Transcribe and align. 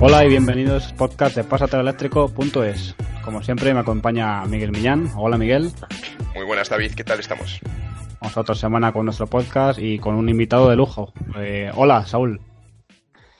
Hola 0.00 0.24
y 0.24 0.28
bienvenidos 0.28 0.88
al 0.88 0.96
podcast 0.96 1.36
de 1.36 1.44
pasateloeléctrico.es. 1.44 2.96
Como 3.24 3.42
siempre 3.42 3.72
me 3.72 3.80
acompaña 3.80 4.44
Miguel 4.44 4.72
Millán. 4.72 5.08
Hola 5.16 5.38
Miguel. 5.38 5.70
Muy 6.34 6.44
buenas 6.44 6.68
David, 6.68 6.94
¿qué 6.94 7.04
tal 7.04 7.20
estamos? 7.20 7.60
Vamos 8.20 8.36
otra 8.36 8.54
semana 8.56 8.92
con 8.92 9.04
nuestro 9.04 9.28
podcast 9.28 9.78
y 9.78 9.98
con 9.98 10.16
un 10.16 10.28
invitado 10.28 10.68
de 10.68 10.76
lujo. 10.76 11.12
Eh, 11.36 11.70
hola 11.74 12.04
Saúl. 12.06 12.40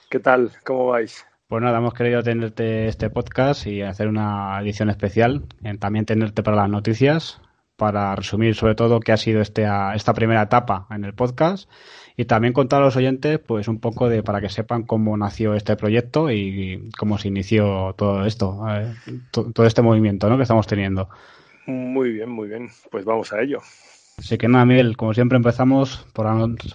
¿Qué 0.08 0.20
tal? 0.20 0.52
¿Cómo 0.64 0.86
vais? 0.86 1.26
Pues 1.48 1.62
nada, 1.62 1.78
hemos 1.78 1.92
querido 1.92 2.22
tenerte 2.22 2.86
este 2.86 3.10
podcast 3.10 3.66
y 3.66 3.82
hacer 3.82 4.08
una 4.08 4.58
edición 4.60 4.90
especial. 4.90 5.46
Eh, 5.64 5.76
también 5.76 6.06
tenerte 6.06 6.42
para 6.42 6.56
las 6.56 6.70
noticias, 6.70 7.40
para 7.76 8.14
resumir 8.14 8.54
sobre 8.54 8.76
todo 8.76 9.00
qué 9.00 9.12
ha 9.12 9.16
sido 9.16 9.40
este, 9.40 9.66
esta 9.94 10.14
primera 10.14 10.42
etapa 10.42 10.86
en 10.90 11.04
el 11.04 11.14
podcast 11.14 11.68
y 12.16 12.24
también 12.26 12.52
contar 12.52 12.82
a 12.82 12.84
los 12.86 12.96
oyentes 12.96 13.38
pues 13.40 13.68
un 13.68 13.80
poco 13.80 14.08
de 14.08 14.22
para 14.22 14.40
que 14.40 14.48
sepan 14.48 14.84
cómo 14.84 15.16
nació 15.16 15.54
este 15.54 15.76
proyecto 15.76 16.30
y 16.30 16.90
cómo 16.96 17.18
se 17.18 17.28
inició 17.28 17.94
todo 17.96 18.24
esto, 18.24 18.64
eh, 18.70 18.94
todo 19.30 19.66
este 19.66 19.82
movimiento 19.82 20.28
¿no? 20.28 20.36
que 20.36 20.42
estamos 20.42 20.66
teniendo. 20.66 21.08
Muy 21.66 22.12
bien, 22.12 22.28
muy 22.28 22.48
bien. 22.48 22.68
Pues 22.90 23.04
vamos 23.04 23.32
a 23.32 23.40
ello. 23.40 23.60
Así 24.18 24.38
que 24.38 24.48
nada, 24.48 24.64
Miguel, 24.64 24.96
como 24.96 25.12
siempre 25.12 25.36
empezamos 25.36 26.06
por, 26.12 26.26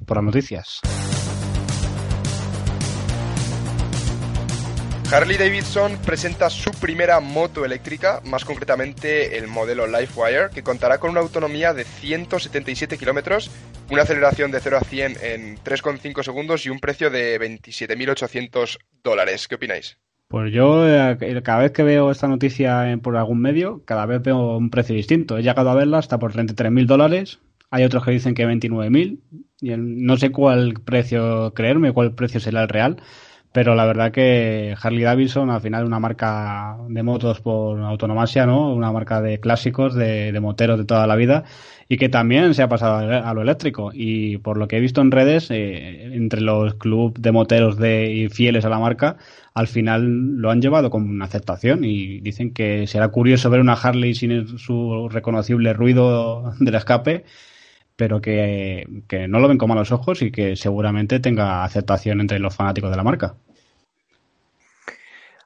por 0.05 0.17
las 0.17 0.23
noticias. 0.23 0.81
Harley 5.11 5.37
Davidson 5.37 5.97
presenta 6.05 6.51
su 6.51 6.69
primera 6.69 7.19
moto 7.19 7.65
eléctrica, 7.65 8.21
más 8.25 8.45
concretamente 8.45 9.39
el 9.39 9.47
modelo 9.47 9.87
Livewire, 9.87 10.51
que 10.53 10.61
contará 10.61 10.99
con 10.99 11.09
una 11.09 11.19
autonomía 11.19 11.73
de 11.73 11.83
177 11.83 12.95
kilómetros, 12.95 13.49
una 13.89 14.03
aceleración 14.03 14.51
de 14.51 14.59
0 14.59 14.77
a 14.77 14.81
100 14.81 15.13
en 15.23 15.57
3,5 15.57 16.21
segundos 16.21 16.63
y 16.67 16.69
un 16.69 16.79
precio 16.79 17.09
de 17.09 17.39
27.800 17.39 18.77
dólares. 19.03 19.47
¿Qué 19.47 19.55
opináis? 19.55 19.97
Pues 20.27 20.53
yo 20.53 20.87
eh, 20.87 21.17
cada 21.43 21.63
vez 21.63 21.71
que 21.71 21.81
veo 21.81 22.11
esta 22.11 22.27
noticia 22.27 22.95
por 23.01 23.17
algún 23.17 23.41
medio, 23.41 23.81
cada 23.85 24.05
vez 24.05 24.21
veo 24.21 24.57
un 24.57 24.69
precio 24.69 24.95
distinto. 24.95 25.39
He 25.39 25.41
llegado 25.41 25.71
a 25.71 25.75
verla 25.75 25.97
hasta 25.97 26.19
por 26.19 26.33
33.000 26.33 26.85
dólares. 26.85 27.39
Hay 27.71 27.83
otros 27.83 28.05
que 28.05 28.11
dicen 28.11 28.35
que 28.35 28.45
29.000. 28.45 29.17
No 29.79 30.17
sé 30.17 30.31
cuál 30.31 30.75
precio 30.85 31.51
creerme, 31.55 31.93
cuál 31.93 32.13
precio 32.13 32.39
será 32.39 32.61
el 32.61 32.69
real 32.69 33.01
pero 33.51 33.73
la 33.73 33.85
verdad 33.85 34.11
que 34.11 34.75
Harley 34.79 35.03
Davidson 35.03 35.49
al 35.49 35.61
final 35.61 35.85
una 35.85 35.99
marca 35.99 36.77
de 36.87 37.01
motos 37.03 37.41
por 37.41 37.79
autonomasia, 37.79 38.45
¿no? 38.45 38.73
Una 38.73 38.91
marca 38.91 39.21
de 39.21 39.39
clásicos, 39.39 39.95
de, 39.95 40.37
moteros 40.39 40.77
de 40.77 40.85
toda 40.85 41.07
la 41.07 41.15
vida 41.15 41.43
y 41.87 41.97
que 41.97 42.09
también 42.09 42.53
se 42.53 42.61
ha 42.61 42.69
pasado 42.69 42.97
a 42.97 43.33
lo 43.33 43.41
eléctrico 43.41 43.89
y 43.93 44.37
por 44.37 44.57
lo 44.57 44.67
que 44.67 44.77
he 44.77 44.79
visto 44.79 45.01
en 45.01 45.11
redes 45.11 45.49
eh, 45.49 46.13
entre 46.13 46.41
los 46.41 46.75
clubes 46.75 47.19
de 47.19 47.31
moteros 47.31 47.77
de 47.77 48.29
fieles 48.31 48.65
a 48.65 48.69
la 48.69 48.77
marca 48.77 49.17
al 49.55 49.67
final 49.67 50.37
lo 50.37 50.51
han 50.51 50.61
llevado 50.61 50.91
con 50.91 51.09
una 51.09 51.25
aceptación 51.25 51.83
y 51.83 52.19
dicen 52.19 52.53
que 52.53 52.85
será 52.85 53.07
curioso 53.09 53.49
ver 53.49 53.59
una 53.59 53.73
Harley 53.73 54.13
sin 54.13 54.59
su 54.59 55.09
reconocible 55.09 55.73
ruido 55.73 56.53
del 56.59 56.75
escape 56.75 57.25
pero 57.99 58.21
que, 58.21 58.87
no 59.27 59.41
lo 59.41 59.49
ven 59.49 59.57
con 59.57 59.67
malos 59.67 59.91
ojos 59.91 60.21
y 60.21 60.31
que 60.31 60.55
seguramente 60.55 61.19
tenga 61.19 61.65
aceptación 61.65 62.21
entre 62.21 62.39
los 62.39 62.55
fanáticos 62.55 62.89
de 62.89 62.95
la 62.95 63.03
marca. 63.03 63.35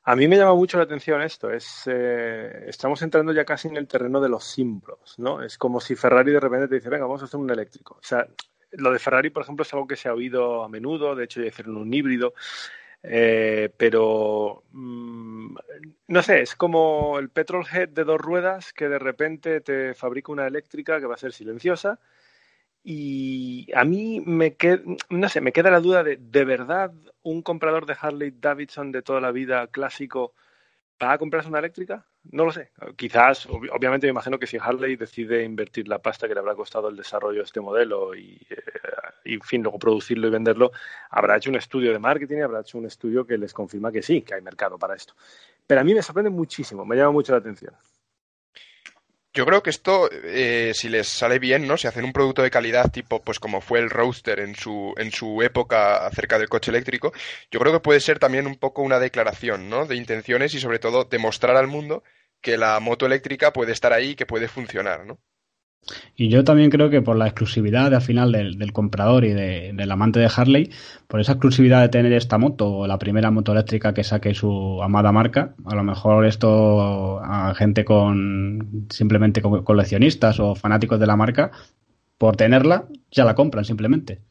A 0.04 0.16
mí 0.16 0.28
me 0.28 0.38
llama 0.38 0.54
mucho 0.54 0.78
la 0.78 0.84
atención 0.84 1.24
esto. 1.24 1.50
Es, 1.50 1.86
eh, 1.88 2.66
estamos 2.68 3.02
entrando 3.02 3.34
ya 3.34 3.44
casi 3.44 3.70
en 3.70 3.78
el 3.78 3.88
terreno 3.88 4.22
de 4.22 4.30
los 4.30 4.44
símbolos, 4.44 5.18
¿no? 5.18 5.42
Es 5.42 5.58
como 5.58 5.82
si 5.82 5.96
Ferrari 5.96 6.32
de 6.32 6.40
repente 6.40 6.68
te 6.68 6.76
dice, 6.76 6.90
venga, 6.90 7.06
vamos 7.06 7.24
a 7.24 7.26
hacer 7.26 7.40
un 7.40 7.50
eléctrico. 7.50 7.96
O 7.96 8.04
sea, 8.04 8.28
lo 8.74 8.92
de 8.92 9.00
Ferrari, 9.00 9.32
por 9.32 9.42
ejemplo, 9.42 9.64
es 9.64 9.74
algo 9.74 9.88
que 9.88 9.96
se 9.96 10.10
ha 10.10 10.14
oído 10.14 10.64
a 10.64 10.70
menudo. 10.70 11.16
De 11.16 11.24
hecho, 11.24 11.42
ya 11.42 11.48
hicieron 11.48 11.78
un 11.78 11.92
híbrido. 11.92 12.36
Eh, 13.02 13.74
pero 13.76 14.64
mm, 14.74 15.56
no 16.08 16.22
sé, 16.22 16.42
es 16.42 16.54
como 16.54 17.18
el 17.18 17.30
petrolhead 17.30 17.90
de 17.90 18.04
dos 18.04 18.22
ruedas 18.22 18.74
que 18.74 18.90
de 18.90 19.00
repente 19.00 19.60
te 19.62 19.96
fabrica 19.96 20.32
una 20.32 20.46
eléctrica 20.46 21.00
que 21.00 21.08
va 21.08 21.16
a 21.16 21.18
ser 21.18 21.34
silenciosa 21.34 22.00
y 22.84 23.72
a 23.74 23.86
mí 23.86 24.22
me 24.26 24.56
queda, 24.56 24.82
no 25.10 25.30
sé, 25.30 25.40
me 25.40 25.54
queda 25.54 25.72
la 25.72 25.80
duda 25.80 26.04
de, 26.04 26.18
¿de 26.18 26.46
verdad 26.46 26.92
un 27.22 27.42
comprador 27.42 27.86
de 27.86 27.96
Harley 28.00 28.32
Davidson 28.38 28.92
de 28.92 29.02
toda 29.02 29.22
la 29.22 29.32
vida 29.32 29.68
clásico 29.68 30.34
va 31.02 31.14
a 31.14 31.18
comprarse 31.18 31.50
una 31.50 31.60
eléctrica? 31.60 32.06
No 32.32 32.46
lo 32.46 32.52
sé. 32.52 32.72
Quizás, 32.96 33.46
obviamente 33.48 34.08
me 34.08 34.12
imagino 34.12 34.38
que 34.38 34.48
si 34.48 34.58
Harley 34.58 34.96
decide 34.96 35.44
invertir 35.44 35.88
la 35.88 36.00
pasta 36.00 36.28
que 36.28 36.34
le 36.34 36.40
habrá 36.42 36.56
costado 36.56 36.90
el 36.90 36.96
desarrollo 36.96 37.40
de 37.40 37.46
este 37.46 37.62
modelo 37.62 38.16
y, 38.16 38.40
eh, 38.50 38.64
y, 39.26 39.34
en 39.36 39.42
fin, 39.42 39.62
luego 39.62 39.80
producirlo 39.80 40.28
y 40.28 40.32
venderlo, 40.32 40.72
habrá 41.10 41.38
hecho 41.38 41.50
un 41.50 41.58
estudio 41.58 41.92
de 41.92 42.00
marketing 42.00 42.38
y 42.38 42.42
habrá 42.42 42.62
hecho 42.62 42.78
un 42.78 42.86
estudio 42.86 43.26
que 43.26 43.38
les 43.38 43.54
confirma 43.54 43.92
que 43.92 44.02
sí, 44.02 44.22
que 44.22 44.36
hay 44.36 44.42
mercado 44.42 44.78
para 44.78 44.96
esto. 44.96 45.16
Pero 45.68 45.82
a 45.82 45.84
mí 45.84 45.94
me 45.94 46.02
sorprende 46.02 46.30
muchísimo, 46.30 46.86
me 46.86 46.96
llama 46.96 47.12
mucho 47.12 47.32
la 47.32 47.40
atención. 47.40 47.74
Yo 49.36 49.46
creo 49.48 49.64
que 49.64 49.72
esto, 49.72 50.10
eh, 50.12 50.74
si 50.76 50.90
les 50.90 51.08
sale 51.08 51.40
bien, 51.40 51.68
¿no? 51.68 51.76
Si 51.78 51.88
hacen 51.88 52.06
un 52.06 52.14
producto 52.14 52.44
de 52.44 52.52
calidad 52.52 52.92
tipo, 52.92 53.24
pues 53.24 53.40
como 53.40 53.62
fue 53.62 53.80
el 53.80 53.90
Roadster 53.90 54.40
en 54.40 54.56
su, 54.56 54.94
en 54.98 55.12
su 55.12 55.42
época 55.42 56.06
acerca 56.06 56.38
del 56.38 56.50
coche 56.50 56.70
eléctrico, 56.70 57.12
yo 57.50 57.60
creo 57.60 57.74
que 57.74 57.80
puede 57.80 58.00
ser 58.00 58.20
también 58.20 58.46
un 58.46 58.56
poco 58.58 58.84
una 58.84 59.00
declaración, 59.00 59.70
¿no? 59.70 59.86
De 59.88 59.96
intenciones 59.96 60.54
y 60.54 60.60
sobre 60.60 60.78
todo 60.80 61.06
demostrar 61.06 61.58
al 61.58 61.68
mundo 61.68 62.04
que 62.42 62.58
la 62.58 62.80
moto 62.80 63.06
eléctrica 63.08 63.52
puede 63.54 63.72
estar 63.72 63.92
ahí 63.94 64.12
y 64.12 64.16
que 64.16 64.28
puede 64.28 64.48
funcionar, 64.48 65.06
¿no? 65.06 65.20
Y 66.16 66.30
yo 66.30 66.44
también 66.44 66.70
creo 66.70 66.90
que 66.90 67.02
por 67.02 67.18
la 67.18 67.26
exclusividad 67.26 67.94
al 67.94 68.02
final 68.02 68.32
del, 68.32 68.72
comprador 68.72 69.26
y 69.26 69.34
del 69.34 69.92
amante 69.92 70.20
de 70.20 70.30
Harley, 70.34 70.70
por 71.08 71.20
esa 71.20 71.34
exclusividad 71.34 71.82
de 71.82 71.90
tener 71.90 72.14
esta 72.14 72.38
moto, 72.38 72.72
o 72.72 72.88
la 72.88 72.98
primera 73.00 73.32
moto 73.32 73.52
eléctrica 73.52 73.94
que 73.94 74.04
saque 74.04 74.34
su 74.34 74.82
amada 74.82 75.12
marca, 75.12 75.56
a 75.66 75.76
lo 75.76 75.84
mejor 75.84 76.26
esto 76.26 77.20
a 77.20 77.54
gente 77.56 77.84
con 77.84 78.88
simplemente 78.90 79.42
coleccionistas 79.42 80.40
o 80.40 80.56
fanáticos 80.56 81.00
de 81.00 81.08
la 81.08 81.16
marca, 81.16 81.52
por 82.18 82.38
tenerla, 82.38 82.86
ya 83.12 83.26
la 83.26 83.36
compran 83.36 83.66
simplemente. 83.66 84.22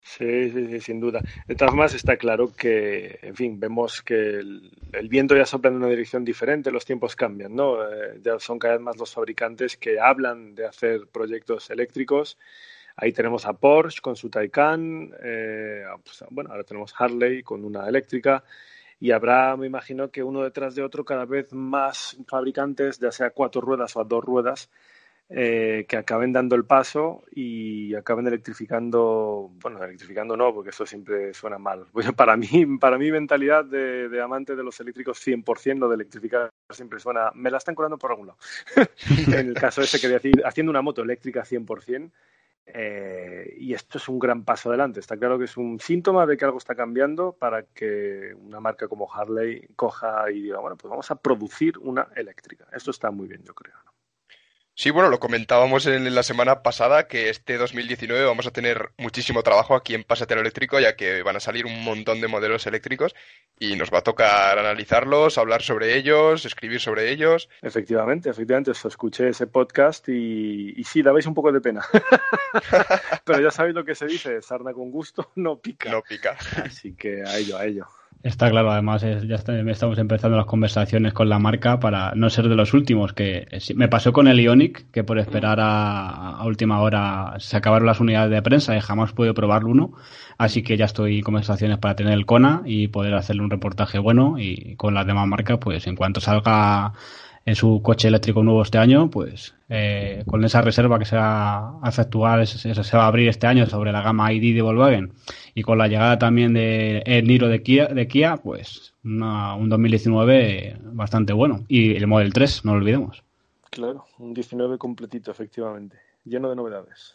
Sí, 0.00 0.50
sí, 0.50 0.66
sí, 0.66 0.80
sin 0.80 1.00
duda. 1.00 1.22
De 1.46 1.54
todas 1.54 1.70
formas, 1.70 1.94
está 1.94 2.16
claro 2.16 2.52
que, 2.54 3.20
en 3.22 3.36
fin, 3.36 3.60
vemos 3.60 4.02
que 4.02 4.14
el, 4.14 4.72
viento 5.08 5.36
ya 5.36 5.46
sopla 5.46 5.70
en 5.70 5.76
una 5.76 5.88
dirección 5.88 6.24
diferente, 6.24 6.70
los 6.70 6.84
tiempos 6.84 7.16
cambian, 7.16 7.54
¿no? 7.54 7.82
Eh, 7.82 8.20
ya 8.22 8.38
son 8.38 8.58
cada 8.58 8.74
vez 8.74 8.82
más 8.82 8.96
los 8.98 9.12
fabricantes 9.12 9.76
que 9.76 9.98
hablan 9.98 10.54
de 10.54 10.66
hacer 10.66 11.06
proyectos 11.08 11.70
eléctricos. 11.70 12.38
Ahí 12.96 13.12
tenemos 13.12 13.46
a 13.46 13.54
Porsche 13.54 14.02
con 14.02 14.16
su 14.16 14.28
Taycan, 14.28 15.12
eh, 15.22 15.84
pues, 16.04 16.24
bueno, 16.30 16.50
ahora 16.50 16.64
tenemos 16.64 16.94
Harley 16.98 17.42
con 17.42 17.64
una 17.64 17.88
eléctrica 17.88 18.44
y 19.00 19.10
habrá, 19.10 19.56
me 19.56 19.66
imagino, 19.66 20.10
que 20.10 20.22
uno 20.22 20.42
detrás 20.42 20.74
de 20.74 20.82
otro 20.82 21.04
cada 21.04 21.24
vez 21.24 21.52
más 21.52 22.16
fabricantes, 22.28 22.98
ya 22.98 23.10
sea 23.10 23.30
cuatro 23.30 23.60
ruedas 23.60 23.96
o 23.96 24.00
a 24.00 24.04
dos 24.04 24.22
ruedas, 24.22 24.70
eh, 25.28 25.86
que 25.88 25.96
acaben 25.96 26.32
dando 26.32 26.56
el 26.56 26.66
paso 26.66 27.22
y 27.30 27.94
acaben 27.94 28.26
electrificando, 28.26 29.50
bueno, 29.62 29.82
electrificando 29.82 30.36
no, 30.36 30.52
porque 30.52 30.70
eso 30.70 30.84
siempre 30.84 31.32
suena 31.32 31.58
mal. 31.58 31.86
para 32.16 32.36
mí, 32.36 32.66
para 32.78 32.98
mi 32.98 33.10
mentalidad 33.10 33.64
de, 33.64 34.20
amante 34.22 34.54
de 34.54 34.62
los 34.62 34.78
eléctricos 34.80 35.26
100%, 35.26 35.78
lo 35.78 35.88
de 35.88 35.94
electrificar 35.94 36.50
siempre 36.70 37.00
suena, 37.00 37.30
me 37.34 37.50
la 37.50 37.58
están 37.58 37.74
colando 37.74 37.96
por 37.96 38.10
algún 38.10 38.26
lado. 38.26 38.38
en 39.28 39.48
el 39.48 39.54
caso 39.54 39.80
ese 39.80 40.00
que 40.00 40.08
decir, 40.08 40.42
haciendo 40.44 40.70
una 40.70 40.82
moto 40.82 41.02
eléctrica 41.02 41.44
100%, 41.44 42.10
eh, 42.66 43.54
y 43.58 43.74
esto 43.74 43.98
es 43.98 44.08
un 44.08 44.18
gran 44.18 44.44
paso 44.44 44.68
adelante. 44.68 45.00
Está 45.00 45.16
claro 45.16 45.38
que 45.38 45.46
es 45.46 45.56
un 45.56 45.80
síntoma 45.80 46.26
de 46.26 46.36
que 46.36 46.44
algo 46.44 46.58
está 46.58 46.74
cambiando 46.74 47.32
para 47.32 47.62
que 47.64 48.34
una 48.38 48.60
marca 48.60 48.86
como 48.86 49.12
Harley 49.12 49.66
coja 49.76 50.30
y 50.30 50.42
diga, 50.42 50.60
bueno, 50.60 50.76
pues 50.76 50.90
vamos 50.90 51.10
a 51.10 51.16
producir 51.16 51.78
una 51.78 52.08
eléctrica. 52.14 52.66
Esto 52.72 52.90
está 52.90 53.10
muy 53.10 53.28
bien, 53.28 53.42
yo 53.44 53.54
creo. 53.54 53.74
Sí, 54.82 54.90
bueno, 54.90 55.10
lo 55.10 55.20
comentábamos 55.20 55.86
en 55.86 56.12
la 56.12 56.24
semana 56.24 56.64
pasada 56.64 57.06
que 57.06 57.28
este 57.28 57.56
2019 57.56 58.24
vamos 58.24 58.48
a 58.48 58.50
tener 58.50 58.90
muchísimo 58.98 59.44
trabajo 59.44 59.76
aquí 59.76 59.94
en 59.94 60.02
Pasatero 60.02 60.40
Eléctrico, 60.40 60.80
ya 60.80 60.96
que 60.96 61.22
van 61.22 61.36
a 61.36 61.38
salir 61.38 61.66
un 61.66 61.84
montón 61.84 62.20
de 62.20 62.26
modelos 62.26 62.66
eléctricos 62.66 63.14
y 63.60 63.76
nos 63.76 63.92
va 63.92 63.98
a 63.98 64.02
tocar 64.02 64.58
analizarlos, 64.58 65.38
hablar 65.38 65.62
sobre 65.62 65.96
ellos, 65.96 66.44
escribir 66.44 66.80
sobre 66.80 67.12
ellos. 67.12 67.48
Efectivamente, 67.60 68.28
efectivamente, 68.28 68.72
os 68.72 68.84
escuché 68.84 69.28
ese 69.28 69.46
podcast 69.46 70.08
y, 70.08 70.74
y 70.76 70.82
sí, 70.82 71.00
dabais 71.00 71.26
un 71.26 71.34
poco 71.34 71.52
de 71.52 71.60
pena. 71.60 71.84
Pero 73.24 73.40
ya 73.40 73.52
sabéis 73.52 73.76
lo 73.76 73.84
que 73.84 73.94
se 73.94 74.06
dice, 74.06 74.42
sarna 74.42 74.72
con 74.72 74.90
gusto 74.90 75.30
no 75.36 75.60
pica. 75.60 75.92
No 75.92 76.02
pica. 76.02 76.36
Así 76.56 76.96
que 76.96 77.22
a 77.24 77.38
ello, 77.38 77.56
a 77.56 77.66
ello. 77.66 77.86
Está 78.22 78.50
claro, 78.50 78.70
además 78.70 79.02
ya 79.02 79.34
estamos 79.34 79.98
empezando 79.98 80.36
las 80.36 80.46
conversaciones 80.46 81.12
con 81.12 81.28
la 81.28 81.40
marca 81.40 81.80
para 81.80 82.12
no 82.14 82.30
ser 82.30 82.48
de 82.48 82.54
los 82.54 82.72
últimos, 82.72 83.12
que 83.12 83.48
me 83.74 83.88
pasó 83.88 84.12
con 84.12 84.28
el 84.28 84.38
Ionic, 84.38 84.88
que 84.92 85.02
por 85.02 85.18
esperar 85.18 85.58
a, 85.60 86.40
última 86.44 86.80
hora 86.80 87.34
se 87.38 87.56
acabaron 87.56 87.86
las 87.86 87.98
unidades 87.98 88.30
de 88.30 88.40
prensa 88.40 88.76
y 88.76 88.80
jamás 88.80 89.12
pude 89.12 89.34
probarlo 89.34 89.70
uno, 89.70 89.92
así 90.38 90.62
que 90.62 90.76
ya 90.76 90.84
estoy 90.84 91.18
en 91.18 91.24
conversaciones 91.24 91.78
para 91.78 91.96
tener 91.96 92.12
el 92.12 92.24
Kona 92.24 92.62
y 92.64 92.86
poder 92.86 93.14
hacerle 93.14 93.42
un 93.42 93.50
reportaje 93.50 93.98
bueno 93.98 94.36
y 94.38 94.76
con 94.76 94.94
las 94.94 95.04
demás 95.04 95.26
marcas, 95.26 95.58
pues 95.58 95.88
en 95.88 95.96
cuanto 95.96 96.20
salga 96.20 96.92
en 97.44 97.54
su 97.54 97.80
coche 97.82 98.08
eléctrico 98.08 98.42
nuevo 98.42 98.62
este 98.62 98.78
año, 98.78 99.10
pues 99.10 99.54
eh, 99.68 100.22
con 100.26 100.44
esa 100.44 100.62
reserva 100.62 100.98
que 100.98 101.04
se 101.04 101.16
va 101.16 101.80
a 101.82 101.88
efectuar, 101.88 102.46
se, 102.46 102.96
va 102.96 103.04
a 103.04 103.06
abrir 103.06 103.28
este 103.28 103.46
año 103.46 103.66
sobre 103.66 103.92
la 103.92 104.02
gama 104.02 104.32
ID 104.32 104.54
de 104.54 104.62
Volkswagen 104.62 105.12
y 105.54 105.62
con 105.62 105.78
la 105.78 105.88
llegada 105.88 106.18
también 106.18 106.54
de 106.54 107.02
el 107.06 107.26
Niro 107.26 107.48
de 107.48 107.62
Kia, 107.62 107.86
de 107.86 108.06
Kia 108.06 108.36
pues 108.36 108.94
un 109.04 109.68
2019 109.68 110.76
bastante 110.82 111.32
bueno. 111.32 111.64
Y 111.68 111.96
el 111.96 112.06
Model 112.06 112.32
3, 112.32 112.64
no 112.64 112.72
lo 112.72 112.78
olvidemos. 112.78 113.22
Claro, 113.70 114.06
un 114.18 114.34
19 114.34 114.78
completito, 114.78 115.30
efectivamente, 115.30 115.96
lleno 116.24 116.50
de 116.50 116.56
novedades. 116.56 117.14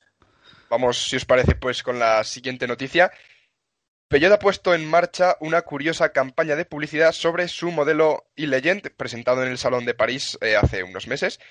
Vamos, 0.69 0.97
si 0.97 1.15
os 1.15 1.25
parece, 1.25 1.55
pues 1.55 1.83
con 1.83 1.99
la 1.99 2.23
siguiente 2.23 2.67
noticia. 2.67 3.11
Peugeot 4.09 4.31
ha 4.31 4.39
puesto 4.39 4.73
en 4.73 4.85
marcha 4.85 5.35
una 5.41 5.63
curiosa 5.63 6.13
campaña 6.13 6.55
de 6.55 6.63
publicidad 6.63 7.11
sobre 7.11 7.49
su 7.49 7.71
modelo 7.71 8.29
e-Legend 8.37 8.89
presentado 8.95 9.43
en 9.43 9.49
el 9.49 9.57
Salón 9.57 9.83
de 9.83 9.95
París 9.95 10.37
eh, 10.39 10.55
hace 10.55 10.83
unos 10.83 11.07
meses. 11.07 11.41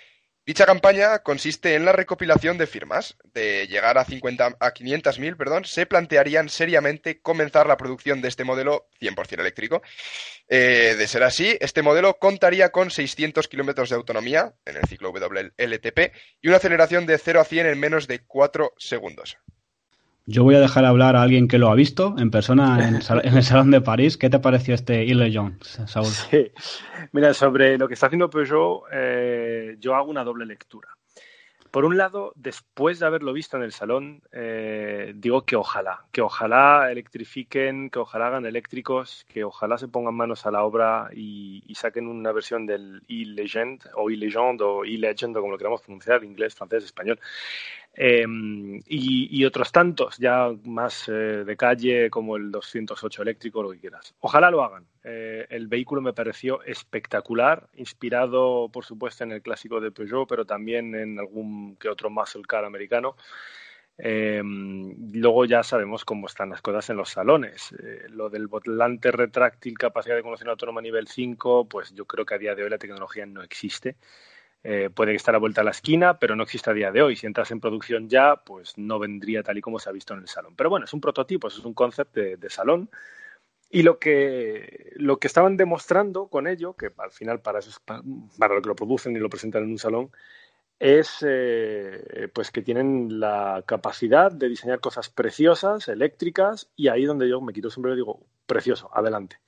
Dicha 0.46 0.64
campaña 0.64 1.18
consiste 1.18 1.74
en 1.74 1.84
la 1.84 1.92
recopilación 1.92 2.56
de 2.56 2.66
firmas. 2.66 3.18
De 3.34 3.66
llegar 3.66 3.98
a, 3.98 4.06
50, 4.06 4.56
a 4.58 4.72
500.000, 4.72 5.36
perdón, 5.36 5.66
se 5.66 5.84
plantearían 5.84 6.48
seriamente 6.48 7.20
comenzar 7.20 7.66
la 7.66 7.76
producción 7.76 8.22
de 8.22 8.28
este 8.28 8.44
modelo 8.44 8.88
100% 9.02 9.38
eléctrico. 9.38 9.82
Eh, 10.48 10.94
de 10.96 11.08
ser 11.08 11.24
así, 11.24 11.58
este 11.60 11.82
modelo 11.82 12.18
contaría 12.18 12.70
con 12.70 12.90
600 12.90 13.48
kilómetros 13.48 13.90
de 13.90 13.96
autonomía 13.96 14.54
en 14.64 14.76
el 14.76 14.84
ciclo 14.84 15.10
WLTP 15.10 16.14
y 16.40 16.48
una 16.48 16.56
aceleración 16.56 17.04
de 17.04 17.18
0 17.18 17.40
a 17.40 17.44
100 17.44 17.66
en 17.66 17.78
menos 17.78 18.06
de 18.06 18.20
4 18.20 18.72
segundos. 18.78 19.36
Yo 20.28 20.42
voy 20.42 20.56
a 20.56 20.60
dejar 20.60 20.84
hablar 20.84 21.14
a 21.14 21.22
alguien 21.22 21.46
que 21.46 21.56
lo 21.56 21.70
ha 21.70 21.76
visto 21.76 22.16
en 22.18 22.32
persona 22.32 22.88
en, 22.88 22.96
el 22.96 23.42
Salón 23.44 23.70
de 23.70 23.80
París. 23.80 24.16
¿Qué 24.16 24.28
te 24.28 24.40
pareció 24.40 24.74
este 24.74 25.04
Ile 25.04 25.30
Jones, 25.32 25.80
Saúl? 25.86 26.06
Sí. 26.06 26.50
Mira, 27.12 27.32
sobre 27.32 27.78
lo 27.78 27.86
que 27.86 27.94
está 27.94 28.06
haciendo 28.06 28.28
Peugeot, 28.28 28.82
eh, 28.92 29.76
yo 29.78 29.94
hago 29.94 30.10
una 30.10 30.24
doble 30.24 30.44
lectura. 30.44 30.88
Por 31.70 31.84
un 31.84 31.96
lado, 31.96 32.32
después 32.36 32.98
de 32.98 33.06
haberlo 33.06 33.32
visto 33.32 33.56
en 33.56 33.62
el 33.62 33.70
salón, 33.70 34.22
eh, 34.32 35.12
digo 35.14 35.44
que 35.44 35.56
ojalá, 35.56 36.06
que 36.10 36.22
ojalá 36.22 36.90
electrifiquen, 36.90 37.90
que 37.90 37.98
ojalá 37.98 38.28
hagan 38.28 38.46
eléctricos, 38.46 39.26
que 39.28 39.44
ojalá 39.44 39.76
se 39.76 39.86
pongan 39.86 40.14
manos 40.14 40.46
a 40.46 40.50
la 40.50 40.64
obra 40.64 41.10
y, 41.14 41.62
saquen 41.74 42.08
una 42.08 42.32
versión 42.32 42.64
del 42.64 43.02
e-Legend 43.08 43.90
o 43.94 44.08
e-Legend 44.10 44.62
o 44.62 44.84
e-Legend 44.84 45.36
o 45.36 45.40
como 45.40 45.52
lo 45.52 45.58
queramos 45.58 45.82
pronunciar, 45.82 46.24
inglés, 46.24 46.54
francés, 46.54 46.82
español. 46.82 47.20
Em, 47.98 48.82
y, 48.86 49.42
otros 49.46 49.72
tantos, 49.72 50.18
ya 50.18 50.50
más 50.64 51.08
eh, 51.08 51.12
de 51.12 51.56
calle, 51.56 52.10
como 52.10 52.36
el 52.36 52.50
208 52.50 53.22
eléctrico, 53.22 53.62
lo 53.62 53.70
que 53.70 53.78
quieras. 53.78 54.14
Ojalá 54.20 54.50
lo 54.50 54.62
hagan. 54.62 54.84
Eh, 55.02 55.46
el 55.48 55.66
vehículo 55.66 56.02
me 56.02 56.12
pareció 56.12 56.62
espectacular, 56.64 57.68
inspirado, 57.74 58.68
por 58.70 58.84
supuesto, 58.84 59.24
en 59.24 59.32
el 59.32 59.40
clásico 59.40 59.80
de 59.80 59.92
Peugeot, 59.92 60.28
pero 60.28 60.44
también 60.44 60.94
en 60.94 61.18
algún 61.18 61.76
que 61.76 61.88
otro 61.88 62.10
muscle 62.10 62.42
car 62.42 62.66
americano. 62.66 63.16
Em, 63.98 64.94
luego 65.14 65.46
ya 65.46 65.62
sabemos 65.62 66.04
cómo 66.04 66.26
están 66.26 66.50
las 66.50 66.60
cosas 66.60 66.90
en 66.90 66.98
los 66.98 67.08
salones. 67.08 67.72
Eh, 67.82 68.06
lo 68.10 68.28
del 68.28 68.46
volante 68.46 69.10
retráctil, 69.10 69.78
capacidad 69.78 70.16
de 70.16 70.22
conducción 70.22 70.50
autónoma 70.50 70.82
nivel 70.82 71.08
5, 71.08 71.66
pues 71.66 71.94
yo 71.94 72.04
creo 72.04 72.26
que 72.26 72.34
a 72.34 72.38
día 72.38 72.54
de 72.54 72.62
hoy 72.62 72.68
la 72.70 72.78
tecnología 72.78 73.24
no 73.24 73.42
existe. 73.42 73.96
Eh, 74.68 74.90
puede 74.90 75.14
estar 75.14 75.32
a 75.32 75.38
vuelta 75.38 75.60
a 75.60 75.64
la 75.64 75.70
esquina, 75.70 76.18
pero 76.18 76.34
no 76.34 76.42
existe 76.42 76.70
a 76.70 76.72
día 76.72 76.90
de 76.90 77.00
hoy. 77.00 77.14
Si 77.14 77.24
entras 77.24 77.52
en 77.52 77.60
producción 77.60 78.08
ya, 78.08 78.34
pues 78.34 78.76
no 78.76 78.98
vendría 78.98 79.44
tal 79.44 79.56
y 79.58 79.60
como 79.60 79.78
se 79.78 79.88
ha 79.88 79.92
visto 79.92 80.12
en 80.12 80.18
el 80.18 80.26
salón. 80.26 80.56
Pero 80.56 80.70
bueno, 80.70 80.86
es 80.86 80.92
un 80.92 81.00
prototipo, 81.00 81.46
es 81.46 81.58
un 81.60 81.72
concepto 81.72 82.18
de, 82.18 82.50
salón. 82.50 82.90
Y 83.70 83.84
lo 83.84 84.00
que, 84.00 84.92
lo 84.96 85.20
que 85.20 85.28
estaban 85.28 85.56
demostrando 85.56 86.26
con 86.26 86.48
ello, 86.48 86.74
que 86.74 86.90
al 86.98 87.12
final 87.12 87.40
para, 87.42 87.60
eso 87.60 87.70
para, 87.86 88.54
lo 88.56 88.60
que 88.60 88.68
lo 88.68 88.74
producen 88.74 89.14
y 89.14 89.20
lo 89.20 89.30
presentan 89.30 89.62
en 89.62 89.70
un 89.70 89.78
salón, 89.78 90.10
es 90.80 91.24
eh, 91.24 92.28
pues 92.34 92.50
que 92.50 92.62
tienen 92.62 93.20
la 93.20 93.62
capacidad 93.68 94.32
de 94.32 94.48
diseñar 94.48 94.80
cosas 94.80 95.10
preciosas, 95.10 95.86
eléctricas, 95.86 96.70
y 96.74 96.88
ahí 96.88 97.04
donde 97.04 97.28
yo 97.28 97.40
me 97.40 97.52
quito 97.52 97.70
siempre 97.70 97.92
y 97.92 97.96
digo, 97.96 98.26
precioso, 98.46 98.90
adelante. 98.92 99.38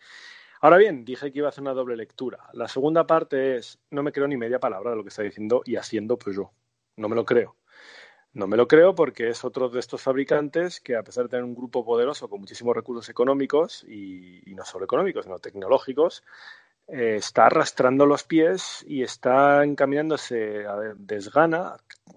Ahora 0.60 0.76
bien, 0.76 1.05
dije 1.05 1.31
que 1.31 1.38
iba 1.38 1.49
a 1.49 1.50
hacer 1.50 1.62
una 1.62 1.75
doble 1.75 1.96
lectura. 1.96 2.49
La 2.52 2.66
segunda 2.66 3.06
parte 3.06 3.56
es, 3.56 3.78
no 3.90 4.02
me 4.02 4.12
creo 4.12 4.26
ni 4.26 4.37
media 4.37 4.58
palabra 4.58 4.90
de 4.90 4.96
lo 4.96 5.02
que 5.02 5.10
está 5.10 5.22
diciendo 5.22 5.62
y 5.64 5.76
haciendo 5.76 6.19
pues 6.19 6.34
yo. 6.34 6.50
No 6.96 7.08
me 7.08 7.14
lo 7.14 7.25
creo. 7.25 7.56
No 8.32 8.46
me 8.46 8.56
lo 8.56 8.69
creo 8.69 8.94
porque 8.94 9.28
es 9.28 9.44
otro 9.44 9.69
de 9.69 9.81
estos 9.81 10.02
fabricantes 10.02 10.81
que, 10.81 10.96
a 10.96 11.02
pesar 11.02 11.25
de 11.25 11.31
tener 11.31 11.44
un 11.44 11.55
grupo 11.55 11.84
poderoso 11.84 12.28
con 12.28 12.40
muchísimos 12.40 12.75
recursos 12.75 13.08
económicos 13.08 13.84
y, 13.84 14.43
no 14.55 14.64
solo 14.64 14.84
económicos, 14.84 15.25
sino 15.25 15.38
tecnológicos, 15.38 16.25
eh, 16.88 17.16
está 17.16 17.46
arrastrando 17.46 18.05
los 18.05 18.25
pies 18.25 18.84
y 18.87 19.02
está 19.02 19.64
encaminándose 19.64 20.66
a 20.66 20.76
desgana, 20.96 21.76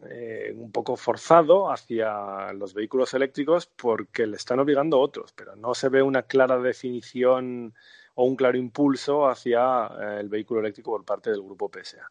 eh, 0.09 0.53
un 0.55 0.71
poco 0.71 0.95
forzado 0.95 1.71
hacia 1.71 2.51
los 2.53 2.73
vehículos 2.73 3.13
eléctricos 3.13 3.67
porque 3.67 4.27
le 4.27 4.37
están 4.37 4.59
obligando 4.59 4.99
otros, 4.99 5.31
pero 5.33 5.55
no 5.55 5.73
se 5.73 5.89
ve 5.89 6.01
una 6.01 6.23
clara 6.23 6.57
definición 6.59 7.73
o 8.15 8.25
un 8.25 8.35
claro 8.35 8.57
impulso 8.57 9.27
hacia 9.27 9.87
eh, 9.87 10.17
el 10.19 10.29
vehículo 10.29 10.59
eléctrico 10.59 10.91
por 10.91 11.05
parte 11.05 11.29
del 11.31 11.41
grupo 11.41 11.69
PSA. 11.69 12.09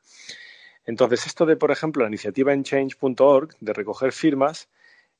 Entonces, 0.86 1.26
esto 1.26 1.46
de, 1.46 1.56
por 1.56 1.70
ejemplo, 1.70 2.02
la 2.02 2.08
iniciativa 2.08 2.52
en 2.52 2.64
change.org 2.64 3.56
de 3.60 3.72
recoger 3.72 4.12
firmas, 4.12 4.68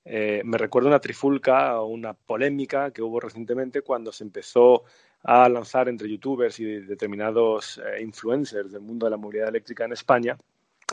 eh, 0.04 0.40
me 0.44 0.56
recuerda 0.56 0.88
una 0.88 1.00
trifulca 1.00 1.80
o 1.80 1.86
una 1.86 2.14
polémica 2.14 2.90
que 2.90 3.02
hubo 3.02 3.20
recientemente 3.20 3.82
cuando 3.82 4.12
se 4.12 4.24
empezó 4.24 4.84
a 5.22 5.48
lanzar 5.48 5.88
entre 5.88 6.08
youtubers 6.08 6.58
y 6.58 6.64
determinados 6.64 7.78
eh, 7.78 8.02
influencers 8.02 8.72
del 8.72 8.80
mundo 8.80 9.06
de 9.06 9.10
la 9.10 9.18
movilidad 9.18 9.48
eléctrica 9.48 9.84
en 9.84 9.92
España 9.92 10.38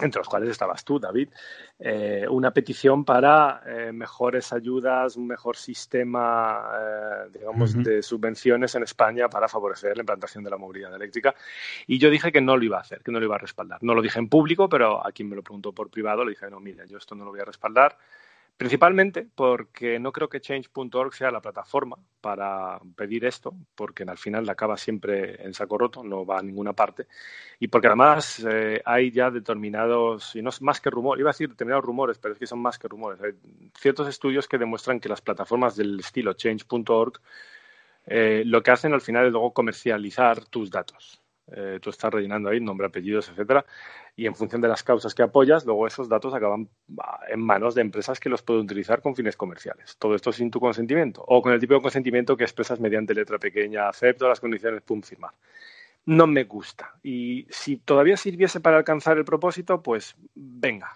entre 0.01 0.19
los 0.19 0.27
cuales 0.27 0.49
estabas 0.49 0.83
tú, 0.83 0.99
David, 0.99 1.29
eh, 1.79 2.25
una 2.29 2.51
petición 2.51 3.03
para 3.03 3.61
eh, 3.65 3.91
mejores 3.91 4.53
ayudas, 4.53 5.15
un 5.15 5.27
mejor 5.27 5.57
sistema, 5.57 6.71
eh, 6.79 7.29
digamos, 7.33 7.73
de 7.83 8.01
subvenciones 8.01 8.75
en 8.75 8.83
España 8.83 9.29
para 9.29 9.47
favorecer 9.47 9.95
la 9.95 10.01
implantación 10.01 10.43
de 10.43 10.49
la 10.49 10.57
movilidad 10.57 10.93
eléctrica. 10.95 11.35
Y 11.85 11.99
yo 11.99 12.09
dije 12.09 12.31
que 12.31 12.41
no 12.41 12.57
lo 12.57 12.63
iba 12.63 12.77
a 12.77 12.81
hacer, 12.81 13.01
que 13.01 13.11
no 13.11 13.19
lo 13.19 13.25
iba 13.25 13.35
a 13.35 13.39
respaldar. 13.39 13.83
No 13.83 13.93
lo 13.93 14.01
dije 14.01 14.19
en 14.19 14.29
público, 14.29 14.69
pero 14.69 15.05
a 15.05 15.11
quien 15.11 15.29
me 15.29 15.35
lo 15.35 15.43
preguntó 15.43 15.71
por 15.71 15.89
privado 15.89 16.23
le 16.23 16.31
dije, 16.31 16.49
no, 16.49 16.59
mira, 16.59 16.85
yo 16.85 16.97
esto 16.97 17.15
no 17.15 17.25
lo 17.25 17.31
voy 17.31 17.39
a 17.39 17.45
respaldar 17.45 17.97
Principalmente 18.57 19.27
porque 19.35 19.99
no 19.99 20.11
creo 20.11 20.29
que 20.29 20.41
change.org 20.41 21.13
sea 21.13 21.29
la 21.29 21.41
plataforma 21.41 21.95
para 22.19 22.79
pedir 22.95 23.23
esto, 23.25 23.53
porque 23.75 24.03
al 24.03 24.17
final 24.17 24.49
acaba 24.49 24.77
siempre 24.77 25.43
en 25.45 25.53
saco 25.53 25.77
roto, 25.77 26.03
no 26.03 26.25
va 26.25 26.39
a 26.39 26.41
ninguna 26.41 26.73
parte, 26.73 27.05
y 27.59 27.67
porque 27.67 27.85
además 27.85 28.43
eh, 28.49 28.81
hay 28.83 29.11
ya 29.11 29.29
determinados, 29.29 30.35
y 30.35 30.41
no 30.41 30.49
es 30.49 30.59
más 30.63 30.81
que 30.81 30.89
rumores, 30.89 31.19
iba 31.19 31.29
a 31.29 31.33
decir 31.33 31.49
determinados 31.49 31.85
rumores, 31.85 32.17
pero 32.17 32.33
es 32.33 32.39
que 32.39 32.47
son 32.47 32.59
más 32.59 32.79
que 32.79 32.87
rumores, 32.87 33.21
hay 33.21 33.33
ciertos 33.77 34.07
estudios 34.07 34.47
que 34.47 34.57
demuestran 34.57 34.99
que 34.99 35.09
las 35.09 35.21
plataformas 35.21 35.75
del 35.75 35.99
estilo 35.99 36.33
change.org 36.33 37.21
eh, 38.07 38.43
lo 38.45 38.63
que 38.63 38.71
hacen 38.71 38.93
al 38.93 39.01
final 39.01 39.25
es 39.25 39.31
luego 39.31 39.53
comercializar 39.53 40.45
tus 40.45 40.71
datos. 40.71 41.21
Eh, 41.51 41.79
tú 41.81 41.89
estás 41.89 42.13
rellenando 42.13 42.49
ahí 42.49 42.59
nombre, 42.59 42.87
apellidos, 42.87 43.29
etcétera, 43.29 43.65
y 44.17 44.25
en 44.25 44.33
función 44.33 44.61
de 44.61 44.67
las 44.67 44.81
causas 44.81 45.13
que 45.13 45.21
apoyas, 45.21 45.63
luego 45.63 45.85
esos 45.85 46.09
datos 46.09 46.33
acaban 46.33 46.67
en 47.29 47.39
manos 47.39 47.75
de 47.75 47.81
empresas 47.81 48.19
que 48.19 48.29
los 48.29 48.41
pueden 48.41 48.63
utilizar 48.63 48.99
con 48.99 49.15
fines 49.15 49.37
comerciales. 49.37 49.95
Todo 49.97 50.15
esto 50.15 50.33
sin 50.33 50.49
tu 50.49 50.59
consentimiento 50.59 51.23
o 51.25 51.39
con 51.39 51.53
el 51.53 51.59
tipo 51.59 51.75
de 51.75 51.81
consentimiento 51.81 52.35
que 52.35 52.43
expresas 52.43 52.79
mediante 52.79 53.13
letra 53.13 53.37
pequeña, 53.37 53.87
acepto 53.87 54.27
las 54.27 54.39
condiciones, 54.39 54.81
pum, 54.81 55.03
firmar. 55.03 55.35
No 56.07 56.25
me 56.25 56.45
gusta. 56.45 56.95
Y 57.03 57.45
si 57.51 57.77
todavía 57.77 58.17
sirviese 58.17 58.59
para 58.59 58.77
alcanzar 58.77 59.19
el 59.19 59.23
propósito, 59.23 59.83
pues 59.83 60.15
venga, 60.33 60.93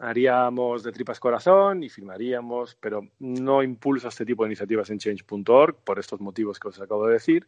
haríamos 0.00 0.82
de 0.82 0.90
tripas 0.90 1.20
corazón 1.20 1.84
y 1.84 1.88
firmaríamos, 1.88 2.76
pero 2.80 3.06
no 3.20 3.62
impulso 3.62 4.08
este 4.08 4.26
tipo 4.26 4.42
de 4.42 4.48
iniciativas 4.48 4.90
en 4.90 4.98
change.org 4.98 5.76
por 5.84 6.00
estos 6.00 6.20
motivos 6.20 6.58
que 6.58 6.68
os 6.68 6.80
acabo 6.80 7.06
de 7.06 7.12
decir 7.12 7.46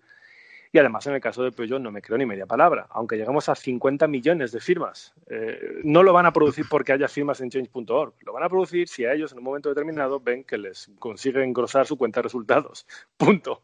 Y 0.76 0.78
además, 0.78 1.06
en 1.06 1.14
el 1.14 1.23
caso 1.23 1.42
de 1.42 1.52
Peugeot, 1.52 1.80
no 1.80 1.90
me 1.90 2.02
creo 2.02 2.18
ni 2.18 2.26
media 2.26 2.45
palabra. 2.45 2.87
Aunque 2.90 3.16
lleguemos 3.16 3.49
a 3.49 3.54
50 3.54 4.06
millones 4.09 4.52
de 4.52 4.61
firmas, 4.61 5.14
eh, 5.26 5.80
no 5.85 6.02
lo 6.02 6.12
van 6.12 6.26
a 6.26 6.35
producir 6.35 6.66
porque 6.68 6.92
haya 6.92 7.09
firmas 7.09 7.40
en 7.40 7.49
change.org. 7.49 8.12
Lo 8.21 8.35
van 8.35 8.42
a 8.42 8.50
producir 8.50 8.87
si 8.87 9.06
a 9.06 9.14
ellos, 9.14 9.33
en 9.33 9.38
un 9.38 9.45
momento 9.45 9.71
determinado, 9.71 10.21
ven 10.21 10.45
que 10.45 10.59
les 10.59 10.90
consigue 10.99 11.42
engrosar 11.42 11.87
su 11.87 11.97
cuenta 11.97 12.18
de 12.21 12.25
resultados. 12.25 12.87
Punto. 13.16 13.62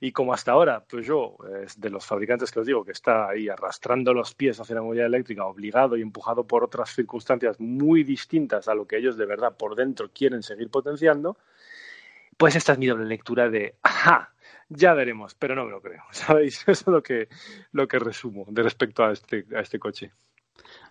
Y 0.00 0.12
como 0.12 0.32
hasta 0.32 0.52
ahora, 0.52 0.84
Peugeot 0.84 1.34
es 1.64 1.80
de 1.80 1.90
los 1.90 2.06
fabricantes 2.06 2.52
que 2.52 2.60
os 2.60 2.66
digo 2.66 2.84
que 2.84 2.92
está 2.92 3.28
ahí 3.28 3.48
arrastrando 3.48 4.14
los 4.14 4.32
pies 4.32 4.60
hacia 4.60 4.76
la 4.76 4.82
movilidad 4.82 5.08
eléctrica, 5.08 5.44
obligado 5.46 5.96
y 5.96 6.02
empujado 6.02 6.46
por 6.46 6.62
otras 6.62 6.94
circunstancias 6.94 7.58
muy 7.58 8.04
distintas 8.04 8.68
a 8.68 8.76
lo 8.76 8.86
que 8.86 8.98
ellos 8.98 9.16
de 9.16 9.26
verdad 9.26 9.56
por 9.56 9.74
dentro 9.74 10.12
quieren 10.14 10.44
seguir 10.44 10.70
potenciando, 10.70 11.36
pues 12.36 12.54
esta 12.54 12.74
es 12.74 12.78
mi 12.78 12.86
doble 12.86 13.06
lectura 13.06 13.50
de, 13.50 13.74
ajá, 13.82 14.31
ya 14.74 14.94
veremos, 14.94 15.34
pero 15.34 15.54
no 15.54 15.64
me 15.64 15.70
lo 15.70 15.80
creo, 15.80 16.02
¿sabéis? 16.10 16.62
Eso 16.66 16.70
es 16.70 16.86
lo 16.86 17.02
que, 17.02 17.28
lo 17.72 17.86
que 17.86 17.98
resumo 17.98 18.44
de 18.48 18.62
respecto 18.62 19.04
a 19.04 19.12
este, 19.12 19.46
a 19.54 19.60
este 19.60 19.78
coche. 19.78 20.12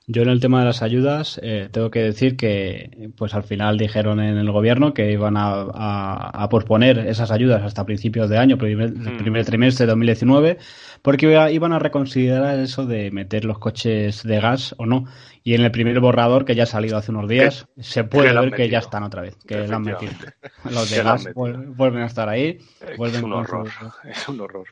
Yo 0.07 0.23
en 0.23 0.29
el 0.29 0.39
tema 0.39 0.59
de 0.59 0.65
las 0.65 0.81
ayudas 0.81 1.39
eh, 1.43 1.69
tengo 1.71 1.91
que 1.91 2.01
decir 2.01 2.35
que 2.35 3.11
pues 3.15 3.35
al 3.35 3.43
final 3.43 3.77
dijeron 3.77 4.19
en 4.19 4.37
el 4.37 4.51
gobierno 4.51 4.93
que 4.93 5.11
iban 5.11 5.35
a, 5.37 6.47
posponer 6.49 6.97
esas 6.99 7.29
ayudas 7.31 7.61
hasta 7.61 7.85
principios 7.85 8.27
de 8.27 8.37
año, 8.37 8.57
primer, 8.57 8.91
mm. 8.91 9.17
primer 9.19 9.45
trimestre 9.45 9.85
de 9.85 9.91
2019, 9.91 10.57
porque 11.03 11.49
iban 11.51 11.71
a 11.71 11.79
reconsiderar 11.79 12.59
eso 12.59 12.85
de 12.85 13.11
meter 13.11 13.45
los 13.45 13.59
coches 13.59 14.23
de 14.23 14.39
gas 14.39 14.73
o 14.77 14.85
no. 14.87 15.05
Y 15.43 15.53
en 15.53 15.61
el 15.61 15.71
primer 15.71 15.99
borrador 15.99 16.45
que 16.45 16.55
ya 16.55 16.63
ha 16.63 16.67
salido 16.67 16.97
hace 16.97 17.11
unos 17.11 17.29
días, 17.29 17.67
se 17.79 18.03
puede 18.03 18.33
ver 18.33 18.51
que 18.51 18.69
ya 18.69 18.79
están 18.79 19.03
otra 19.03 19.21
vez, 19.21 19.37
que 19.47 19.67
lo 19.67 19.75
han 19.75 19.83
metido. 19.83 20.11
Los 20.69 20.89
de 20.89 21.03
gas 21.03 21.27
vuelven 21.33 22.03
a 22.03 22.07
estar 22.07 22.27
ahí. 22.27 22.59
Vuelven 22.97 23.19
es 23.19 23.23
un 23.23 23.33
horror, 23.33 23.69
es 24.03 24.29
un 24.29 24.41
horror. 24.41 24.67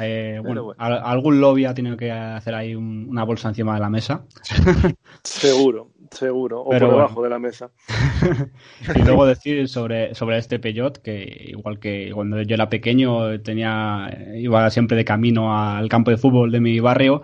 Eh, 0.00 0.40
bueno, 0.42 0.72
algún 0.78 1.40
lobby 1.40 1.64
ha 1.64 1.74
tenido 1.74 1.96
que 1.96 2.10
hacer 2.10 2.54
ahí 2.54 2.74
una 2.74 3.24
bolsa 3.24 3.48
encima 3.48 3.74
de 3.74 3.80
la 3.80 3.90
mesa. 3.90 4.24
seguro, 5.22 5.90
seguro. 6.10 6.60
O 6.62 6.70
por 6.70 6.80
debajo 6.80 7.22
de 7.22 7.30
la 7.30 7.38
mesa. 7.38 7.70
y 8.94 9.02
luego 9.02 9.26
decir 9.26 9.68
sobre, 9.68 10.14
sobre 10.14 10.38
este 10.38 10.58
Peugeot, 10.58 10.98
que 10.98 11.46
igual 11.48 11.78
que 11.78 12.10
cuando 12.14 12.40
yo 12.42 12.54
era 12.54 12.68
pequeño 12.68 13.40
tenía 13.40 14.08
iba 14.34 14.70
siempre 14.70 14.96
de 14.96 15.04
camino 15.04 15.56
al 15.56 15.88
campo 15.88 16.10
de 16.10 16.16
fútbol 16.16 16.50
de 16.50 16.60
mi 16.60 16.80
barrio, 16.80 17.22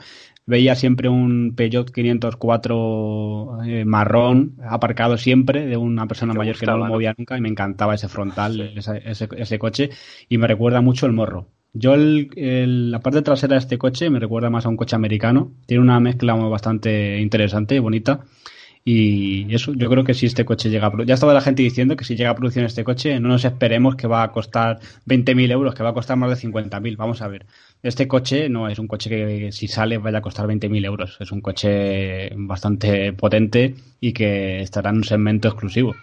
veía 0.48 0.74
siempre 0.74 1.10
un 1.10 1.52
Peugeot 1.54 1.90
504 1.90 3.58
eh, 3.66 3.84
marrón 3.84 4.56
aparcado 4.66 5.18
siempre 5.18 5.66
de 5.66 5.76
una 5.76 6.06
persona 6.06 6.32
mayor 6.32 6.56
que 6.58 6.64
no 6.64 6.78
lo 6.78 6.86
movía 6.86 7.14
nunca 7.16 7.36
y 7.36 7.42
me 7.42 7.50
encantaba 7.50 7.94
ese 7.94 8.08
frontal, 8.08 8.58
ese, 8.74 9.02
ese, 9.04 9.58
coche 9.58 9.90
y 10.26 10.38
me 10.38 10.46
recuerda 10.46 10.80
mucho 10.80 11.04
el 11.04 11.12
morro. 11.12 11.48
Yo 11.72 11.94
la 11.96 13.00
parte 13.00 13.22
trasera 13.22 13.54
de 13.54 13.60
este 13.60 13.78
coche 13.78 14.10
me 14.10 14.18
recuerda 14.18 14.50
más 14.50 14.66
a 14.66 14.68
un 14.68 14.76
coche 14.76 14.96
americano. 14.96 15.52
Tiene 15.66 15.82
una 15.82 16.00
mezcla 16.00 16.34
bastante 16.34 17.20
interesante 17.20 17.74
y 17.76 17.78
bonita. 17.78 18.24
Y 18.84 19.54
eso, 19.54 19.74
yo 19.74 19.90
creo 19.90 20.02
que 20.02 20.14
si 20.14 20.24
este 20.24 20.46
coche 20.46 20.70
llega 20.70 20.86
a... 20.86 21.04
Ya 21.04 21.12
estaba 21.12 21.34
la 21.34 21.42
gente 21.42 21.62
diciendo 21.62 21.94
que 21.94 22.04
si 22.04 22.16
llega 22.16 22.30
a 22.30 22.34
producción 22.34 22.64
este 22.64 22.84
coche, 22.84 23.20
no 23.20 23.28
nos 23.28 23.44
esperemos 23.44 23.96
que 23.96 24.06
va 24.06 24.22
a 24.22 24.32
costar 24.32 24.78
20.000 25.06 25.50
euros, 25.50 25.74
que 25.74 25.82
va 25.82 25.90
a 25.90 25.92
costar 25.92 26.16
más 26.16 26.30
de 26.30 26.48
50.000. 26.48 26.96
Vamos 26.96 27.20
a 27.20 27.28
ver. 27.28 27.44
Este 27.82 28.08
coche 28.08 28.48
no 28.48 28.66
es 28.66 28.78
un 28.78 28.88
coche 28.88 29.10
que 29.10 29.52
si 29.52 29.68
sale 29.68 29.98
vaya 29.98 30.18
a 30.18 30.22
costar 30.22 30.46
20.000 30.46 30.86
euros. 30.86 31.18
Es 31.20 31.30
un 31.32 31.42
coche 31.42 32.30
bastante 32.34 33.12
potente 33.12 33.74
y 34.00 34.14
que 34.14 34.60
estará 34.60 34.88
en 34.88 34.96
un 34.96 35.04
segmento 35.04 35.48
exclusivo. 35.48 35.94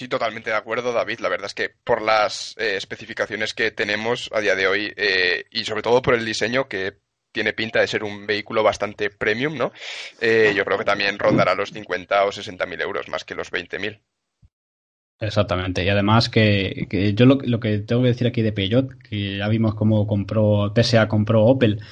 Sí, 0.00 0.08
totalmente 0.08 0.48
de 0.48 0.56
acuerdo, 0.56 0.94
David. 0.94 1.18
La 1.20 1.28
verdad 1.28 1.44
es 1.44 1.52
que 1.52 1.68
por 1.84 2.00
las 2.00 2.56
eh, 2.56 2.76
especificaciones 2.76 3.52
que 3.52 3.70
tenemos 3.70 4.30
a 4.32 4.40
día 4.40 4.54
de 4.54 4.66
hoy 4.66 4.90
eh, 4.96 5.44
y 5.50 5.66
sobre 5.66 5.82
todo 5.82 6.00
por 6.00 6.14
el 6.14 6.24
diseño 6.24 6.68
que 6.68 6.94
tiene 7.32 7.52
pinta 7.52 7.80
de 7.80 7.86
ser 7.86 8.02
un 8.02 8.26
vehículo 8.26 8.62
bastante 8.62 9.10
premium, 9.10 9.58
¿no? 9.58 9.72
Eh, 10.18 10.54
yo 10.56 10.64
creo 10.64 10.78
que 10.78 10.86
también 10.86 11.18
rondará 11.18 11.54
los 11.54 11.72
50 11.72 12.24
o 12.24 12.32
60 12.32 12.64
mil 12.64 12.80
euros 12.80 13.08
más 13.08 13.24
que 13.24 13.34
los 13.34 13.50
20 13.50 13.78
mil. 13.78 14.00
Exactamente, 15.18 15.84
y 15.84 15.90
además 15.90 16.30
que, 16.30 17.12
yo 17.14 17.26
lo, 17.26 17.34
lo, 17.42 17.60
que 17.60 17.80
tengo 17.80 18.00
que 18.00 18.08
decir 18.08 18.26
aquí 18.26 18.40
de 18.40 18.52
Peugeot, 18.52 18.96
que 19.02 19.36
ya 19.36 19.48
vimos 19.48 19.74
cómo 19.74 20.06
compró, 20.06 20.72
PSA 20.74 21.08
compró 21.08 21.44
Opel, 21.44 21.82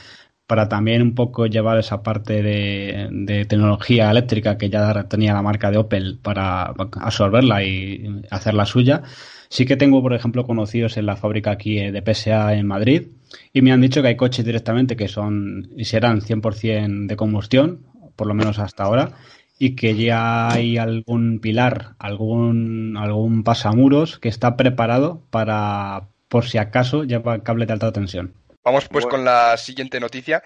para 0.49 0.67
también 0.69 1.03
un 1.03 1.15
poco 1.15 1.47
llevar 1.47 1.79
esa 1.79 2.03
parte 2.03 2.43
de, 2.43 3.45
tecnología 3.47 4.11
eléctrica 4.11 4.57
que 4.57 4.71
ya 4.71 5.05
tenía 5.05 5.35
la 5.35 5.43
marca 5.43 5.71
de 5.71 5.77
Opel 5.77 6.19
para 6.23 6.73
absorberla 7.03 7.63
y 7.65 8.23
hacerla 8.31 8.65
suya. 8.65 9.03
Sí 9.51 9.67
que 9.67 9.77
tengo, 9.77 10.01
por 10.01 10.15
ejemplo, 10.15 10.47
conocidos 10.47 10.97
en 10.97 11.05
la 11.05 11.17
fábrica 11.17 11.51
aquí 11.51 11.77
de 11.77 12.03
PSA 12.03 12.55
en 12.55 12.67
Madrid 12.67 13.09
y 13.53 13.61
me 13.61 13.73
han 13.73 13.83
dicho 13.83 14.01
que 14.01 14.09
hay 14.09 14.17
coches 14.17 14.43
directamente 14.43 14.97
que 14.97 15.07
son 15.09 15.69
y 15.77 15.85
serán 15.85 16.23
100% 16.23 17.09
de 17.09 17.17
combustión, 17.17 17.81
por 18.17 18.27
lo 18.27 18.33
menos 18.33 18.59
hasta 18.59 18.85
ahora, 18.85 19.13
y 19.59 19.77
que 19.77 19.97
ya 19.97 20.51
hay 20.51 20.79
algún 20.79 21.41
pilar, 21.41 21.95
algún, 21.99 22.97
algún 22.97 23.45
pasamuros 23.45 24.19
que 24.19 24.31
está 24.31 24.57
preparado 24.57 25.21
para, 25.31 26.09
por 26.29 26.47
si 26.47 26.57
acaso, 26.57 27.05
llevar 27.05 27.43
cable 27.43 27.67
de 27.67 27.75
alta 27.75 27.93
tensión. 27.93 28.33
Vamos 28.69 28.87
pues 28.87 29.07
con 29.07 29.25
la 29.25 29.57
siguiente 29.57 29.99
noticia. 29.99 30.43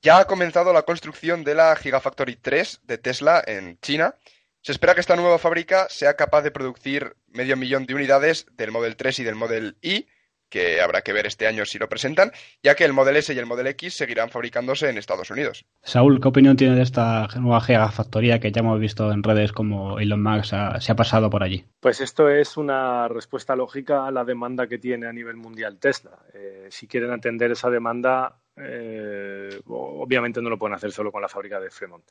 Ya 0.00 0.20
ha 0.20 0.24
comenzado 0.24 0.72
la 0.72 0.84
construcción 0.84 1.44
de 1.44 1.54
la 1.54 1.76
Gigafactory 1.76 2.36
3 2.36 2.80
de 2.84 2.96
Tesla 2.96 3.44
en 3.46 3.78
China. 3.80 4.14
Se 4.62 4.72
espera 4.72 4.94
que 4.94 5.02
esta 5.02 5.16
nueva 5.16 5.38
fábrica 5.38 5.86
sea 5.90 6.14
capaz 6.14 6.40
de 6.40 6.50
producir 6.50 7.14
medio 7.26 7.58
millón 7.58 7.84
de 7.84 7.94
unidades 7.94 8.46
del 8.52 8.70
Model 8.70 8.96
3 8.96 9.18
y 9.18 9.24
del 9.24 9.34
Model 9.34 9.76
Y 9.82 10.06
que 10.48 10.80
habrá 10.80 11.02
que 11.02 11.12
ver 11.12 11.26
este 11.26 11.46
año 11.46 11.64
si 11.64 11.78
lo 11.78 11.88
presentan, 11.88 12.32
ya 12.62 12.74
que 12.74 12.84
el 12.84 12.92
Model 12.92 13.16
S 13.16 13.32
y 13.32 13.38
el 13.38 13.46
Model 13.46 13.66
X 13.68 13.94
seguirán 13.94 14.30
fabricándose 14.30 14.88
en 14.88 14.98
Estados 14.98 15.30
Unidos. 15.30 15.64
Saúl, 15.82 16.20
¿qué 16.20 16.28
opinión 16.28 16.56
tiene 16.56 16.76
de 16.76 16.82
esta 16.82 17.28
nueva 17.38 17.60
gigafactoría 17.60 18.40
que 18.40 18.52
ya 18.52 18.60
hemos 18.60 18.80
visto 18.80 19.12
en 19.12 19.22
redes 19.22 19.52
como 19.52 19.98
Elon 19.98 20.22
Musk 20.22 20.54
se 20.80 20.92
ha 20.92 20.96
pasado 20.96 21.30
por 21.30 21.42
allí? 21.42 21.64
Pues 21.80 22.00
esto 22.00 22.28
es 22.28 22.56
una 22.56 23.08
respuesta 23.08 23.54
lógica 23.54 24.06
a 24.06 24.10
la 24.10 24.24
demanda 24.24 24.66
que 24.66 24.78
tiene 24.78 25.06
a 25.06 25.12
nivel 25.12 25.36
mundial 25.36 25.78
Tesla. 25.78 26.18
Eh, 26.34 26.66
si 26.70 26.86
quieren 26.86 27.10
atender 27.10 27.50
esa 27.50 27.70
demanda, 27.70 28.36
eh, 28.56 29.60
obviamente 29.66 30.42
no 30.42 30.50
lo 30.50 30.58
pueden 30.58 30.74
hacer 30.74 30.90
solo 30.92 31.12
con 31.12 31.22
la 31.22 31.28
fábrica 31.28 31.60
de 31.60 31.70
Fremont. 31.70 32.04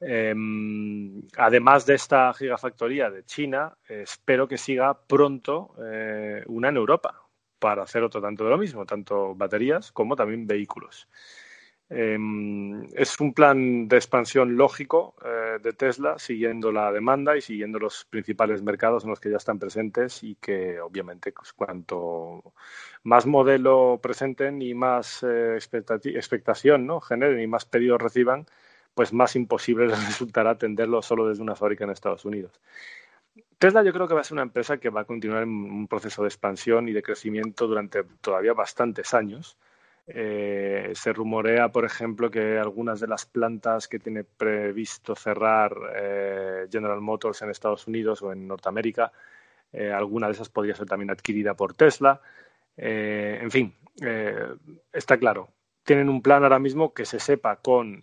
Em, 0.00 1.22
además 1.36 1.84
de 1.84 1.94
esta 1.94 2.32
gigafactoría 2.32 3.10
de 3.10 3.24
China, 3.24 3.76
espero 3.88 4.48
que 4.48 4.56
siga 4.56 4.98
pronto 5.06 5.74
eh, 5.84 6.42
una 6.46 6.68
en 6.68 6.76
Europa, 6.76 7.22
para 7.60 7.84
hacer 7.84 8.02
otro 8.02 8.20
tanto 8.20 8.44
de 8.44 8.50
lo 8.50 8.58
mismo, 8.58 8.84
tanto 8.86 9.34
baterías 9.36 9.92
como 9.92 10.16
también 10.16 10.46
vehículos. 10.46 11.06
Em, 11.92 12.84
es 12.94 13.18
un 13.18 13.34
plan 13.34 13.88
de 13.88 13.96
expansión 13.96 14.56
lógico 14.56 15.16
eh, 15.24 15.58
de 15.60 15.72
Tesla, 15.72 16.20
siguiendo 16.20 16.70
la 16.70 16.92
demanda 16.92 17.36
y 17.36 17.40
siguiendo 17.40 17.80
los 17.80 18.04
principales 18.04 18.62
mercados 18.62 19.02
en 19.02 19.10
los 19.10 19.18
que 19.18 19.28
ya 19.28 19.38
están 19.38 19.58
presentes 19.58 20.22
y 20.22 20.36
que 20.36 20.80
obviamente 20.80 21.32
pues, 21.32 21.52
cuanto 21.52 22.54
más 23.02 23.26
modelo 23.26 23.98
presenten 24.00 24.62
y 24.62 24.72
más 24.72 25.24
eh, 25.24 25.56
expectación 25.56 26.86
¿no? 26.86 27.00
generen 27.00 27.40
y 27.40 27.48
más 27.48 27.64
pedidos 27.64 28.00
reciban, 28.00 28.46
pues 28.94 29.12
más 29.12 29.34
imposible 29.34 29.86
les 29.88 30.06
resultará 30.06 30.50
atenderlo 30.50 31.02
solo 31.02 31.28
desde 31.28 31.42
una 31.42 31.56
fábrica 31.56 31.84
en 31.84 31.90
Estados 31.90 32.24
Unidos. 32.24 32.60
Tesla 33.58 33.82
yo 33.82 33.92
creo 33.92 34.08
que 34.08 34.14
va 34.14 34.20
a 34.20 34.24
ser 34.24 34.34
una 34.34 34.42
empresa 34.42 34.78
que 34.78 34.90
va 34.90 35.02
a 35.02 35.04
continuar 35.04 35.42
en 35.42 35.50
un 35.50 35.86
proceso 35.86 36.22
de 36.22 36.28
expansión 36.28 36.88
y 36.88 36.92
de 36.92 37.02
crecimiento 37.02 37.66
durante 37.66 38.04
todavía 38.20 38.54
bastantes 38.54 39.12
años. 39.14 39.58
Eh, 40.06 40.90
se 40.94 41.12
rumorea, 41.12 41.70
por 41.70 41.84
ejemplo, 41.84 42.30
que 42.30 42.58
algunas 42.58 42.98
de 42.98 43.06
las 43.06 43.26
plantas 43.26 43.86
que 43.86 43.98
tiene 43.98 44.24
previsto 44.24 45.14
cerrar 45.14 45.76
eh, 45.94 46.66
General 46.70 47.00
Motors 47.00 47.42
en 47.42 47.50
Estados 47.50 47.86
Unidos 47.86 48.22
o 48.22 48.32
en 48.32 48.48
Norteamérica, 48.48 49.12
eh, 49.72 49.92
alguna 49.92 50.26
de 50.26 50.32
esas 50.32 50.48
podría 50.48 50.74
ser 50.74 50.86
también 50.86 51.10
adquirida 51.10 51.54
por 51.54 51.74
Tesla. 51.74 52.20
en 52.76 53.50
fin, 53.50 53.74
está 54.92 55.18
claro. 55.18 55.50
Tienen 55.84 56.08
un 56.08 56.22
plan 56.22 56.42
ahora 56.42 56.58
mismo 56.58 56.94
que 56.94 57.04
se 57.04 57.20
sepa 57.20 57.56
con 57.56 58.02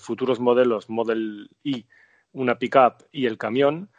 futuros 0.00 0.40
modelos 0.40 0.88
Model 0.88 1.50
I, 1.62 1.86
una 2.32 2.58
pickup 2.58 3.04
y 3.12 3.26
el 3.26 3.36
camión 3.38 3.90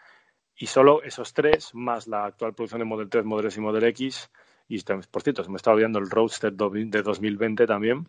y 0.57 0.67
solo 0.67 1.03
esos 1.03 1.33
tres, 1.33 1.73
más 1.73 2.07
la 2.07 2.25
actual 2.25 2.53
producción 2.53 2.79
de 2.79 2.85
Model 2.85 3.09
3, 3.09 3.25
Model 3.25 3.47
S 3.47 3.59
y 3.59 3.63
Model 3.63 3.83
X, 3.85 4.29
y 4.67 4.81
por 4.81 5.21
cierto, 5.21 5.43
se 5.43 5.49
me 5.49 5.57
está 5.57 5.71
olvidando 5.71 5.99
el 5.99 6.09
Roadster 6.09 6.53
de 6.53 7.01
2020 7.01 7.67
también, 7.67 8.07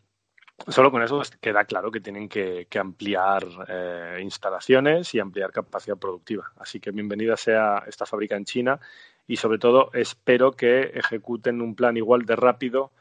solo 0.68 0.90
con 0.90 1.02
eso 1.02 1.20
queda 1.40 1.64
claro 1.64 1.90
que 1.90 2.00
tienen 2.00 2.28
que, 2.28 2.66
ampliar 2.78 3.46
eh, 3.68 4.18
instalaciones 4.22 5.14
y 5.14 5.20
ampliar 5.20 5.52
capacidad 5.52 5.96
productiva. 5.96 6.52
Así 6.56 6.80
que 6.80 6.90
bienvenida 6.90 7.36
sea 7.36 7.84
esta 7.86 8.06
fábrica 8.06 8.36
en 8.36 8.44
China 8.44 8.80
y 9.26 9.36
sobre 9.36 9.58
todo 9.58 9.90
espero 9.92 10.52
que 10.52 10.92
ejecuten 10.94 11.60
un 11.60 11.74
plan 11.74 11.96
igual 11.96 12.24
de 12.24 12.36
rápido 12.36 12.92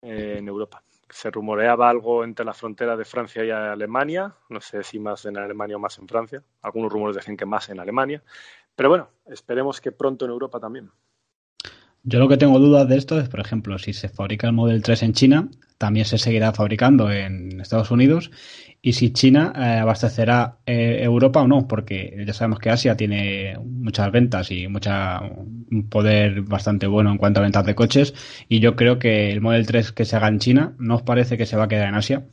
eh, 0.00 0.36
en 0.38 0.48
Europa. 0.48 0.82
Se 1.08 1.30
rumoreaba 1.30 1.90
algo 1.90 2.24
entre 2.24 2.44
la 2.44 2.54
frontera 2.54 2.96
de 2.96 3.04
Francia 3.04 3.44
y 3.44 3.50
Alemania, 3.50 4.34
no 4.48 4.60
sé 4.60 4.82
si 4.82 4.98
más 4.98 5.26
en 5.26 5.36
Alemania 5.36 5.76
o 5.76 5.78
más 5.78 5.98
en 5.98 6.08
Francia. 6.08 6.42
Algunos 6.62 6.90
rumores 6.90 7.16
decían 7.16 7.36
que 7.36 7.44
más 7.44 7.68
en 7.68 7.80
Alemania. 7.80 8.22
Pero 8.74 8.88
bueno, 8.88 9.08
esperemos 9.26 9.80
que 9.80 9.92
pronto 9.92 10.24
en 10.24 10.30
Europa 10.30 10.58
también. 10.60 10.90
Yo 12.04 12.18
lo 12.18 12.28
que 12.28 12.36
tengo 12.36 12.58
dudas 12.58 12.88
de 12.88 12.96
esto 12.96 13.20
es, 13.20 13.28
por 13.28 13.38
ejemplo, 13.38 13.78
si 13.78 13.92
se 13.92 14.08
fabrica 14.08 14.48
el 14.48 14.52
Model 14.52 14.82
3 14.82 15.04
en 15.04 15.12
China, 15.12 15.48
también 15.78 16.04
se 16.04 16.18
seguirá 16.18 16.52
fabricando 16.52 17.12
en 17.12 17.60
Estados 17.60 17.92
Unidos 17.92 18.32
y 18.80 18.94
si 18.94 19.12
China 19.12 19.52
eh, 19.56 19.78
abastecerá 19.78 20.58
eh, 20.66 20.98
Europa 21.02 21.42
o 21.42 21.46
no, 21.46 21.68
porque 21.68 22.24
ya 22.26 22.32
sabemos 22.32 22.58
que 22.58 22.70
Asia 22.70 22.96
tiene 22.96 23.56
muchas 23.64 24.10
ventas 24.10 24.50
y 24.50 24.66
mucha, 24.66 25.20
un 25.20 25.88
poder 25.88 26.42
bastante 26.42 26.88
bueno 26.88 27.12
en 27.12 27.18
cuanto 27.18 27.38
a 27.38 27.44
ventas 27.44 27.64
de 27.64 27.76
coches 27.76 28.14
y 28.48 28.58
yo 28.58 28.74
creo 28.74 28.98
que 28.98 29.30
el 29.30 29.40
Model 29.40 29.66
3 29.66 29.92
que 29.92 30.04
se 30.04 30.16
haga 30.16 30.26
en 30.26 30.40
China 30.40 30.74
no 30.78 30.96
os 30.96 31.02
parece 31.02 31.38
que 31.38 31.46
se 31.46 31.56
va 31.56 31.64
a 31.64 31.68
quedar 31.68 31.88
en 31.88 31.94
Asia. 31.94 32.26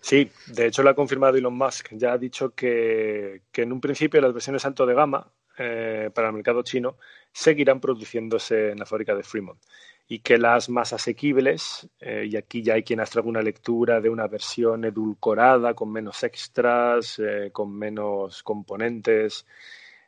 Sí, 0.00 0.30
de 0.46 0.66
hecho 0.66 0.84
lo 0.84 0.90
ha 0.90 0.94
confirmado 0.94 1.36
Elon 1.36 1.56
Musk. 1.56 1.88
Ya 1.92 2.12
ha 2.12 2.18
dicho 2.18 2.50
que, 2.50 3.42
que 3.50 3.62
en 3.62 3.72
un 3.72 3.80
principio 3.80 4.20
las 4.20 4.34
versiones 4.34 4.64
alto 4.64 4.86
de 4.86 4.94
gama 4.94 5.32
eh, 5.58 6.10
para 6.14 6.28
el 6.28 6.34
mercado 6.34 6.62
chino 6.62 6.96
seguirán 7.32 7.80
produciéndose 7.80 8.70
en 8.70 8.78
la 8.78 8.86
fábrica 8.86 9.14
de 9.14 9.22
Fremont 9.22 9.60
y 10.06 10.18
que 10.18 10.36
las 10.36 10.68
más 10.68 10.92
asequibles, 10.92 11.88
eh, 11.98 12.26
y 12.30 12.36
aquí 12.36 12.62
ya 12.62 12.74
hay 12.74 12.82
quien 12.82 13.00
hace 13.00 13.18
alguna 13.18 13.40
lectura 13.40 14.00
de 14.00 14.10
una 14.10 14.26
versión 14.26 14.84
edulcorada, 14.84 15.74
con 15.74 15.90
menos 15.90 16.22
extras, 16.22 17.18
eh, 17.18 17.50
con 17.52 17.74
menos 17.74 18.42
componentes, 18.42 19.46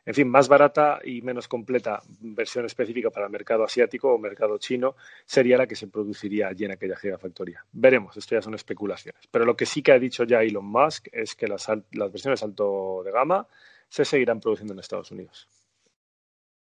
en 0.07 0.13
fin, 0.13 0.29
más 0.29 0.47
barata 0.47 0.99
y 1.03 1.21
menos 1.21 1.49
completa 1.49 2.01
versión 2.21 2.65
específica 2.65 3.09
para 3.09 3.25
el 3.25 3.31
mercado 3.31 3.65
asiático 3.65 4.13
o 4.13 4.17
mercado 4.17 4.57
chino 4.57 4.95
sería 5.25 5.57
la 5.57 5.67
que 5.67 5.75
se 5.75 5.87
produciría 5.87 6.47
allí 6.47 6.63
en 6.63 6.71
aquella 6.71 6.95
gigafactoría. 6.95 7.65
Veremos, 7.73 8.15
esto 8.15 8.35
ya 8.35 8.41
son 8.41 8.53
especulaciones. 8.53 9.27
Pero 9.29 9.43
lo 9.43 9.57
que 9.57 9.65
sí 9.65 9.81
que 9.81 9.91
ha 9.91 9.99
dicho 9.99 10.23
ya 10.23 10.43
Elon 10.43 10.65
Musk 10.65 11.09
es 11.11 11.35
que 11.35 11.47
las, 11.47 11.67
las 11.91 12.09
versiones 12.09 12.41
alto 12.41 13.01
de 13.03 13.11
gama 13.11 13.47
se 13.89 14.05
seguirán 14.05 14.39
produciendo 14.39 14.73
en 14.73 14.79
Estados 14.79 15.11
Unidos. 15.11 15.47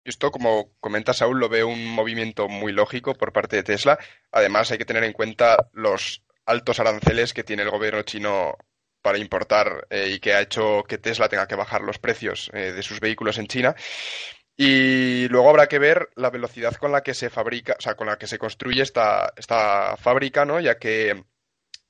Esto, 0.04 0.30
como 0.30 0.70
comenta 0.78 1.12
Saúl, 1.12 1.40
lo 1.40 1.48
veo 1.48 1.66
un 1.66 1.84
movimiento 1.84 2.48
muy 2.48 2.72
lógico 2.72 3.14
por 3.14 3.32
parte 3.32 3.56
de 3.56 3.64
Tesla. 3.64 3.98
Además, 4.30 4.70
hay 4.70 4.78
que 4.78 4.84
tener 4.84 5.02
en 5.02 5.12
cuenta 5.12 5.68
los 5.72 6.22
altos 6.44 6.78
aranceles 6.78 7.34
que 7.34 7.42
tiene 7.42 7.64
el 7.64 7.70
gobierno 7.70 8.02
chino 8.02 8.56
para 9.02 9.18
importar 9.18 9.86
eh, 9.90 10.10
y 10.14 10.20
que 10.20 10.34
ha 10.34 10.40
hecho 10.40 10.84
que 10.84 10.98
Tesla 10.98 11.28
tenga 11.28 11.48
que 11.48 11.56
bajar 11.56 11.80
los 11.80 11.98
precios 11.98 12.50
eh, 12.52 12.72
de 12.72 12.82
sus 12.82 13.00
vehículos 13.00 13.38
en 13.38 13.48
China. 13.48 13.74
Y 14.56 15.28
luego 15.28 15.50
habrá 15.50 15.66
que 15.66 15.78
ver 15.78 16.08
la 16.14 16.30
velocidad 16.30 16.74
con 16.76 16.92
la 16.92 17.02
que 17.02 17.12
se 17.12 17.28
fabrica, 17.28 17.76
o 17.78 17.82
sea, 17.82 17.94
con 17.94 18.06
la 18.06 18.16
que 18.16 18.26
se 18.26 18.38
construye 18.38 18.82
esta, 18.82 19.32
esta 19.36 19.96
fábrica, 19.96 20.44
¿no? 20.44 20.60
Ya 20.60 20.78
que 20.78 21.24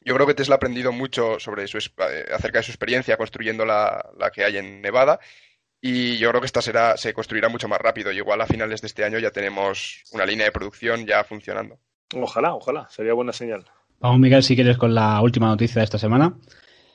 yo 0.06 0.14
creo 0.14 0.26
que 0.26 0.34
Tesla 0.34 0.54
ha 0.54 0.56
aprendido 0.56 0.92
mucho 0.92 1.38
sobre 1.40 1.66
su, 1.66 1.78
eh, 1.78 2.24
acerca 2.32 2.60
de 2.60 2.62
su 2.62 2.70
experiencia 2.70 3.16
construyendo 3.16 3.66
la, 3.66 4.08
la 4.16 4.30
que 4.30 4.44
hay 4.44 4.56
en 4.56 4.80
Nevada 4.80 5.18
y 5.80 6.16
yo 6.16 6.30
creo 6.30 6.40
que 6.40 6.46
esta 6.46 6.62
será, 6.62 6.96
se 6.96 7.12
construirá 7.12 7.48
mucho 7.48 7.68
más 7.68 7.80
rápido. 7.80 8.12
Y 8.12 8.16
igual 8.16 8.40
a 8.40 8.46
finales 8.46 8.80
de 8.80 8.86
este 8.86 9.04
año 9.04 9.18
ya 9.18 9.30
tenemos 9.30 10.02
una 10.12 10.24
línea 10.24 10.46
de 10.46 10.52
producción 10.52 11.06
ya 11.06 11.24
funcionando. 11.24 11.78
Ojalá, 12.14 12.54
ojalá, 12.54 12.88
sería 12.88 13.14
buena 13.14 13.32
señal. 13.32 13.64
Vamos, 13.98 14.20
Miguel, 14.20 14.42
si 14.42 14.54
quieres 14.54 14.78
con 14.78 14.94
la 14.94 15.20
última 15.20 15.48
noticia 15.48 15.80
de 15.80 15.84
esta 15.84 15.98
semana. 15.98 16.36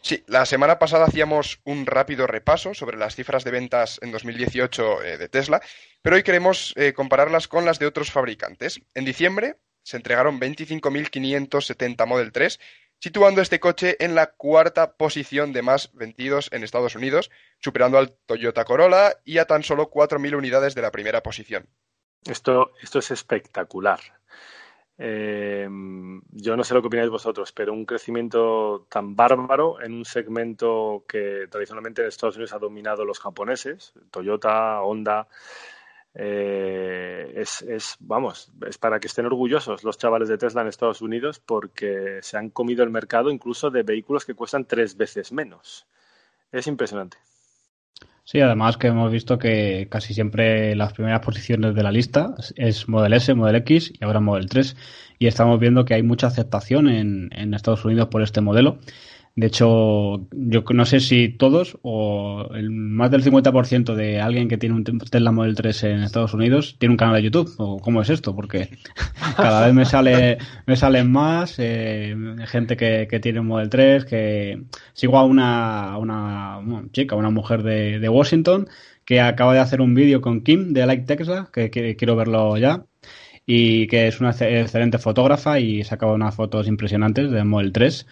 Sí, 0.01 0.23
la 0.27 0.45
semana 0.45 0.79
pasada 0.79 1.05
hacíamos 1.05 1.59
un 1.63 1.85
rápido 1.85 2.27
repaso 2.27 2.73
sobre 2.73 2.97
las 2.97 3.15
cifras 3.15 3.43
de 3.43 3.51
ventas 3.51 3.99
en 4.01 4.11
2018 4.11 5.03
eh, 5.03 5.17
de 5.17 5.29
Tesla, 5.29 5.61
pero 6.01 6.15
hoy 6.15 6.23
queremos 6.23 6.73
eh, 6.75 6.93
compararlas 6.93 7.47
con 7.47 7.65
las 7.65 7.77
de 7.77 7.85
otros 7.85 8.09
fabricantes. 8.09 8.81
En 8.95 9.05
diciembre 9.05 9.57
se 9.83 9.97
entregaron 9.97 10.39
25.570 10.39 12.07
Model 12.07 12.31
3 12.31 12.59
situando 13.01 13.41
este 13.41 13.59
coche 13.59 13.97
en 13.99 14.13
la 14.13 14.27
cuarta 14.27 14.93
posición 14.93 15.53
de 15.53 15.63
más 15.63 15.89
vendidos 15.93 16.49
en 16.53 16.63
Estados 16.63 16.95
Unidos, 16.95 17.31
superando 17.59 17.97
al 17.97 18.11
Toyota 18.27 18.63
Corolla 18.63 19.13
y 19.25 19.39
a 19.39 19.45
tan 19.45 19.63
solo 19.63 19.89
4.000 19.89 20.37
unidades 20.37 20.75
de 20.75 20.83
la 20.83 20.91
primera 20.91 21.23
posición. 21.23 21.67
Esto, 22.23 22.71
esto 22.81 22.99
es 22.99 23.09
espectacular. 23.09 23.99
Eh, 24.99 25.67
yo 26.29 26.55
no 26.55 26.63
sé 26.63 26.75
lo 26.75 26.81
que 26.81 26.87
opináis 26.87 27.09
vosotros, 27.09 27.51
pero 27.51 27.73
un 27.73 27.85
crecimiento 27.85 28.85
tan 28.87 29.15
bárbaro 29.15 29.81
en 29.81 29.93
un 29.93 30.05
segmento 30.05 31.03
que 31.07 31.47
tradicionalmente 31.49 32.03
en 32.03 32.07
Estados 32.07 32.35
Unidos 32.35 32.53
ha 32.53 32.59
dominado 32.59 33.03
los 33.03 33.19
japoneses, 33.19 33.93
Toyota, 34.11 34.79
Honda, 34.83 35.27
eh, 36.13 37.33
es, 37.35 37.61
es, 37.61 37.95
vamos, 37.99 38.51
es 38.67 38.77
para 38.77 38.99
que 38.99 39.07
estén 39.07 39.25
orgullosos 39.25 39.83
los 39.83 39.97
chavales 39.97 40.27
de 40.27 40.37
Tesla 40.37 40.61
en 40.61 40.67
Estados 40.67 41.01
Unidos 41.01 41.39
porque 41.39 42.19
se 42.21 42.37
han 42.37 42.49
comido 42.49 42.83
el 42.83 42.89
mercado 42.89 43.31
incluso 43.31 43.69
de 43.69 43.83
vehículos 43.83 44.25
que 44.25 44.33
cuestan 44.33 44.65
tres 44.65 44.97
veces 44.97 45.31
menos. 45.31 45.87
Es 46.51 46.67
impresionante. 46.67 47.17
Sí, 48.23 48.39
además 48.39 48.77
que 48.77 48.87
hemos 48.87 49.11
visto 49.11 49.39
que 49.39 49.87
casi 49.89 50.13
siempre 50.13 50.75
las 50.75 50.93
primeras 50.93 51.21
posiciones 51.21 51.75
de 51.75 51.83
la 51.83 51.91
lista 51.91 52.35
es 52.55 52.87
Model 52.87 53.13
S, 53.13 53.33
Model 53.33 53.55
X 53.57 53.93
y 53.99 54.05
ahora 54.05 54.19
Model 54.19 54.47
3. 54.47 54.77
Y 55.17 55.27
estamos 55.27 55.59
viendo 55.59 55.85
que 55.85 55.95
hay 55.95 56.03
mucha 56.03 56.27
aceptación 56.27 56.87
en, 56.87 57.29
en 57.33 57.53
Estados 57.53 57.83
Unidos 57.83 58.09
por 58.09 58.21
este 58.21 58.41
modelo. 58.41 58.79
De 59.33 59.47
hecho, 59.47 60.27
yo 60.31 60.63
no 60.73 60.85
sé 60.85 60.99
si 60.99 61.29
todos 61.29 61.77
o 61.83 62.49
el, 62.53 62.69
más 62.69 63.09
del 63.11 63.23
50% 63.23 63.95
de 63.95 64.19
alguien 64.19 64.49
que 64.49 64.57
tiene 64.57 64.75
un 64.75 64.83
Tesla 64.83 65.31
Model 65.31 65.55
3 65.55 65.83
en 65.85 66.03
Estados 66.03 66.33
Unidos 66.33 66.75
tiene 66.79 66.93
un 66.93 66.97
canal 66.97 67.15
de 67.15 67.23
YouTube. 67.23 67.53
¿O 67.57 67.79
cómo 67.79 68.01
es 68.01 68.09
esto? 68.09 68.35
Porque 68.35 68.69
cada 69.37 69.65
vez 69.65 69.73
me 69.73 69.85
sale 69.85 70.37
me 70.67 70.75
salen 70.75 71.11
más 71.11 71.55
eh, 71.59 72.13
gente 72.47 72.75
que, 72.75 73.07
que, 73.09 73.19
tiene 73.21 73.39
un 73.39 73.47
Model 73.47 73.69
3, 73.69 74.05
que 74.05 74.63
sigo 74.93 75.17
a 75.17 75.23
una, 75.23 75.97
una, 75.97 76.59
chica, 76.91 77.15
una 77.15 77.29
mujer 77.29 77.63
de, 77.63 77.99
de, 77.99 78.09
Washington 78.09 78.67
que 79.05 79.21
acaba 79.21 79.53
de 79.53 79.59
hacer 79.59 79.79
un 79.81 79.95
vídeo 79.95 80.19
con 80.19 80.41
Kim 80.41 80.73
de 80.73 80.85
Like 80.85 81.05
Tesla, 81.05 81.49
que, 81.53 81.71
que 81.71 81.95
quiero 81.95 82.15
verlo 82.17 82.57
ya 82.57 82.85
y 83.45 83.87
que 83.87 84.07
es 84.07 84.19
una 84.19 84.31
excelente 84.31 84.97
fotógrafa 84.97 85.59
y 85.59 85.83
saca 85.83 86.05
unas 86.07 86.35
fotos 86.35 86.67
impresionantes 86.67 87.31
del 87.31 87.45
Model 87.45 87.71
3 87.71 88.05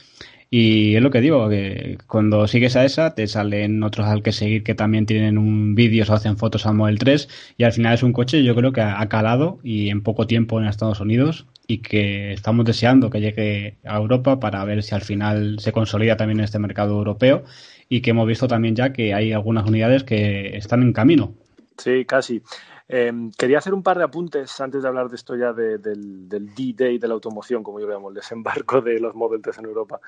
y 0.51 0.95
es 0.95 1.01
lo 1.01 1.11
que 1.11 1.21
digo, 1.21 1.47
que 1.47 1.97
cuando 2.07 2.47
sigues 2.47 2.75
a 2.75 2.83
esa 2.83 3.13
te 3.13 3.27
salen 3.27 3.83
otros 3.83 4.07
al 4.07 4.23
que 4.23 4.31
seguir 4.31 4.63
que 4.63 4.73
también 4.73 5.05
tienen 5.05 5.37
un 5.37 5.75
vídeo 5.75 6.05
o 6.09 6.13
hacen 6.13 6.37
fotos 6.37 6.65
al 6.65 6.75
Model 6.75 6.97
3 6.97 7.29
y 7.57 7.63
al 7.63 7.73
final 7.73 7.93
es 7.93 8.03
un 8.03 8.13
coche 8.13 8.43
yo 8.43 8.55
creo 8.55 8.71
que 8.71 8.81
ha 8.81 9.07
calado 9.09 9.59
y 9.63 9.89
en 9.89 10.01
poco 10.01 10.25
tiempo 10.25 10.59
en 10.59 10.67
Estados 10.67 11.01
Unidos 11.01 11.45
y 11.67 11.79
que 11.79 12.33
estamos 12.33 12.65
deseando 12.65 13.11
que 13.11 13.21
llegue 13.21 13.77
a 13.85 13.97
Europa 13.97 14.39
para 14.39 14.65
ver 14.65 14.81
si 14.81 14.95
al 14.95 15.01
final 15.01 15.59
se 15.59 15.71
consolida 15.71 16.17
también 16.17 16.39
este 16.39 16.57
mercado 16.57 16.97
europeo 16.97 17.43
y 17.87 18.01
que 18.01 18.09
hemos 18.09 18.27
visto 18.27 18.47
también 18.47 18.75
ya 18.75 18.91
que 18.91 19.13
hay 19.13 19.33
algunas 19.33 19.67
unidades 19.67 20.03
que 20.03 20.57
están 20.57 20.81
en 20.81 20.93
camino. 20.93 21.33
Sí, 21.77 22.05
casi. 22.05 22.41
Eh, 22.89 23.13
quería 23.37 23.59
hacer 23.59 23.73
un 23.73 23.83
par 23.83 23.97
de 23.97 24.03
apuntes 24.03 24.59
antes 24.59 24.81
de 24.81 24.87
hablar 24.87 25.09
de 25.09 25.15
esto 25.15 25.35
ya 25.35 25.53
de, 25.53 25.77
del, 25.77 26.27
del 26.27 26.53
D-Day 26.53 26.97
de 26.97 27.07
la 27.07 27.13
automoción, 27.13 27.63
como 27.63 27.79
yo 27.79 27.87
lo 27.87 27.93
llamo, 27.93 28.09
el 28.09 28.15
desembarco 28.15 28.81
de 28.81 28.99
los 28.99 29.15
Model 29.15 29.41
3 29.41 29.59
en 29.59 29.65
Europa. 29.65 30.01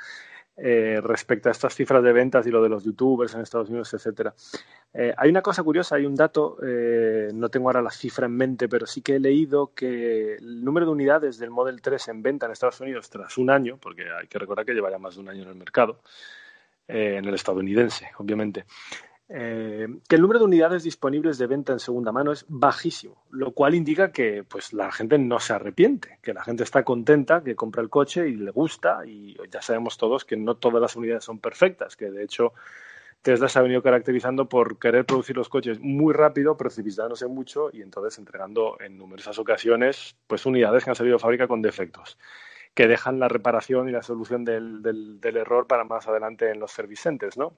Eh, 0.58 1.00
respecto 1.02 1.48
a 1.48 1.54
estas 1.54 1.74
cifras 1.74 2.04
de 2.04 2.12
ventas 2.12 2.46
y 2.46 2.52
lo 2.52 2.62
de 2.62 2.68
los 2.68 2.84
youtubers 2.84 3.34
en 3.34 3.42
Estados 3.42 3.70
Unidos, 3.70 3.94
etcétera. 3.94 4.34
Eh, 4.94 5.14
hay 5.18 5.30
una 5.30 5.42
cosa 5.42 5.64
curiosa, 5.64 5.96
hay 5.96 6.06
un 6.06 6.14
dato, 6.14 6.58
eh, 6.62 7.30
no 7.34 7.50
tengo 7.50 7.70
ahora 7.70 7.82
la 7.82 7.90
cifra 7.90 8.26
en 8.26 8.36
mente, 8.36 8.68
pero 8.68 8.86
sí 8.86 9.02
que 9.02 9.16
he 9.16 9.20
leído 9.20 9.74
que 9.74 10.36
el 10.36 10.64
número 10.64 10.86
de 10.86 10.92
unidades 10.92 11.40
del 11.40 11.50
Model 11.52 11.82
3 11.82 12.10
en 12.10 12.22
venta 12.22 12.46
en 12.46 12.52
Estados 12.52 12.82
Unidos 12.82 13.10
tras 13.10 13.38
un 13.38 13.50
año, 13.50 13.78
porque 13.78 14.04
hay 14.12 14.28
que 14.28 14.38
recordar 14.38 14.66
que 14.66 14.74
lleva 14.74 14.92
ya 14.92 15.00
más 15.00 15.16
de 15.16 15.22
un 15.22 15.30
año 15.30 15.44
en 15.44 15.50
el 15.50 15.56
mercado, 15.56 16.02
en 16.88 17.24
el 17.24 17.34
estadounidense, 17.34 18.10
obviamente, 18.18 18.66
eh, 19.34 19.88
que 20.10 20.16
el 20.16 20.22
número 20.22 20.40
de 20.40 20.46
unidades 20.46 20.84
disponibles 20.84 21.38
de 21.38 21.48
venta 21.48 21.72
en 21.72 21.80
segunda 21.80 22.12
mano 22.12 22.34
es 22.34 22.46
bajísimo, 22.50 23.24
lo 23.30 23.54
cual 23.54 23.76
indica 23.76 24.12
que 24.12 24.44
pues, 24.44 24.74
la 24.74 24.92
gente 24.92 25.18
no 25.18 25.40
se 25.40 25.54
arrepiente, 25.54 26.20
que 26.22 26.34
la 26.34 26.44
gente 26.44 26.64
está 26.64 26.84
contenta, 26.84 27.42
que 27.42 27.56
compra 27.56 27.82
el 27.82 27.90
coche 27.90 28.28
y 28.28 28.36
le 28.36 28.52
gusta, 28.52 29.06
y 29.06 29.38
ya 29.50 29.62
sabemos 29.62 29.98
todos 29.98 30.26
que 30.26 30.36
no 30.36 30.56
todas 30.56 30.82
las 30.82 30.98
unidades 30.98 31.24
son 31.24 31.40
perfectas, 31.40 31.96
que 31.96 32.12
de 32.12 32.24
hecho 32.24 32.54
Tesla 33.22 33.48
se 33.48 33.60
ha 33.60 33.62
venido 33.62 33.82
caracterizando 33.82 34.50
por 34.50 34.78
querer 34.80 35.06
producir 35.06 35.38
los 35.38 35.48
coches 35.48 35.80
muy 35.80 36.14
rápido, 36.14 36.58
precipitándose 36.58 37.28
mucho 37.28 37.70
y 37.72 37.82
entonces 37.84 38.20
entregando 38.20 38.78
en 38.82 38.98
numerosas 38.98 39.40
ocasiones 39.40 40.18
pues, 40.28 40.46
unidades 40.46 40.84
que 40.84 40.90
han 40.90 40.96
salido 40.96 41.16
de 41.16 41.22
fábrica 41.22 41.48
con 41.48 41.62
defectos 41.62 42.18
que 42.74 42.88
dejan 42.88 43.20
la 43.20 43.28
reparación 43.28 43.90
y 43.90 43.92
la 43.92 44.02
solución 44.02 44.46
del, 44.46 44.82
del, 44.82 45.20
del 45.20 45.38
error 45.38 45.68
para 45.68 45.84
más 45.84 46.08
adelante 46.08 46.50
en 46.50 46.60
los 46.60 46.72
service 46.72 47.04
centers, 47.04 47.38
¿no? 47.38 47.58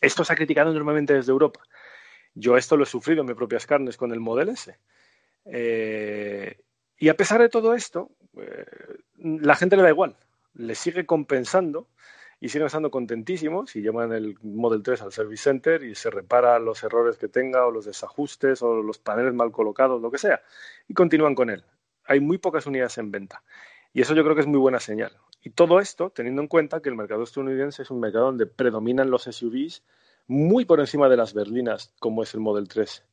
Esto 0.00 0.24
se 0.24 0.32
ha 0.32 0.36
criticado 0.36 0.72
normalmente 0.72 1.14
desde 1.14 1.32
Europa. 1.32 1.60
Yo 2.34 2.56
esto 2.56 2.76
lo 2.76 2.84
he 2.84 2.86
sufrido 2.86 3.22
en 3.22 3.26
mis 3.26 3.36
propias 3.36 3.66
carnes 3.66 3.96
con 3.96 4.12
el 4.12 4.20
Model 4.20 4.50
S. 4.50 4.78
Eh, 5.44 6.60
y 6.98 7.08
a 7.08 7.16
pesar 7.16 7.40
de 7.40 7.48
todo 7.48 7.74
esto, 7.74 8.10
eh, 8.36 8.64
la 9.16 9.56
gente 9.56 9.76
le 9.76 9.82
da 9.82 9.90
igual, 9.90 10.16
le 10.54 10.74
sigue 10.74 11.06
compensando 11.06 11.88
y 12.40 12.48
siguen 12.48 12.66
estando 12.66 12.90
contentísimos 12.90 13.74
y 13.74 13.82
llevan 13.82 14.12
el 14.12 14.38
Model 14.42 14.82
3 14.82 15.02
al 15.02 15.12
Service 15.12 15.42
Center 15.42 15.82
y 15.82 15.94
se 15.94 16.10
repara 16.10 16.58
los 16.58 16.82
errores 16.84 17.16
que 17.16 17.28
tenga 17.28 17.66
o 17.66 17.70
los 17.70 17.86
desajustes 17.86 18.62
o 18.62 18.82
los 18.82 18.98
paneles 18.98 19.34
mal 19.34 19.50
colocados, 19.50 20.00
lo 20.00 20.10
que 20.10 20.18
sea, 20.18 20.42
y 20.86 20.94
continúan 20.94 21.34
con 21.34 21.50
él. 21.50 21.64
Hay 22.04 22.20
muy 22.20 22.38
pocas 22.38 22.66
unidades 22.66 22.98
en 22.98 23.10
venta. 23.10 23.42
Y 23.92 24.02
eso 24.02 24.14
yo 24.14 24.22
creo 24.22 24.34
que 24.34 24.42
es 24.42 24.46
muy 24.46 24.58
buena 24.58 24.78
señal. 24.78 25.12
Y 25.42 25.50
todo 25.50 25.78
esto 25.78 26.10
teniendo 26.10 26.42
en 26.42 26.48
cuenta 26.48 26.80
que 26.80 26.88
el 26.88 26.96
mercado 26.96 27.22
estadounidense 27.22 27.82
es 27.82 27.90
un 27.90 28.00
mercado 28.00 28.26
donde 28.26 28.46
predominan 28.46 29.10
los 29.10 29.24
SUVs 29.24 29.82
muy 30.26 30.64
por 30.64 30.80
encima 30.80 31.08
de 31.08 31.16
las 31.16 31.32
berlinas, 31.34 31.94
como 32.00 32.22
es 32.22 32.34
el 32.34 32.40
Model 32.40 32.68
3. 32.68 33.04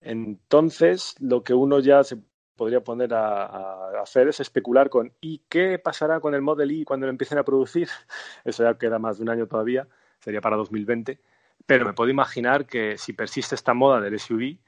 Entonces, 0.00 1.16
lo 1.18 1.42
que 1.42 1.54
uno 1.54 1.80
ya 1.80 2.04
se 2.04 2.18
podría 2.56 2.84
poner 2.84 3.12
a, 3.14 4.00
hacer 4.00 4.28
es 4.28 4.38
especular 4.40 4.90
con 4.90 5.12
¿y 5.20 5.42
qué 5.48 5.78
pasará 5.78 6.20
con 6.20 6.34
el 6.34 6.42
Model 6.42 6.70
Y 6.70 6.84
cuando 6.84 7.06
lo 7.06 7.10
empiecen 7.10 7.38
a 7.38 7.44
producir? 7.44 7.88
Eso 8.44 8.62
ya 8.62 8.78
queda 8.78 8.98
más 8.98 9.16
de 9.18 9.24
un 9.24 9.30
año 9.30 9.46
todavía, 9.46 9.88
sería 10.20 10.40
para 10.40 10.56
2020. 10.56 11.18
Pero 11.66 11.86
me 11.86 11.94
puedo 11.94 12.10
imaginar 12.10 12.66
que 12.66 12.98
si 12.98 13.12
persiste 13.14 13.54
esta 13.54 13.74
moda 13.74 14.00
del 14.00 14.18
SUV, 14.18 14.58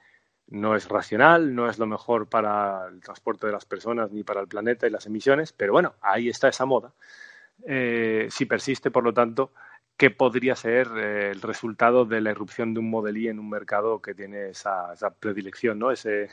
no 0.49 0.77
es 0.77 0.89
racional, 0.89 1.55
no 1.55 1.69
es 1.69 1.79
lo 1.79 1.87
mejor 1.87 2.29
para 2.29 2.87
el 2.89 3.01
transporte 3.01 3.47
de 3.47 3.53
las 3.53 3.65
personas 3.65 4.13
ni 4.13 4.23
para 4.23 4.41
el 4.41 4.49
planeta 4.49 4.87
y 4.87 4.91
las 4.91 5.07
emisiones, 5.07 5.53
pero 5.53 5.73
bueno, 5.73 5.95
ahí 6.01 6.29
está 6.29 6.49
esa 6.49 6.67
moda. 6.67 6.93
Eh, 7.67 8.29
si 8.31 8.47
persiste, 8.47 8.91
por 8.91 9.03
lo 9.03 9.13
tanto, 9.13 9.53
¿qué 9.97 10.11
podría 10.11 10.55
ser 10.55 10.89
eh, 10.97 11.31
el 11.31 11.41
resultado 11.41 12.05
de 12.05 12.21
la 12.21 12.31
irrupción 12.31 12.75
de 12.75 12.81
un 12.81 12.91
Model 12.91 13.17
Y 13.17 13.29
en 13.29 13.39
un 13.39 13.49
mercado 13.49 14.01
que 14.01 14.15
tiene 14.15 14.51
esa, 14.51 14.95
predilección, 15.19 15.79
¿no? 15.79 15.91
ese, 15.91 16.29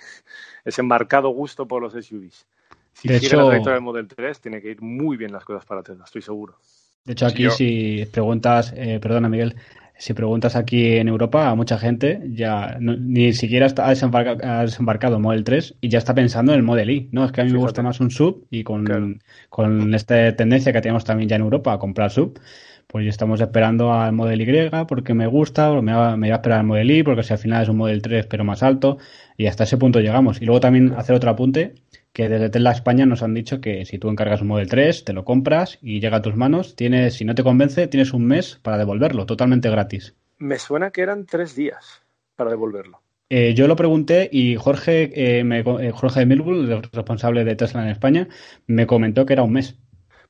ese 0.65 0.83
marcado 0.83 1.29
gusto 1.29 1.67
por 1.67 1.81
los 1.81 1.93
SUVs? 1.93 2.45
Si 2.93 3.07
de 3.07 3.17
hecho, 3.17 3.37
la 3.37 3.45
trayectoria 3.45 3.75
del 3.75 3.83
Model 3.83 4.07
3, 4.07 4.39
tiene 4.39 4.61
que 4.61 4.69
ir 4.69 4.81
muy 4.81 5.17
bien 5.17 5.31
las 5.31 5.43
cosas 5.43 5.65
para 5.65 5.81
Tesla, 5.81 6.03
estoy 6.05 6.21
seguro. 6.21 6.57
De 7.03 7.13
hecho, 7.13 7.25
aquí 7.25 7.49
si 7.49 8.05
preguntas, 8.11 8.73
eh, 8.77 8.99
perdona 9.01 9.27
Miguel, 9.27 9.55
si 9.97 10.13
preguntas 10.13 10.55
aquí 10.55 10.97
en 10.97 11.07
Europa 11.07 11.49
a 11.49 11.55
mucha 11.55 11.77
gente, 11.77 12.21
ya 12.29 12.77
ni 12.79 13.33
siquiera 13.33 13.67
ha 13.77 13.89
desembarcado, 13.89 15.15
el 15.15 15.21
Model 15.21 15.43
3 15.43 15.75
y 15.81 15.89
ya 15.89 15.99
está 15.99 16.13
pensando 16.13 16.51
en 16.51 16.59
el 16.59 16.63
Model 16.63 16.89
Y. 16.89 17.09
No, 17.11 17.25
es 17.25 17.31
que 17.31 17.41
a 17.41 17.43
mí 17.45 17.51
me 17.51 17.59
gusta 17.59 17.81
más 17.83 17.99
un 17.99 18.11
sub 18.11 18.45
y 18.49 18.63
con, 18.63 19.21
con 19.49 19.93
esta 19.93 20.35
tendencia 20.35 20.73
que 20.73 20.81
tenemos 20.81 21.05
también 21.05 21.29
ya 21.29 21.35
en 21.35 21.43
Europa 21.43 21.73
a 21.73 21.79
comprar 21.79 22.11
sub, 22.11 22.39
pues 22.87 23.05
ya 23.05 23.09
estamos 23.09 23.41
esperando 23.41 23.93
al 23.93 24.13
Model 24.13 24.41
Y 24.41 24.69
porque 24.87 25.13
me 25.13 25.27
gusta, 25.27 25.71
o 25.71 25.81
me 25.81 25.93
va, 25.93 26.17
me 26.17 26.29
va 26.29 26.35
a 26.35 26.37
esperar 26.37 26.59
al 26.59 26.65
Model 26.65 26.91
Y 26.91 27.03
porque 27.03 27.23
si 27.23 27.33
al 27.33 27.39
final 27.39 27.63
es 27.63 27.69
un 27.69 27.77
Model 27.77 28.01
3 28.01 28.27
pero 28.27 28.43
más 28.43 28.63
alto 28.63 28.97
y 29.37 29.47
hasta 29.47 29.63
ese 29.63 29.77
punto 29.77 29.99
llegamos. 29.99 30.41
Y 30.41 30.45
luego 30.45 30.59
también 30.59 30.93
hacer 30.93 31.15
otro 31.15 31.31
apunte 31.31 31.75
que 32.13 32.29
desde 32.29 32.49
Tesla 32.49 32.71
España 32.71 33.05
nos 33.07 33.23
han 33.23 33.33
dicho 33.33 33.59
que 33.59 33.85
si 33.85 33.97
tú 33.97 34.09
encargas 34.09 34.41
un 34.41 34.47
Model 34.47 34.69
3, 34.69 35.03
te 35.03 35.13
lo 35.13 35.25
compras 35.25 35.79
y 35.81 35.99
llega 35.99 36.17
a 36.17 36.21
tus 36.21 36.35
manos, 36.35 36.75
tienes, 36.75 37.15
si 37.15 37.25
no 37.25 37.33
te 37.33 37.43
convence, 37.43 37.87
tienes 37.87 38.13
un 38.13 38.25
mes 38.25 38.59
para 38.61 38.77
devolverlo, 38.77 39.25
totalmente 39.25 39.69
gratis. 39.69 40.15
Me 40.37 40.59
suena 40.59 40.91
que 40.91 41.01
eran 41.01 41.25
tres 41.25 41.55
días 41.55 42.03
para 42.35 42.51
devolverlo. 42.51 43.01
Eh, 43.29 43.55
yo 43.55 43.67
lo 43.67 43.75
pregunté 43.75 44.29
y 44.31 44.55
Jorge, 44.57 45.39
eh, 45.39 45.43
me, 45.43 45.61
eh, 45.61 45.91
Jorge 45.91 46.21
el 46.21 46.83
responsable 46.91 47.43
de 47.43 47.55
Tesla 47.55 47.81
en 47.81 47.89
España, 47.89 48.27
me 48.67 48.85
comentó 48.85 49.25
que 49.25 49.33
era 49.33 49.41
un 49.41 49.53
mes. 49.53 49.75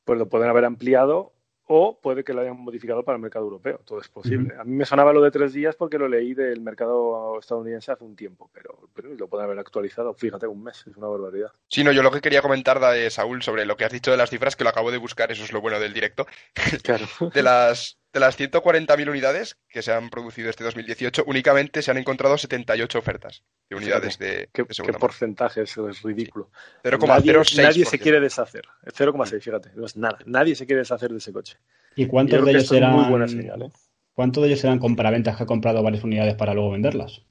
Pues 0.06 0.18
lo 0.18 0.30
pueden 0.30 0.50
haber 0.50 0.64
ampliado 0.64 1.33
o 1.68 2.00
puede 2.02 2.24
que 2.24 2.34
lo 2.34 2.42
hayan 2.42 2.60
modificado 2.60 3.04
para 3.04 3.16
el 3.16 3.22
mercado 3.22 3.46
europeo, 3.46 3.80
todo 3.86 4.00
es 4.00 4.10
posible. 4.10 4.54
A 4.60 4.64
mí 4.64 4.74
me 4.76 4.86
sonaba 4.86 5.14
lo 5.14 5.22
de 5.22 5.32
tres 5.32 5.54
días 5.54 5.76
porque 5.76 5.98
lo 5.98 6.08
leí 6.08 6.34
del 6.34 6.62
mercado 6.62 7.40
estadounidense 7.40 7.92
hace 7.92 8.04
un 8.04 8.16
tiempo, 8.16 8.50
pero, 8.54 8.90
lo 9.18 9.28
pueden 9.28 9.46
haber 9.46 9.60
actualizado, 9.60 10.14
fíjate, 10.14 10.48
un 10.48 10.64
mes, 10.64 10.86
es 10.88 10.98
una 10.98 11.08
barbaridad. 11.08 11.52
Sí, 11.68 11.84
no, 11.84 11.92
yo 11.92 12.04
lo 12.04 12.12
que 12.12 12.22
quería 12.22 12.42
comentar, 12.42 12.80
de 12.80 13.10
Saúl, 13.10 13.42
sobre 13.44 13.66
lo 13.66 13.78
que 13.78 13.86
has 13.86 13.92
dicho 13.92 14.12
de 14.12 14.18
las 14.18 14.30
cifras, 14.30 14.56
que 14.56 14.64
lo 14.64 14.70
acabo 14.70 14.92
de 14.92 14.98
buscar, 14.98 15.32
eso 15.32 15.44
es 15.44 15.54
lo 15.54 15.62
bueno 15.62 15.80
del 15.80 15.94
directo. 15.94 16.26
Claro. 16.84 17.06
de 17.34 17.44
las 17.44 17.98
de 18.14 18.20
las 18.20 18.40
140.000 18.40 19.10
unidades 19.10 19.58
que 19.68 19.82
se 19.82 19.92
han 19.92 20.10
producido 20.12 20.50
este 20.50 20.64
2018, 20.64 21.24
únicamente 21.26 21.82
se 21.82 21.90
han 21.90 21.98
encontrado 21.98 22.38
78 22.38 23.00
ofertas 23.00 23.44
de 23.70 23.76
unidades 23.76 24.20
de, 24.20 24.50
¿Qué, 24.54 24.66
¿Qué 24.66 24.94
porcentaje? 24.94 25.64
Eso 25.64 25.90
es 25.90 26.04
ridículo. 26.04 26.52
0,06%. 26.84 27.58
Nadie, 27.58 27.86
se 27.86 27.98
quiere 27.98 28.20
deshacer. 28.20 28.64
0,6, 28.86 29.42
fíjate. 29.42 29.72
No 29.76 29.86
es 29.86 29.98
nada. 29.98 30.20
Nadie 30.26 30.56
se 30.56 30.68
quiere 30.68 30.82
deshacer 30.82 31.12
de 31.12 31.18
ese 31.18 31.34
coche. 31.34 31.58
¿Y 31.96 32.06
cuántos 32.06 32.46
de 32.46 32.52
ellos 32.52 32.68
serán... 32.68 32.94
Muy 32.94 33.10
buena 33.10 33.28
señal, 33.28 33.64
¿eh? 33.64 33.72
¿Cuántos 34.14 34.44
de 34.44 34.50
ellos 34.50 34.60
serán 34.60 34.78
compraventas 34.78 35.36
que 35.36 35.44
ha 35.44 35.48
comprado 35.48 35.82
varias 35.82 36.04
unidades 36.04 36.36
para 36.36 36.54
luego 36.54 36.72
venderlas? 36.72 37.24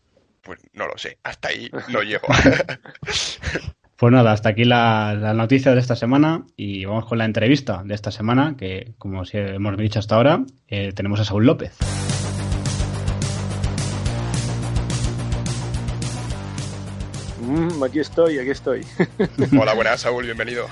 Pues 0.42 0.59
no 0.73 0.88
lo 0.88 0.99
sé. 0.99 1.18
Hasta 1.23 1.49
ahí 1.49 1.71
no 1.88 2.03
llego. 2.03 2.27
Pues 4.03 4.11
nada, 4.11 4.33
hasta 4.33 4.49
aquí 4.49 4.65
la, 4.65 5.33
noticia 5.33 5.75
de 5.75 5.79
esta 5.79 5.95
semana 5.95 6.45
y 6.57 6.85
vamos 6.87 7.07
con 7.07 7.19
la 7.19 7.25
entrevista 7.25 7.85
de 7.85 7.95
esta 7.95 8.11
semana, 8.11 8.57
que 8.59 8.95
como 8.99 9.23
hemos 9.33 9.77
dicho 9.79 10.01
hasta 10.01 10.17
ahora, 10.17 10.45
eh, 10.67 10.91
tenemos 10.93 11.21
a 11.21 11.25
Saúl 11.25 11.47
López. 11.47 11.77
Mm, 17.43 17.81
aquí 17.81 18.01
estoy, 18.01 18.41
aquí 18.41 18.51
estoy. 18.51 18.85
Hola, 19.61 19.73
buenas, 19.73 20.01
Saúl, 20.01 20.25
bienvenido. 20.25 20.67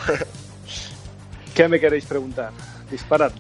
¿Qué 1.55 1.69
me 1.69 1.79
queréis 1.79 2.07
preguntar? 2.07 2.51
Disparad. 2.91 3.31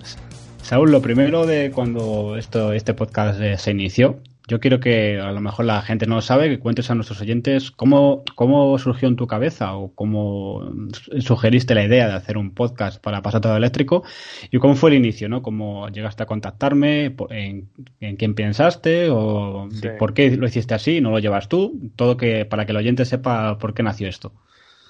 Saúl, 0.62 0.92
lo 0.92 1.02
primero 1.02 1.46
de 1.46 1.72
cuando 1.72 2.36
esto, 2.36 2.74
este 2.74 2.94
podcast 2.94 3.40
eh, 3.40 3.58
se 3.58 3.72
inició, 3.72 4.20
yo 4.50 4.58
quiero 4.58 4.80
que 4.80 5.20
a 5.20 5.30
lo 5.30 5.40
mejor 5.40 5.64
la 5.64 5.80
gente 5.80 6.08
no 6.08 6.16
lo 6.16 6.22
sabe, 6.22 6.48
que 6.48 6.58
cuentes 6.58 6.90
a 6.90 6.96
nuestros 6.96 7.20
oyentes 7.20 7.70
cómo, 7.70 8.24
cómo 8.34 8.76
surgió 8.80 9.06
en 9.06 9.14
tu 9.14 9.28
cabeza 9.28 9.76
o 9.76 9.94
cómo 9.94 10.72
sugeriste 11.20 11.76
la 11.76 11.84
idea 11.84 12.08
de 12.08 12.14
hacer 12.14 12.36
un 12.36 12.52
podcast 12.52 13.00
para 13.00 13.22
pasar 13.22 13.42
todo 13.42 13.56
eléctrico 13.56 14.02
y 14.50 14.58
cómo 14.58 14.74
fue 14.74 14.90
el 14.90 14.96
inicio, 14.96 15.28
¿no? 15.28 15.40
Cómo 15.40 15.88
llegaste 15.88 16.24
a 16.24 16.26
contactarme, 16.26 17.14
en, 17.30 17.68
quién 18.16 18.34
pensaste 18.34 19.08
o 19.08 19.68
por 20.00 20.14
qué 20.14 20.36
lo 20.36 20.48
hiciste 20.48 20.74
así, 20.74 21.00
no 21.00 21.12
lo 21.12 21.20
llevas 21.20 21.48
tú, 21.48 21.92
todo 21.94 22.16
que 22.16 22.44
para 22.44 22.66
que 22.66 22.72
el 22.72 22.78
oyente 22.78 23.04
sepa 23.04 23.56
por 23.56 23.72
qué 23.72 23.84
nació 23.84 24.08
esto. 24.08 24.32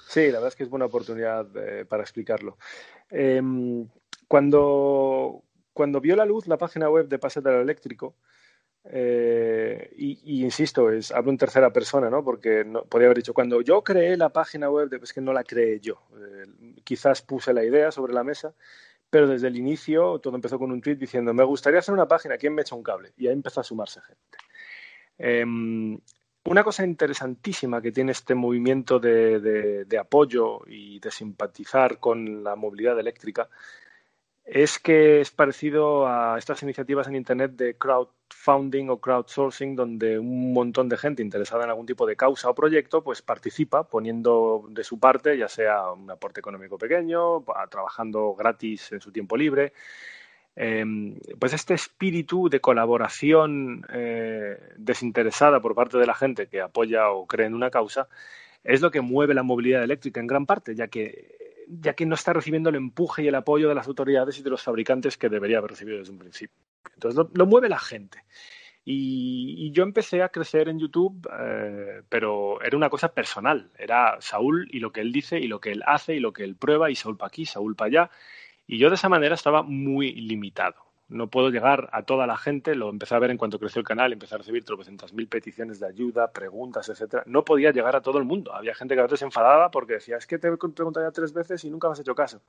Sí, 0.07 0.25
la 0.25 0.39
verdad 0.39 0.47
es 0.47 0.55
que 0.55 0.63
es 0.63 0.71
buena 0.71 0.85
oportunidad 0.87 1.45
eh, 1.55 1.85
para 1.85 2.01
explicarlo. 2.01 2.57
Em, 3.11 3.87
cuando, 4.27 5.43
cuando 5.71 6.01
vio 6.01 6.15
la 6.15 6.25
luz 6.25 6.47
la 6.47 6.57
página 6.57 6.89
web 6.89 7.07
de 7.07 7.19
Pasar 7.19 7.45
Eléctrico, 7.45 8.15
eh, 8.83 9.93
y, 9.95 10.43
insisto, 10.43 10.89
es, 10.89 11.11
hablo 11.11 11.31
en 11.31 11.37
tercera 11.37 11.71
persona, 11.71 12.09
¿no? 12.09 12.23
Porque 12.23 12.63
no, 12.65 12.83
podría 12.83 13.07
haber 13.07 13.17
dicho, 13.17 13.33
cuando 13.33 13.61
yo 13.61 13.83
creé 13.83 14.17
la 14.17 14.29
página 14.29 14.69
web, 14.69 14.89
es 15.01 15.13
que 15.13 15.21
no 15.21 15.33
la 15.33 15.43
creé 15.43 15.79
yo. 15.79 16.01
Eh, 16.17 16.75
quizás 16.83 17.21
puse 17.21 17.53
la 17.53 17.63
idea 17.63 17.91
sobre 17.91 18.13
la 18.13 18.23
mesa, 18.23 18.53
pero 19.09 19.27
desde 19.27 19.47
el 19.47 19.57
inicio 19.57 20.19
todo 20.19 20.35
empezó 20.35 20.57
con 20.57 20.71
un 20.71 20.81
tweet 20.81 20.95
diciendo, 20.95 21.33
me 21.33 21.43
gustaría 21.43 21.79
hacer 21.79 21.93
una 21.93 22.07
página, 22.07 22.37
¿quién 22.37 22.55
me 22.55 22.63
echa 22.63 22.75
un 22.75 22.83
cable? 22.83 23.13
Y 23.17 23.27
ahí 23.27 23.33
empezó 23.33 23.61
a 23.61 23.63
sumarse 23.63 24.01
gente. 24.01 24.37
Em, 25.17 25.99
una 26.45 26.63
cosa 26.63 26.83
interesantísima 26.83 27.81
que 27.81 27.91
tiene 27.91 28.13
este 28.13 28.33
movimiento 28.33 28.99
de, 28.99 29.85
de 29.85 29.97
apoyo 29.99 30.61
y 30.65 30.99
de 30.99 31.11
simpatizar 31.11 31.99
con 31.99 32.43
la 32.43 32.55
movilidad 32.55 32.99
eléctrica 32.99 33.47
es 34.45 34.79
que 34.79 35.21
es 35.21 35.31
parecido 35.31 36.07
a 36.07 36.37
estas 36.37 36.63
iniciativas 36.63 37.07
en 37.07 37.15
Internet 37.15 37.51
de 37.53 37.75
crowdfunding 37.75 38.89
o 38.89 38.99
crowdsourcing, 38.99 39.75
donde 39.75 40.19
un 40.19 40.53
montón 40.53 40.89
de 40.89 40.97
gente 40.97 41.21
interesada 41.21 41.63
en 41.63 41.69
algún 41.69 41.85
tipo 41.85 42.05
de 42.05 42.15
causa 42.15 42.49
o 42.49 42.55
proyecto, 42.55 43.03
pues 43.03 43.21
participa 43.21 43.83
poniendo 43.87 44.65
de 44.69 44.83
su 44.83 44.99
parte, 44.99 45.37
ya 45.37 45.47
sea 45.47 45.91
un 45.91 46.09
aporte 46.09 46.39
económico 46.39 46.77
pequeño, 46.77 47.43
trabajando 47.69 48.33
gratis 48.33 48.91
en 48.91 49.01
su 49.01 49.11
tiempo 49.11 49.37
libre. 49.37 49.73
Em, 50.55 51.17
pues 51.39 51.53
este 51.53 51.73
espíritu 51.73 52.49
de 52.49 52.59
colaboración 52.59 53.85
eh, 53.93 54.57
desinteresada 54.75 55.61
por 55.61 55.75
parte 55.75 55.97
de 55.97 56.05
la 56.05 56.13
gente 56.13 56.47
que 56.47 56.59
apoya 56.59 57.09
o 57.09 57.25
cree 57.25 57.47
en 57.47 57.53
una 57.53 57.71
causa 57.71 58.09
es 58.63 58.81
lo 58.81 58.91
que 58.91 59.01
mueve 59.01 59.33
la 59.33 59.43
movilidad 59.43 59.83
eléctrica 59.83 60.19
en 60.19 60.27
gran 60.27 60.45
parte, 60.45 60.75
ya 60.75 60.87
que 60.87 61.40
ya 61.79 61.93
que 61.93 62.05
no 62.05 62.15
está 62.15 62.33
recibiendo 62.33 62.69
el 62.69 62.75
empuje 62.75 63.23
y 63.23 63.27
el 63.27 63.35
apoyo 63.35 63.69
de 63.69 63.75
las 63.75 63.87
autoridades 63.87 64.37
y 64.39 64.43
de 64.43 64.49
los 64.49 64.61
fabricantes 64.61 65.17
que 65.17 65.29
debería 65.29 65.59
haber 65.59 65.71
recibido 65.71 65.99
desde 65.99 66.11
un 66.11 66.19
principio. 66.19 66.57
Entonces 66.93 67.25
lo, 67.33 67.45
mueve 67.45 67.69
la 67.69 67.79
gente. 67.79 68.23
Y, 68.83 69.71
yo 69.71 69.83
empecé 69.83 70.23
a 70.23 70.29
crecer 70.29 70.67
en 70.67 70.79
YouTube, 70.79 71.29
eh, 71.39 72.01
pero 72.09 72.61
era 72.61 72.75
una 72.75 72.89
cosa 72.89 73.13
personal. 73.13 73.71
Era 73.77 74.17
Saúl 74.19 74.67
y 74.71 74.79
lo 74.79 74.91
que 74.91 75.01
él 75.01 75.11
dice 75.11 75.39
y 75.39 75.47
lo 75.47 75.61
que 75.61 75.71
él 75.71 75.83
hace 75.85 76.15
y 76.15 76.19
lo 76.19 76.33
que 76.33 76.43
él 76.43 76.55
prueba 76.55 76.89
y 76.89 76.95
Saúl 76.95 77.17
para 77.17 77.27
aquí, 77.27 77.45
Saúl 77.45 77.75
para 77.75 77.87
allá. 77.87 78.11
Y 78.67 78.77
yo 78.77 78.89
de 78.89 78.95
esa 78.95 79.09
manera 79.09 79.35
estaba 79.35 79.63
muy 79.63 80.13
limitado 80.13 80.90
no 81.11 81.27
puedo 81.27 81.49
llegar 81.49 81.89
a 81.91 82.03
toda 82.03 82.25
la 82.25 82.37
gente, 82.37 82.73
lo 82.73 82.89
empecé 82.89 83.15
a 83.15 83.19
ver 83.19 83.31
en 83.31 83.37
cuanto 83.37 83.59
creció 83.59 83.79
el 83.79 83.85
canal, 83.85 84.13
empecé 84.13 84.35
a 84.35 84.37
recibir 84.37 84.63
tropecientas 84.63 85.13
mil 85.13 85.27
peticiones 85.27 85.79
de 85.79 85.87
ayuda, 85.87 86.31
preguntas, 86.31 86.87
etcétera. 86.87 87.23
No 87.25 87.43
podía 87.43 87.71
llegar 87.71 87.95
a 87.97 88.01
todo 88.01 88.17
el 88.17 88.23
mundo. 88.23 88.53
Había 88.55 88.73
gente 88.73 88.95
que 88.95 89.01
a 89.01 89.03
veces 89.03 89.19
se 89.19 89.25
enfadaba 89.25 89.69
porque 89.69 89.95
decía, 89.95 90.15
es 90.17 90.25
que 90.25 90.39
te 90.39 90.47
he 90.47 90.57
preguntado 90.57 91.05
ya 91.05 91.11
tres 91.11 91.33
veces 91.33 91.63
y 91.65 91.69
nunca 91.69 91.89
me 91.89 91.93
has 91.93 91.99
hecho 91.99 92.15
caso. 92.15 92.41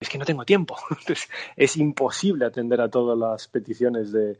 es 0.00 0.08
que 0.08 0.18
no 0.18 0.24
tengo 0.24 0.44
tiempo. 0.44 0.76
Entonces, 0.90 1.30
es 1.56 1.76
imposible 1.76 2.44
atender 2.44 2.80
a 2.80 2.90
todas 2.90 3.16
las 3.16 3.46
peticiones 3.46 4.10
de, 4.10 4.36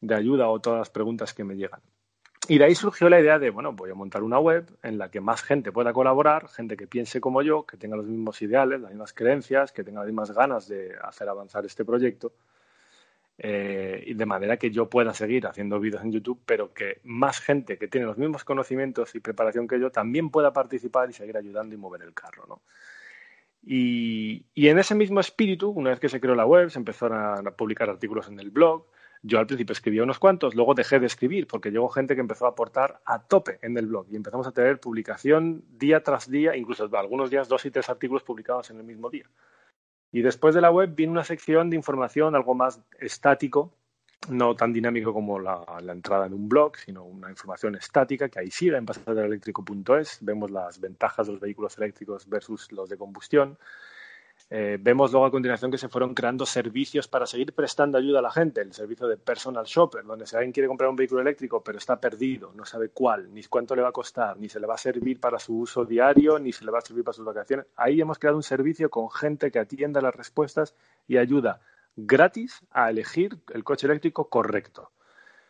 de 0.00 0.14
ayuda 0.14 0.48
o 0.48 0.58
todas 0.58 0.78
las 0.78 0.90
preguntas 0.90 1.34
que 1.34 1.44
me 1.44 1.56
llegan. 1.56 1.80
Y 2.48 2.56
de 2.56 2.64
ahí 2.64 2.74
surgió 2.74 3.10
la 3.10 3.20
idea 3.20 3.38
de, 3.38 3.50
bueno, 3.50 3.74
voy 3.74 3.90
a 3.90 3.94
montar 3.94 4.22
una 4.22 4.38
web 4.38 4.66
en 4.82 4.96
la 4.96 5.10
que 5.10 5.20
más 5.20 5.42
gente 5.42 5.72
pueda 5.72 5.92
colaborar, 5.92 6.48
gente 6.48 6.76
que 6.76 6.86
piense 6.86 7.20
como 7.20 7.42
yo, 7.42 7.64
que 7.64 7.76
tenga 7.76 7.96
los 7.96 8.06
mismos 8.06 8.40
ideales, 8.40 8.80
las 8.80 8.90
mismas 8.90 9.12
creencias, 9.12 9.72
que 9.72 9.84
tenga 9.84 10.00
las 10.00 10.06
mismas 10.06 10.32
ganas 10.32 10.66
de 10.66 10.96
hacer 11.02 11.28
avanzar 11.28 11.66
este 11.66 11.84
proyecto 11.84 12.32
eh, 13.42 14.04
y 14.06 14.12
de 14.12 14.26
manera 14.26 14.58
que 14.58 14.70
yo 14.70 14.90
pueda 14.90 15.14
seguir 15.14 15.46
haciendo 15.46 15.80
vídeos 15.80 16.02
en 16.04 16.12
YouTube, 16.12 16.42
pero 16.44 16.74
que 16.74 17.00
más 17.04 17.40
gente 17.40 17.78
que 17.78 17.88
tiene 17.88 18.06
los 18.06 18.18
mismos 18.18 18.44
conocimientos 18.44 19.14
y 19.14 19.20
preparación 19.20 19.66
que 19.66 19.80
yo 19.80 19.90
también 19.90 20.28
pueda 20.28 20.52
participar 20.52 21.08
y 21.08 21.14
seguir 21.14 21.38
ayudando 21.38 21.74
y 21.74 21.78
mover 21.78 22.02
el 22.02 22.12
carro. 22.12 22.44
¿no? 22.46 22.60
Y, 23.64 24.44
en 24.54 24.78
ese 24.78 24.94
mismo 24.94 25.20
espíritu, 25.20 25.70
una 25.70 25.88
vez 25.88 26.00
que 26.00 26.10
se 26.10 26.20
creó 26.20 26.34
la 26.34 26.44
web, 26.44 26.68
se 26.68 26.78
empezaron 26.78 27.48
a 27.48 27.50
publicar 27.52 27.88
artículos 27.88 28.28
en 28.28 28.38
el 28.40 28.50
blog, 28.50 28.84
Yo 29.22 29.38
al 29.38 29.46
principio 29.46 29.72
escribía 29.72 30.02
unos 30.02 30.18
cuantos, 30.18 30.54
luego 30.54 30.74
dejé 30.74 31.00
de 31.00 31.06
escribir 31.06 31.46
porque 31.46 31.70
llegó 31.70 31.88
gente 31.88 32.14
que 32.14 32.20
empezó 32.20 32.44
a 32.44 32.50
aportar 32.50 33.00
a 33.06 33.22
tope 33.22 33.58
en 33.62 33.76
el 33.78 33.86
blog 33.86 34.06
y 34.10 34.16
empezamos 34.16 34.46
a 34.46 34.52
tener 34.52 34.80
publicación 34.80 35.64
día 35.78 36.02
tras 36.02 36.30
día, 36.30 36.56
incluso 36.56 36.90
algunos 36.94 37.30
días 37.30 37.48
dos 37.48 37.64
y 37.64 37.70
tres 37.70 37.88
artículos 37.88 38.22
publicados 38.22 38.70
en 38.70 38.76
el 38.78 38.84
mismo 38.84 39.08
día. 39.08 39.24
Y 40.12 40.22
después 40.22 40.54
de 40.54 40.60
la 40.60 40.70
web 40.70 40.94
vino 40.94 41.12
una 41.12 41.24
sección 41.24 41.70
de 41.70 41.76
información 41.76 42.34
algo 42.34 42.54
más 42.54 42.80
estático, 42.98 43.72
no 44.28 44.54
tan 44.54 44.72
dinámico 44.72 45.12
como 45.12 45.38
la, 45.38 45.64
entrada 45.88 46.26
en 46.26 46.34
un 46.34 46.48
blog, 46.48 46.76
sino 46.76 47.04
una 47.04 47.30
información 47.30 47.74
estática 47.76 48.28
que 48.28 48.40
ahí 48.40 48.50
sí, 48.50 48.68
en 48.68 48.84
pasadoreléctrico.es 48.84 50.18
vemos 50.20 50.50
las 50.50 50.80
ventajas 50.80 51.26
de 51.26 51.32
los 51.34 51.40
vehículos 51.40 51.78
eléctricos 51.78 52.28
versus 52.28 52.70
los 52.72 52.88
de 52.88 52.98
combustión. 52.98 53.58
Eh, 54.52 54.78
vemos 54.80 55.12
luego 55.12 55.26
a 55.26 55.30
continuación 55.30 55.70
que 55.70 55.78
se 55.78 55.88
fueron 55.88 56.12
creando 56.12 56.44
servicios 56.44 57.06
para 57.06 57.24
seguir 57.24 57.52
prestando 57.52 57.98
ayuda 57.98 58.18
a 58.18 58.22
la 58.22 58.32
gente. 58.32 58.60
El 58.60 58.72
servicio 58.72 59.06
de 59.06 59.16
personal 59.16 59.64
shopper, 59.64 60.04
donde 60.04 60.26
si 60.26 60.34
alguien 60.34 60.50
quiere 60.50 60.66
comprar 60.66 60.90
un 60.90 60.96
vehículo 60.96 61.20
eléctrico 61.20 61.62
pero 61.62 61.78
está 61.78 62.00
perdido, 62.00 62.52
no 62.56 62.64
sabe 62.64 62.88
cuál, 62.88 63.32
ni 63.32 63.44
cuánto 63.44 63.76
le 63.76 63.82
va 63.82 63.90
a 63.90 63.92
costar, 63.92 64.36
ni 64.38 64.48
se 64.48 64.58
le 64.58 64.66
va 64.66 64.74
a 64.74 64.78
servir 64.78 65.20
para 65.20 65.38
su 65.38 65.56
uso 65.56 65.84
diario, 65.84 66.40
ni 66.40 66.52
se 66.52 66.64
le 66.64 66.72
va 66.72 66.78
a 66.78 66.82
servir 66.82 67.04
para 67.04 67.14
sus 67.14 67.24
vacaciones. 67.24 67.66
Ahí 67.76 68.00
hemos 68.00 68.18
creado 68.18 68.36
un 68.36 68.42
servicio 68.42 68.90
con 68.90 69.08
gente 69.08 69.52
que 69.52 69.60
atienda 69.60 70.00
las 70.00 70.16
respuestas 70.16 70.74
y 71.06 71.16
ayuda 71.16 71.60
gratis 71.96 72.60
a 72.72 72.90
elegir 72.90 73.38
el 73.54 73.62
coche 73.62 73.86
eléctrico 73.86 74.28
correcto. 74.28 74.90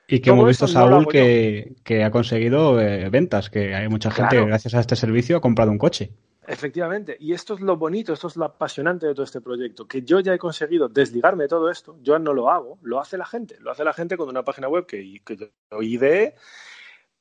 Y 0.08 0.20
que 0.20 0.30
hemos 0.30 0.46
visto, 0.46 0.66
Saúl, 0.66 1.06
que, 1.06 2.04
ha 2.04 2.10
conseguido 2.10 2.78
eh, 2.80 3.08
ventas, 3.08 3.48
que 3.48 3.74
hay 3.74 3.88
mucha 3.88 4.10
gente 4.10 4.36
que 4.36 4.44
gracias 4.44 4.74
a 4.74 4.80
este 4.80 4.96
servicio 4.96 5.38
ha 5.38 5.40
comprado 5.40 5.70
un 5.70 5.78
coche. 5.78 6.10
Efectivamente, 6.46 7.16
y 7.20 7.32
esto 7.34 7.54
es 7.54 7.60
lo 7.60 7.76
bonito, 7.76 8.14
esto 8.14 8.28
es 8.28 8.36
lo 8.36 8.46
apasionante 8.46 9.06
de 9.06 9.14
todo 9.14 9.24
este 9.24 9.42
proyecto, 9.42 9.86
que 9.86 10.02
yo 10.02 10.20
ya 10.20 10.34
he 10.34 10.38
conseguido 10.38 10.88
desligarme 10.88 11.44
de 11.44 11.48
todo 11.48 11.70
esto, 11.70 11.98
yo 12.00 12.18
no 12.18 12.32
lo 12.32 12.50
hago, 12.50 12.78
lo 12.82 12.98
hace 12.98 13.18
la 13.18 13.26
gente, 13.26 13.56
lo 13.60 13.70
hace 13.70 13.84
la 13.84 13.92
gente 13.92 14.16
con 14.16 14.28
una 14.28 14.42
página 14.42 14.68
web 14.68 14.86
que, 14.86 15.20
que 15.24 15.36
yo 15.36 15.82
ideé, 15.82 16.34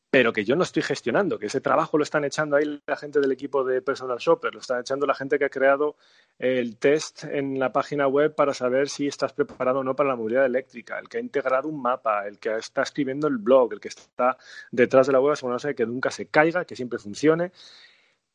pero 0.09 0.33
que 0.33 0.43
yo 0.43 0.55
no 0.55 0.63
estoy 0.63 0.81
gestionando, 0.81 1.37
que 1.37 1.47
ese 1.47 1.61
trabajo 1.61 1.97
lo 1.97 2.03
están 2.03 2.23
echando 2.23 2.55
ahí 2.55 2.81
la 2.87 2.95
gente 2.95 3.19
del 3.19 3.31
equipo 3.31 3.63
de 3.63 3.81
Personal 3.81 4.17
Shopper, 4.17 4.53
lo 4.53 4.61
están 4.61 4.79
echando 4.79 5.05
la 5.05 5.13
gente 5.13 5.37
que 5.37 5.45
ha 5.45 5.49
creado 5.49 5.97
el 6.39 6.77
test 6.77 7.25
en 7.25 7.59
la 7.59 7.71
página 7.71 8.07
web 8.07 8.33
para 8.33 8.53
saber 8.53 8.89
si 8.89 9.05
estás 9.05 9.33
preparado 9.33 9.79
o 9.79 9.83
no 9.83 9.95
para 9.95 10.09
la 10.09 10.15
movilidad 10.15 10.45
eléctrica, 10.45 10.97
el 10.97 11.09
que 11.09 11.17
ha 11.17 11.21
integrado 11.21 11.67
un 11.67 11.81
mapa, 11.81 12.25
el 12.25 12.39
que 12.39 12.55
está 12.55 12.81
escribiendo 12.81 13.27
el 13.27 13.37
blog, 13.37 13.73
el 13.73 13.79
que 13.79 13.89
está 13.89 14.37
detrás 14.71 15.07
de 15.07 15.13
la 15.13 15.19
web 15.19 15.33
asegurándose 15.33 15.75
que 15.75 15.85
nunca 15.85 16.09
se 16.09 16.27
caiga, 16.27 16.65
que 16.65 16.75
siempre 16.75 16.97
funcione. 16.97 17.51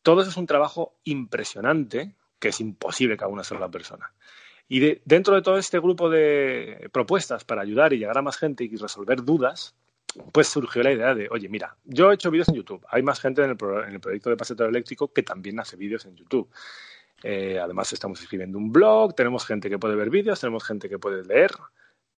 Todo 0.04 0.20
eso 0.20 0.30
es 0.30 0.36
un 0.36 0.46
trabajo 0.46 0.98
impresionante 1.04 2.14
que 2.38 2.50
es 2.50 2.60
imposible 2.60 3.16
que 3.16 3.24
haga 3.24 3.32
una 3.32 3.42
sola 3.42 3.70
persona. 3.70 4.12
Y 4.68 5.00
dentro 5.02 5.34
de 5.34 5.40
todo 5.40 5.56
este 5.56 5.78
grupo 5.78 6.10
de 6.10 6.90
propuestas 6.92 7.44
para 7.44 7.62
ayudar 7.62 7.94
y 7.94 7.98
llegar 7.98 8.18
a 8.18 8.22
más 8.22 8.36
gente 8.36 8.64
y 8.64 8.76
resolver 8.76 9.22
dudas, 9.24 9.74
pues 10.30 10.48
surgió 10.48 10.82
la 10.82 10.92
idea 10.92 11.14
de, 11.14 11.28
oye, 11.30 11.48
mira, 11.48 11.78
yo 11.84 12.10
he 12.10 12.16
hecho 12.16 12.30
vídeos 12.30 12.50
en 12.50 12.56
YouTube, 12.56 12.84
hay 12.90 13.02
más 13.02 13.18
gente 13.18 13.42
en 13.44 13.50
el, 13.50 13.56
proyecto 13.56 14.28
de 14.28 14.36
Pasetero 14.36 14.68
Eléctrico 14.68 15.10
que 15.10 15.22
también 15.22 15.58
hace 15.58 15.76
vídeos 15.76 16.04
en 16.04 16.16
YouTube. 16.16 16.50
Eh, 17.22 17.58
además, 17.58 17.90
estamos 17.94 18.20
escribiendo 18.20 18.58
un 18.58 18.70
blog, 18.70 19.14
tenemos 19.14 19.46
gente 19.46 19.70
que 19.70 19.78
puede 19.78 19.96
ver 19.96 20.10
vídeos, 20.10 20.38
tenemos 20.38 20.64
gente 20.64 20.90
que 20.90 20.98
puede 20.98 21.24
leer. 21.24 21.52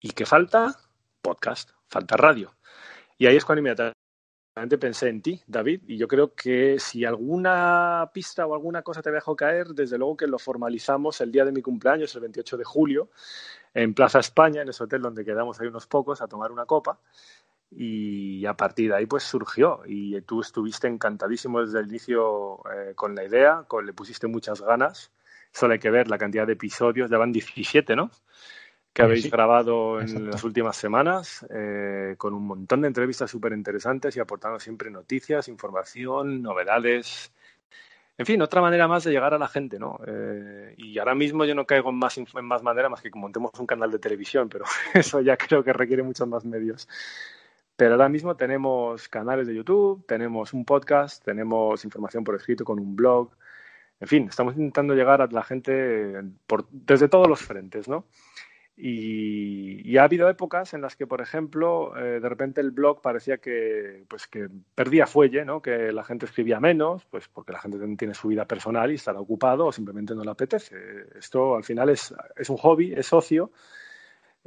¿Y 0.01 0.09
qué 0.09 0.25
falta? 0.25 0.75
Podcast, 1.21 1.69
falta 1.87 2.17
radio. 2.17 2.55
Y 3.19 3.27
ahí 3.27 3.35
es 3.35 3.45
cuando 3.45 3.59
inmediatamente 3.59 4.04
pensé 4.79 5.09
en 5.09 5.21
ti, 5.21 5.41
David, 5.47 5.81
y 5.85 5.97
yo 5.97 6.07
creo 6.07 6.33
que 6.33 6.79
si 6.79 7.03
alguna 7.03 8.09
pista 8.13 8.45
o 8.47 8.53
alguna 8.53 8.83
cosa 8.83 9.01
te 9.01 9.11
dejó 9.11 9.35
caer, 9.35 9.67
desde 9.69 9.97
luego 9.97 10.15
que 10.15 10.27
lo 10.27 10.39
formalizamos 10.39 11.19
el 11.19 11.31
día 11.31 11.43
de 11.43 11.51
mi 11.51 11.61
cumpleaños, 11.61 12.15
el 12.15 12.21
28 12.21 12.57
de 12.57 12.63
julio, 12.63 13.09
en 13.73 13.93
Plaza 13.93 14.19
España, 14.19 14.61
en 14.61 14.69
ese 14.69 14.83
hotel 14.83 15.01
donde 15.01 15.25
quedamos 15.25 15.59
ahí 15.59 15.67
unos 15.67 15.87
pocos 15.87 16.21
a 16.21 16.27
tomar 16.27 16.51
una 16.53 16.65
copa 16.65 16.99
y 17.69 18.45
a 18.45 18.53
partir 18.53 18.91
de 18.91 18.95
ahí 18.95 19.05
pues 19.05 19.23
surgió 19.23 19.81
y 19.85 20.21
tú 20.21 20.39
estuviste 20.39 20.87
encantadísimo 20.87 21.59
desde 21.59 21.81
el 21.81 21.89
inicio 21.89 22.61
eh, 22.73 22.93
con 22.95 23.13
la 23.13 23.25
idea, 23.25 23.65
con, 23.67 23.85
le 23.85 23.91
pusiste 23.91 24.27
muchas 24.27 24.61
ganas, 24.61 25.11
solo 25.51 25.73
hay 25.73 25.79
que 25.79 25.89
ver 25.89 26.09
la 26.09 26.17
cantidad 26.17 26.47
de 26.47 26.53
episodios, 26.53 27.09
ya 27.09 27.17
van 27.17 27.33
17, 27.33 27.95
¿no? 27.97 28.09
Que 28.95 29.01
habéis 29.01 29.29
grabado 29.29 29.99
en 29.99 30.31
las 30.31 30.41
últimas 30.45 30.77
semanas, 30.77 31.45
eh, 31.49 32.15
con 32.17 32.33
un 32.33 32.47
montón 32.47 32.79
de 32.79 32.87
entrevistas 32.87 33.29
súper 33.29 33.51
interesantes 33.51 34.15
y 34.15 34.21
aportando 34.21 34.57
siempre 34.57 34.89
noticias, 34.89 35.49
información, 35.49 36.41
novedades. 36.41 37.33
En 38.17 38.25
fin, 38.25 38.41
otra 38.41 38.61
manera 38.61 38.87
más 38.87 39.03
de 39.03 39.11
llegar 39.11 39.33
a 39.33 39.37
la 39.37 39.49
gente, 39.49 39.77
¿no? 39.77 39.99
Eh, 40.07 40.75
y 40.77 40.97
ahora 40.97 41.13
mismo 41.13 41.43
yo 41.43 41.53
no 41.53 41.65
caigo 41.65 41.89
en 41.89 41.97
más, 41.97 42.17
en 42.17 42.45
más 42.45 42.63
manera 42.63 42.87
más 42.87 43.01
que 43.01 43.11
que 43.11 43.19
montemos 43.19 43.51
un 43.59 43.67
canal 43.67 43.91
de 43.91 43.99
televisión, 43.99 44.47
pero 44.47 44.63
eso 44.93 45.19
ya 45.19 45.35
creo 45.35 45.61
que 45.61 45.73
requiere 45.73 46.01
muchos 46.01 46.25
más 46.29 46.45
medios. 46.45 46.87
Pero 47.75 47.95
ahora 47.95 48.07
mismo 48.07 48.37
tenemos 48.37 49.09
canales 49.09 49.45
de 49.47 49.55
YouTube, 49.55 50.05
tenemos 50.07 50.53
un 50.53 50.63
podcast, 50.63 51.21
tenemos 51.21 51.83
información 51.83 52.23
por 52.23 52.35
escrito 52.35 52.63
con 52.63 52.79
un 52.79 52.95
blog. 52.95 53.31
En 53.99 54.07
fin, 54.07 54.27
estamos 54.29 54.53
intentando 54.53 54.93
llegar 54.93 55.21
a 55.21 55.27
la 55.27 55.43
gente 55.43 56.23
por, 56.47 56.65
desde 56.69 57.09
todos 57.09 57.27
los 57.27 57.41
frentes, 57.41 57.89
¿no? 57.89 58.05
Y, 58.77 59.97
ha 59.97 60.03
habido 60.03 60.29
épocas 60.29 60.73
en 60.73 60.81
las 60.81 60.97
que, 60.97 61.07
por 61.07 61.21
ejemplo, 61.21 61.95
eh, 61.97 62.19
de 62.19 62.29
repente 62.29 62.59
el 62.59 62.71
blog 62.71 63.01
parecía 63.01 63.37
que, 63.37 64.03
pues, 64.09 64.27
que 64.27 64.49
perdía 64.75 65.07
fuelle, 65.07 65.45
¿no? 65.45 65.61
que 65.61 65.93
la 65.93 66.03
gente 66.03 66.25
escribía 66.25 66.59
menos, 66.59 67.05
pues 67.05 67.29
porque 67.29 67.53
la 67.53 67.59
gente 67.59 67.79
tiene 67.95 68.13
su 68.13 68.27
vida 68.27 68.45
personal 68.45 68.91
y 68.91 68.95
estará 68.95 69.21
ocupado 69.21 69.67
o 69.67 69.71
simplemente 69.71 70.13
no 70.13 70.23
le 70.23 70.31
apetece. 70.31 70.75
Esto 71.17 71.55
al 71.55 71.63
final 71.63 71.89
es, 71.89 72.13
es 72.35 72.49
un 72.49 72.57
hobby, 72.57 72.93
es 72.93 73.13
ocio 73.13 73.51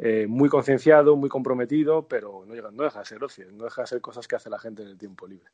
eh, 0.00 0.26
muy 0.28 0.48
concienciado, 0.48 1.16
muy 1.16 1.28
comprometido, 1.28 2.06
pero 2.06 2.44
no, 2.46 2.54
no 2.70 2.84
deja 2.84 3.00
de 3.00 3.04
ser 3.04 3.24
ocio, 3.24 3.50
no 3.50 3.64
deja 3.64 3.82
de 3.82 3.88
ser 3.88 4.00
cosas 4.00 4.28
que 4.28 4.36
hace 4.36 4.48
la 4.48 4.58
gente 4.60 4.82
en 4.82 4.88
el 4.88 4.96
tiempo 4.96 5.26
libre. 5.26 5.50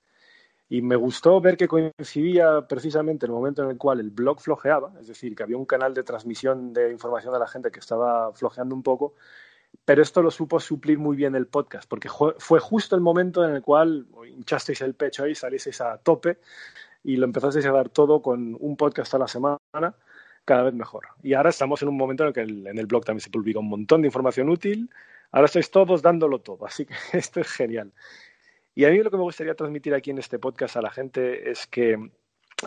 Y 0.69 0.83
me 0.83 0.97
gustó 0.97 1.41
ver 1.41 1.57
que 1.57 1.69
coincidía 1.69 2.67
precisamente 2.67 3.27
el 3.27 3.33
momento 3.33 3.63
en 3.63 3.71
el 3.71 3.77
cual 3.77 4.01
el 4.01 4.11
blog 4.11 4.41
flojeaba, 4.41 4.93
es 4.99 5.09
decir, 5.09 5.35
que 5.37 5.43
había 5.43 5.57
un 5.57 5.67
canal 5.67 5.93
de 5.93 6.03
transmisión 6.03 6.73
de 6.73 6.91
información 6.91 7.35
a 7.35 7.39
la 7.39 7.47
gente 7.47 7.71
que 7.71 7.81
estaba 7.81 8.33
flojeando 8.33 8.75
un 8.75 8.83
poco, 8.83 9.15
pero 9.85 10.03
esto 10.03 10.23
lo 10.23 10.31
supo 10.31 10.61
suplir 10.61 10.99
muy 10.99 11.17
bien 11.17 11.35
el 11.35 11.47
podcast, 11.47 11.89
porque 11.89 12.09
fue 12.09 12.61
justo 12.61 12.97
el 12.97 13.03
momento 13.03 13.45
en 13.45 13.55
el 13.55 13.63
cual 13.63 14.07
hinchasteis 14.27 14.81
el 14.81 14.95
pecho 14.95 15.27
y 15.27 15.35
salisteis 15.35 15.81
a 15.81 15.99
tope 15.99 16.39
y 17.03 17.17
lo 17.17 17.27
empezasteis 17.27 17.67
a 17.67 17.73
dar 17.73 17.91
todo 17.91 18.23
con 18.23 18.57
un 18.59 18.77
podcast 18.77 19.15
a 19.15 19.19
la 19.19 19.29
semana 19.29 19.95
cada 20.45 20.63
vez 20.63 20.75
mejor. 20.75 21.09
Y 21.23 21.35
ahora 21.35 21.51
estamos 21.51 21.83
en 21.83 21.89
un 21.89 21.97
momento 21.97 22.23
en 22.23 22.29
el 22.29 22.35
que 22.35 22.41
en 22.41 22.79
el 22.79 22.87
blog 22.87 23.05
también 23.05 23.21
se 23.21 23.31
publica 23.31 23.59
un 23.59 23.69
montón 23.69 24.03
de 24.03 24.09
información 24.09 24.49
útil. 24.49 24.91
Ahora 25.31 25.47
estáis 25.47 25.71
todos 25.71 26.03
dándolo 26.03 26.41
todo, 26.41 26.67
así 26.67 26.87
que 26.87 26.95
esto 27.13 27.41
es 27.41 27.49
genial. 27.49 27.93
Y 28.75 28.85
a 28.85 28.91
mí 28.91 28.99
lo 29.03 29.11
que 29.11 29.17
me 29.17 29.23
gustaría 29.23 29.55
transmitir 29.55 29.95
aquí 29.95 30.11
en 30.11 30.19
este 30.19 30.39
podcast 30.39 30.77
a 30.77 30.83
la 30.83 30.91
gente 30.91 31.51
es 31.51 31.67
que 31.67 32.11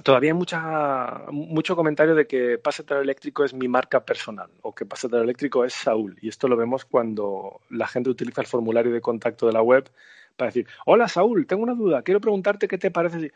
todavía 0.04 0.32
hay 0.32 0.38
mucha, 0.38 1.26
mucho 1.32 1.76
comentario 1.76 2.16
de 2.16 2.28
que 2.28 2.58
Pasetero 2.58 3.02
Eléctrico 3.02 3.44
es 3.44 3.54
mi 3.54 3.68
marca 3.68 4.06
personal 4.06 4.50
o 4.62 4.74
que 4.74 4.86
Pasetero 4.86 5.24
Eléctrico 5.24 5.66
es 5.66 5.74
Saúl. 5.74 6.18
Y 6.22 6.30
esto 6.30 6.48
lo 6.48 6.56
vemos 6.56 6.86
cuando 6.86 7.62
la 7.70 7.88
gente 7.88 8.10
utiliza 8.10 8.42
el 8.42 8.48
formulario 8.48 8.92
de 8.92 9.02
contacto 9.02 9.48
de 9.48 9.54
la 9.54 9.62
web 9.62 9.90
para 10.36 10.50
decir, 10.50 10.68
hola 10.86 11.08
Saúl, 11.08 11.48
tengo 11.48 11.64
una 11.64 11.74
duda, 11.74 12.04
quiero 12.04 12.22
preguntarte 12.22 12.68
qué 12.68 12.78
te 12.78 12.92
parece 12.92 13.32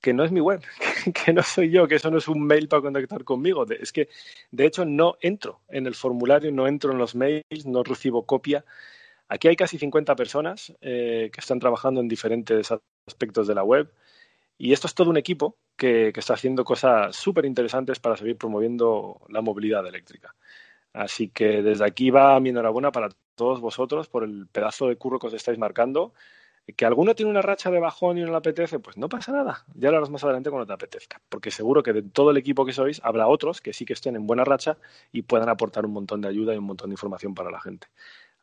que 0.00 0.12
no 0.12 0.24
es 0.24 0.32
mi 0.32 0.40
web, 0.40 0.62
que 1.24 1.32
no 1.32 1.42
soy 1.42 1.70
yo, 1.70 1.88
que 1.88 1.96
eso 1.96 2.10
no 2.10 2.18
es 2.18 2.28
un 2.28 2.46
mail 2.46 2.68
para 2.68 2.82
contactar 2.82 3.24
conmigo. 3.24 3.66
Es 3.68 3.92
que, 3.92 4.08
de 4.50 4.66
hecho, 4.66 4.84
no 4.84 5.16
entro 5.20 5.60
en 5.68 5.86
el 5.86 5.94
formulario, 5.94 6.52
no 6.52 6.66
entro 6.66 6.92
en 6.92 6.98
los 6.98 7.14
mails, 7.14 7.66
no 7.66 7.82
recibo 7.82 8.24
copia. 8.24 8.64
Aquí 9.28 9.48
hay 9.48 9.56
casi 9.56 9.78
50 9.78 10.14
personas 10.14 10.72
eh, 10.80 11.30
que 11.32 11.40
están 11.40 11.58
trabajando 11.58 12.00
en 12.00 12.08
diferentes 12.08 12.72
aspectos 13.06 13.46
de 13.46 13.54
la 13.54 13.64
web 13.64 13.92
y 14.58 14.72
esto 14.72 14.86
es 14.86 14.94
todo 14.94 15.10
un 15.10 15.16
equipo 15.16 15.56
que, 15.76 16.12
está 16.16 16.34
haciendo 16.34 16.64
cosas 16.64 17.14
súper 17.16 17.44
interesantes 17.44 17.98
para 17.98 18.16
seguir 18.16 18.36
promoviendo 18.38 19.20
la 19.28 19.42
movilidad 19.42 19.86
eléctrica. 19.86 20.34
Así 20.92 21.28
que 21.28 21.62
desde 21.62 21.84
aquí 21.84 22.10
va 22.10 22.40
mi 22.40 22.50
enhorabuena 22.50 22.90
para 22.92 23.10
todos 23.34 23.60
vosotros 23.60 24.08
por 24.08 24.24
el 24.24 24.46
pedazo 24.46 24.88
de 24.88 24.96
curro 24.96 25.18
que 25.18 25.26
os 25.26 25.34
estáis 25.34 25.58
marcando 25.58 26.14
que 26.74 26.84
alguno 26.84 27.14
tiene 27.14 27.30
una 27.30 27.42
racha 27.42 27.70
de 27.70 27.78
bajón 27.78 28.18
y 28.18 28.22
no 28.22 28.30
le 28.30 28.36
apetece, 28.36 28.80
pues 28.80 28.96
no 28.96 29.08
pasa 29.08 29.30
nada. 29.30 29.64
Ya 29.74 29.90
lo 29.90 29.98
harás 29.98 30.10
más 30.10 30.24
adelante 30.24 30.50
cuando 30.50 30.66
te 30.66 30.72
apetezca. 30.72 31.20
Porque 31.28 31.50
seguro 31.50 31.82
que 31.82 31.92
de 31.92 32.02
todo 32.02 32.32
el 32.32 32.36
equipo 32.38 32.64
que 32.64 32.72
sois 32.72 33.00
habrá 33.04 33.28
otros 33.28 33.60
que 33.60 33.72
sí 33.72 33.84
que 33.84 33.92
estén 33.92 34.16
en 34.16 34.26
buena 34.26 34.44
racha 34.44 34.76
y 35.12 35.22
puedan 35.22 35.48
aportar 35.48 35.86
un 35.86 35.92
montón 35.92 36.20
de 36.22 36.28
ayuda 36.28 36.54
y 36.54 36.58
un 36.58 36.64
montón 36.64 36.90
de 36.90 36.94
información 36.94 37.34
para 37.34 37.50
la 37.50 37.60
gente. 37.60 37.86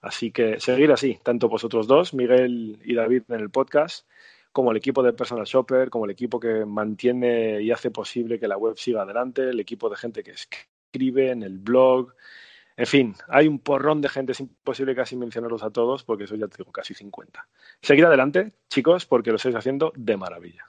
Así 0.03 0.31
que 0.31 0.59
seguir 0.59 0.91
así, 0.91 1.17
tanto 1.23 1.47
vosotros 1.47 1.87
dos, 1.87 2.13
Miguel 2.13 2.77
y 2.83 2.93
David 2.93 3.23
en 3.29 3.39
el 3.39 3.49
podcast, 3.49 4.05
como 4.51 4.71
el 4.71 4.77
equipo 4.77 5.01
de 5.01 5.13
Personal 5.13 5.45
Shopper, 5.45 5.89
como 5.89 6.05
el 6.05 6.11
equipo 6.11 6.39
que 6.39 6.65
mantiene 6.65 7.61
y 7.61 7.71
hace 7.71 7.89
posible 7.89 8.37
que 8.37 8.49
la 8.49 8.57
web 8.57 8.77
siga 8.77 9.03
adelante, 9.03 9.49
el 9.49 9.59
equipo 9.61 9.89
de 9.89 9.95
gente 9.95 10.21
que 10.21 10.31
escribe 10.31 11.31
en 11.31 11.41
el 11.41 11.57
blog, 11.57 12.13
en 12.75 12.85
fin, 12.85 13.15
hay 13.29 13.47
un 13.47 13.59
porrón 13.59 14.01
de 14.01 14.09
gente, 14.09 14.33
es 14.33 14.39
imposible 14.39 14.93
casi 14.93 15.15
mencionarlos 15.15 15.63
a 15.63 15.69
todos 15.69 16.03
porque 16.03 16.25
eso 16.25 16.35
ya 16.35 16.47
tengo 16.47 16.71
casi 16.71 16.93
50. 16.93 17.47
Seguid 17.81 18.03
adelante, 18.03 18.53
chicos, 18.69 19.05
porque 19.05 19.29
lo 19.29 19.37
estáis 19.37 19.55
haciendo 19.55 19.93
de 19.95 20.17
maravilla. 20.17 20.65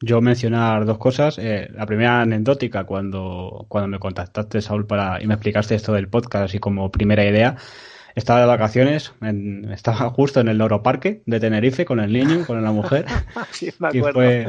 Yo 0.00 0.20
mencionar 0.20 0.84
dos 0.84 0.98
cosas. 0.98 1.38
Eh, 1.38 1.68
la 1.72 1.86
primera 1.86 2.22
anecdótica, 2.22 2.84
cuando, 2.84 3.66
cuando 3.68 3.88
me 3.88 3.98
contactaste, 3.98 4.60
Saúl, 4.60 4.86
para, 4.86 5.22
y 5.22 5.26
me 5.26 5.34
explicaste 5.34 5.74
esto 5.74 5.92
del 5.92 6.08
podcast 6.08 6.46
así 6.46 6.58
como 6.58 6.90
primera 6.90 7.24
idea. 7.24 7.56
Estaba 8.16 8.40
de 8.40 8.46
vacaciones, 8.46 9.12
estaba 9.70 10.10
justo 10.10 10.40
en 10.40 10.48
el 10.48 10.58
Parque 10.82 11.22
de 11.26 11.38
Tenerife 11.38 11.84
con 11.84 12.00
el 12.00 12.12
niño, 12.12 12.44
con 12.46 12.60
la 12.62 12.72
mujer. 12.72 13.04
sí, 13.52 13.70
me 13.78 13.88
acuerdo. 13.88 14.24
Y 14.24 14.46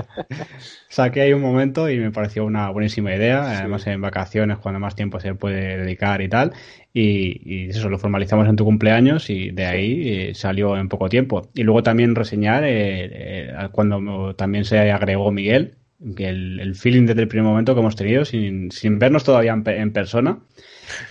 saqué 0.89 1.21
ahí 1.21 1.33
un 1.33 1.41
momento 1.41 1.89
y 1.89 1.99
me 1.99 2.11
pareció 2.11 2.45
una 2.45 2.69
buenísima 2.69 3.13
idea. 3.13 3.59
Además, 3.59 3.85
en 3.85 4.01
vacaciones, 4.01 4.57
cuando 4.57 4.79
más 4.79 4.95
tiempo 4.95 5.19
se 5.19 5.35
puede 5.35 5.77
dedicar 5.77 6.21
y 6.21 6.29
tal. 6.29 6.53
Y, 6.93 7.69
eso 7.69 7.89
lo 7.89 7.99
formalizamos 7.99 8.47
en 8.47 8.55
tu 8.55 8.63
cumpleaños 8.63 9.29
y 9.29 9.51
de 9.51 9.65
ahí 9.65 10.09
eh, 10.09 10.33
salió 10.33 10.77
en 10.77 10.87
poco 10.87 11.09
tiempo. 11.09 11.49
Y 11.53 11.63
luego 11.63 11.83
también 11.83 12.15
reseñar 12.15 12.63
eh, 12.63 12.69
eh, 13.11 13.53
cuando 13.73 14.33
también 14.35 14.63
se 14.63 14.79
agregó 14.91 15.31
Miguel, 15.31 15.75
que 16.15 16.29
el, 16.29 16.75
feeling 16.75 17.05
desde 17.05 17.21
el 17.21 17.27
primer 17.27 17.45
momento 17.45 17.73
que 17.73 17.81
hemos 17.81 17.95
tenido, 17.95 18.23
sin, 18.23 18.71
sin 18.71 18.97
vernos 18.97 19.23
todavía 19.23 19.51
en, 19.53 19.91
persona, 19.91 20.39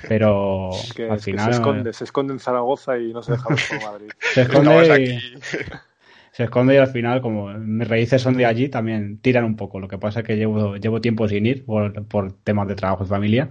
pero 0.08 0.70
al 1.10 1.20
final... 1.20 1.44
se, 1.46 1.50
esconde, 1.50 1.92
se 1.92 2.04
esconde 2.04 2.32
en 2.32 2.40
Zaragoza 2.40 2.98
y 2.98 3.12
no 3.12 3.22
se 3.22 3.32
deja 3.32 3.48
ver 3.48 3.58
por 3.68 3.82
Madrid. 3.82 4.10
se 4.34 4.42
esconde 4.42 5.02
y, 5.02 5.20
se 6.36 6.44
esconde 6.44 6.74
y 6.74 6.76
al 6.76 6.88
final, 6.88 7.22
como 7.22 7.48
mis 7.54 7.88
raíces 7.88 8.20
son 8.20 8.36
de 8.36 8.44
allí, 8.44 8.68
también 8.68 9.18
tiran 9.22 9.44
un 9.44 9.56
poco. 9.56 9.80
Lo 9.80 9.88
que 9.88 9.96
pasa 9.96 10.20
es 10.20 10.26
que 10.26 10.36
llevo, 10.36 10.76
llevo 10.76 11.00
tiempo 11.00 11.26
sin 11.28 11.46
ir 11.46 11.64
por, 11.64 12.06
por 12.06 12.32
temas 12.32 12.68
de 12.68 12.74
trabajo 12.74 13.04
y 13.04 13.06
familia. 13.06 13.50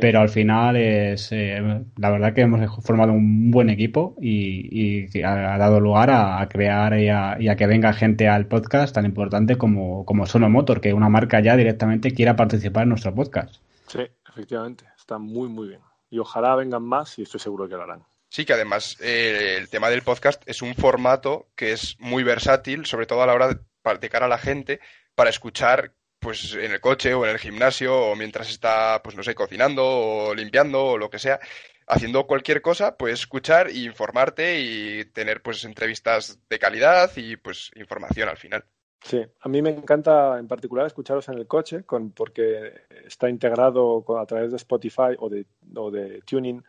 Pero 0.00 0.20
al 0.20 0.28
final 0.28 0.76
es 0.76 1.30
eh, 1.32 1.60
la 1.96 2.10
verdad 2.10 2.32
que 2.32 2.42
hemos 2.42 2.84
formado 2.84 3.12
un 3.12 3.50
buen 3.50 3.70
equipo 3.70 4.14
y, 4.20 5.04
ha, 5.24 5.58
dado 5.58 5.80
lugar 5.80 6.10
a, 6.10 6.48
crear 6.48 6.98
y 6.98 7.08
a, 7.08 7.56
que 7.56 7.66
venga 7.66 7.92
gente 7.92 8.28
al 8.28 8.46
podcast 8.46 8.94
tan 8.94 9.04
importante 9.04 9.56
como, 9.56 10.04
como 10.04 10.26
Sonomotor, 10.26 10.80
que 10.80 10.94
una 10.94 11.08
marca 11.08 11.40
ya 11.40 11.56
directamente 11.56 12.12
quiera 12.12 12.36
participar 12.36 12.84
en 12.84 12.90
nuestro 12.90 13.14
podcast. 13.14 13.56
Sí, 13.88 14.00
efectivamente, 14.30 14.84
muy 15.18 15.48
muy 15.48 15.68
bien. 15.68 15.80
Y 16.10 16.18
ojalá 16.18 16.54
vengan 16.56 16.82
más 16.82 17.18
y 17.18 17.22
estoy 17.22 17.40
seguro 17.40 17.68
que 17.68 17.74
lo 17.74 17.82
harán. 17.82 18.04
Sí, 18.28 18.46
que 18.46 18.54
además 18.54 18.96
eh, 19.00 19.56
el 19.58 19.68
tema 19.68 19.90
del 19.90 20.02
podcast 20.02 20.42
es 20.46 20.62
un 20.62 20.74
formato 20.74 21.48
que 21.54 21.72
es 21.72 21.96
muy 22.00 22.22
versátil, 22.22 22.86
sobre 22.86 23.04
todo 23.06 23.22
a 23.22 23.26
la 23.26 23.34
hora 23.34 23.48
de, 23.48 24.08
cara 24.08 24.24
a 24.24 24.28
la 24.28 24.38
gente, 24.38 24.80
para 25.14 25.28
escuchar 25.28 25.92
pues 26.18 26.54
en 26.54 26.72
el 26.72 26.80
coche 26.80 27.12
o 27.12 27.26
en 27.26 27.32
el 27.32 27.38
gimnasio 27.38 27.94
o 27.94 28.16
mientras 28.16 28.48
está, 28.48 29.02
pues 29.02 29.16
no 29.16 29.22
sé, 29.22 29.34
cocinando 29.34 29.84
o 29.84 30.34
limpiando 30.34 30.82
o 30.82 30.98
lo 30.98 31.10
que 31.10 31.18
sea, 31.18 31.40
haciendo 31.86 32.26
cualquier 32.26 32.62
cosa, 32.62 32.96
puedes 32.96 33.20
escuchar 33.20 33.68
e 33.68 33.80
informarte 33.80 34.60
y 34.60 35.04
tener 35.06 35.42
pues 35.42 35.64
entrevistas 35.64 36.38
de 36.48 36.58
calidad 36.58 37.10
y 37.16 37.36
pues 37.36 37.70
información 37.74 38.30
al 38.30 38.38
final. 38.38 38.64
Sí, 39.04 39.20
a 39.40 39.48
mí 39.48 39.62
me 39.62 39.70
encanta 39.70 40.38
en 40.38 40.46
particular 40.46 40.86
escucharos 40.86 41.28
en 41.28 41.34
el 41.34 41.46
coche 41.46 41.82
con, 41.84 42.12
porque 42.12 42.72
está 43.04 43.28
integrado 43.28 44.04
a 44.18 44.26
través 44.26 44.50
de 44.50 44.56
Spotify 44.56 45.16
o 45.18 45.28
de, 45.28 45.46
o 45.74 45.90
de 45.90 46.22
Tuning 46.22 46.62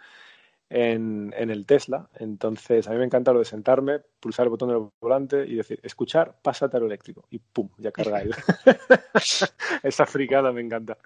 en, 0.70 1.34
en, 1.38 1.50
el 1.52 1.66
Tesla. 1.68 2.10
Entonces, 2.16 2.88
a 2.88 2.92
mí 2.92 2.98
me 2.98 3.06
encanta 3.06 3.34
lo 3.34 3.40
de 3.40 3.46
sentarme, 3.46 4.00
pulsar 4.20 4.46
el 4.46 4.50
botón 4.50 4.70
del 4.70 4.90
volante 5.00 5.46
y 5.46 5.56
decir, 5.56 5.80
escuchar, 5.84 6.36
pásate 6.42 6.76
a 6.76 6.80
lo 6.80 6.88
eléctrico. 6.88 7.26
Y 7.30 7.38
pum, 7.38 7.70
ya 7.78 7.92
carga 7.92 8.24
Esa 9.84 10.06
fricada 10.08 10.52
me 10.52 10.62
encanta. 10.62 10.98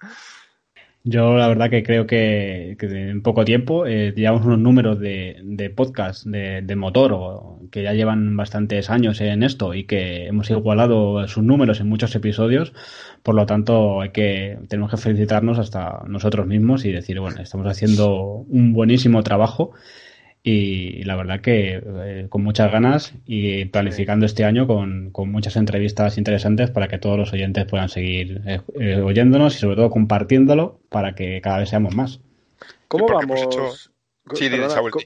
Yo 1.04 1.36
la 1.38 1.48
verdad 1.48 1.70
que 1.70 1.82
creo 1.82 2.06
que, 2.06 2.76
en 2.80 3.22
poco 3.22 3.44
tiempo 3.44 3.86
eh, 3.86 4.12
unos 4.30 4.58
números 4.58 4.98
de, 4.98 5.40
de 5.42 5.70
podcast 5.70 6.26
de, 6.26 6.76
motor 6.76 7.12
o, 7.14 7.60
que 7.70 7.82
ya 7.82 7.94
llevan 7.94 8.36
bastantes 8.36 8.90
años 8.90 9.20
en 9.20 9.42
esto 9.42 9.74
y 9.74 9.84
que 9.84 10.26
hemos 10.26 10.50
igualado 10.50 11.26
sus 11.28 11.42
números 11.42 11.80
en 11.80 11.88
muchos 11.88 12.14
episodios. 12.14 12.74
Por 13.22 13.34
lo 13.36 13.46
tanto, 13.46 14.00
hay 14.00 14.10
que 14.10 14.58
tenemos 14.68 14.90
que 14.90 14.96
felicitarnos 14.98 15.58
hasta 15.58 16.02
nosotros 16.06 16.46
mismos 16.46 16.84
y 16.84 16.92
decir, 16.92 17.20
bueno, 17.20 17.40
estamos 17.40 17.66
haciendo 17.66 18.44
un 18.48 18.72
buenísimo 18.72 19.22
trabajo 19.22 19.72
y 20.50 21.02
la 21.04 21.14
verdad 21.14 21.40
que 21.40 21.82
eh, 21.84 22.26
con 22.30 22.42
muchas 22.42 22.72
ganas 22.72 23.12
y 23.26 23.66
planificando 23.66 24.24
este 24.24 24.44
año 24.44 24.66
con, 24.66 25.12
muchas 25.30 25.56
entrevistas 25.56 26.16
interesantes 26.16 26.70
para 26.70 26.88
que 26.88 26.98
todos 26.98 27.18
los 27.18 27.32
oyentes 27.34 27.66
puedan 27.66 27.90
seguir 27.90 28.40
eh, 28.46 28.60
eh, 28.80 29.00
oyéndonos 29.00 29.54
y 29.56 29.58
sobre 29.58 29.76
todo 29.76 29.90
compartiéndolo 29.90 30.80
para 30.88 31.14
que 31.14 31.42
cada 31.42 31.58
vez 31.58 31.68
seamos 31.68 31.94
más. 31.94 32.20
¿Cómo 32.88 33.08
vamos? 33.08 33.90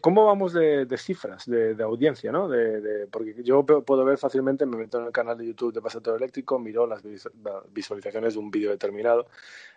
¿Cómo 0.00 0.26
vamos 0.26 0.52
de, 0.52 0.86
cifras, 0.98 1.46
de, 1.46 1.82
audiencia? 1.82 2.32
¿no? 2.32 2.48
De, 2.48 3.06
porque 3.10 3.34
yo 3.42 3.64
puedo 3.64 4.04
ver 4.04 4.18
fácilmente, 4.18 4.66
me 4.66 4.76
meto 4.76 4.98
en 4.98 5.06
el 5.06 5.12
canal 5.12 5.38
de 5.38 5.46
YouTube 5.46 5.72
de 5.72 5.80
Pasatorio 5.80 6.16
Eléctrico, 6.16 6.58
miro 6.58 6.86
las 6.86 7.02
visualizaciones 7.70 8.34
de 8.34 8.40
un 8.40 8.50
vídeo 8.50 8.70
determinado. 8.70 9.26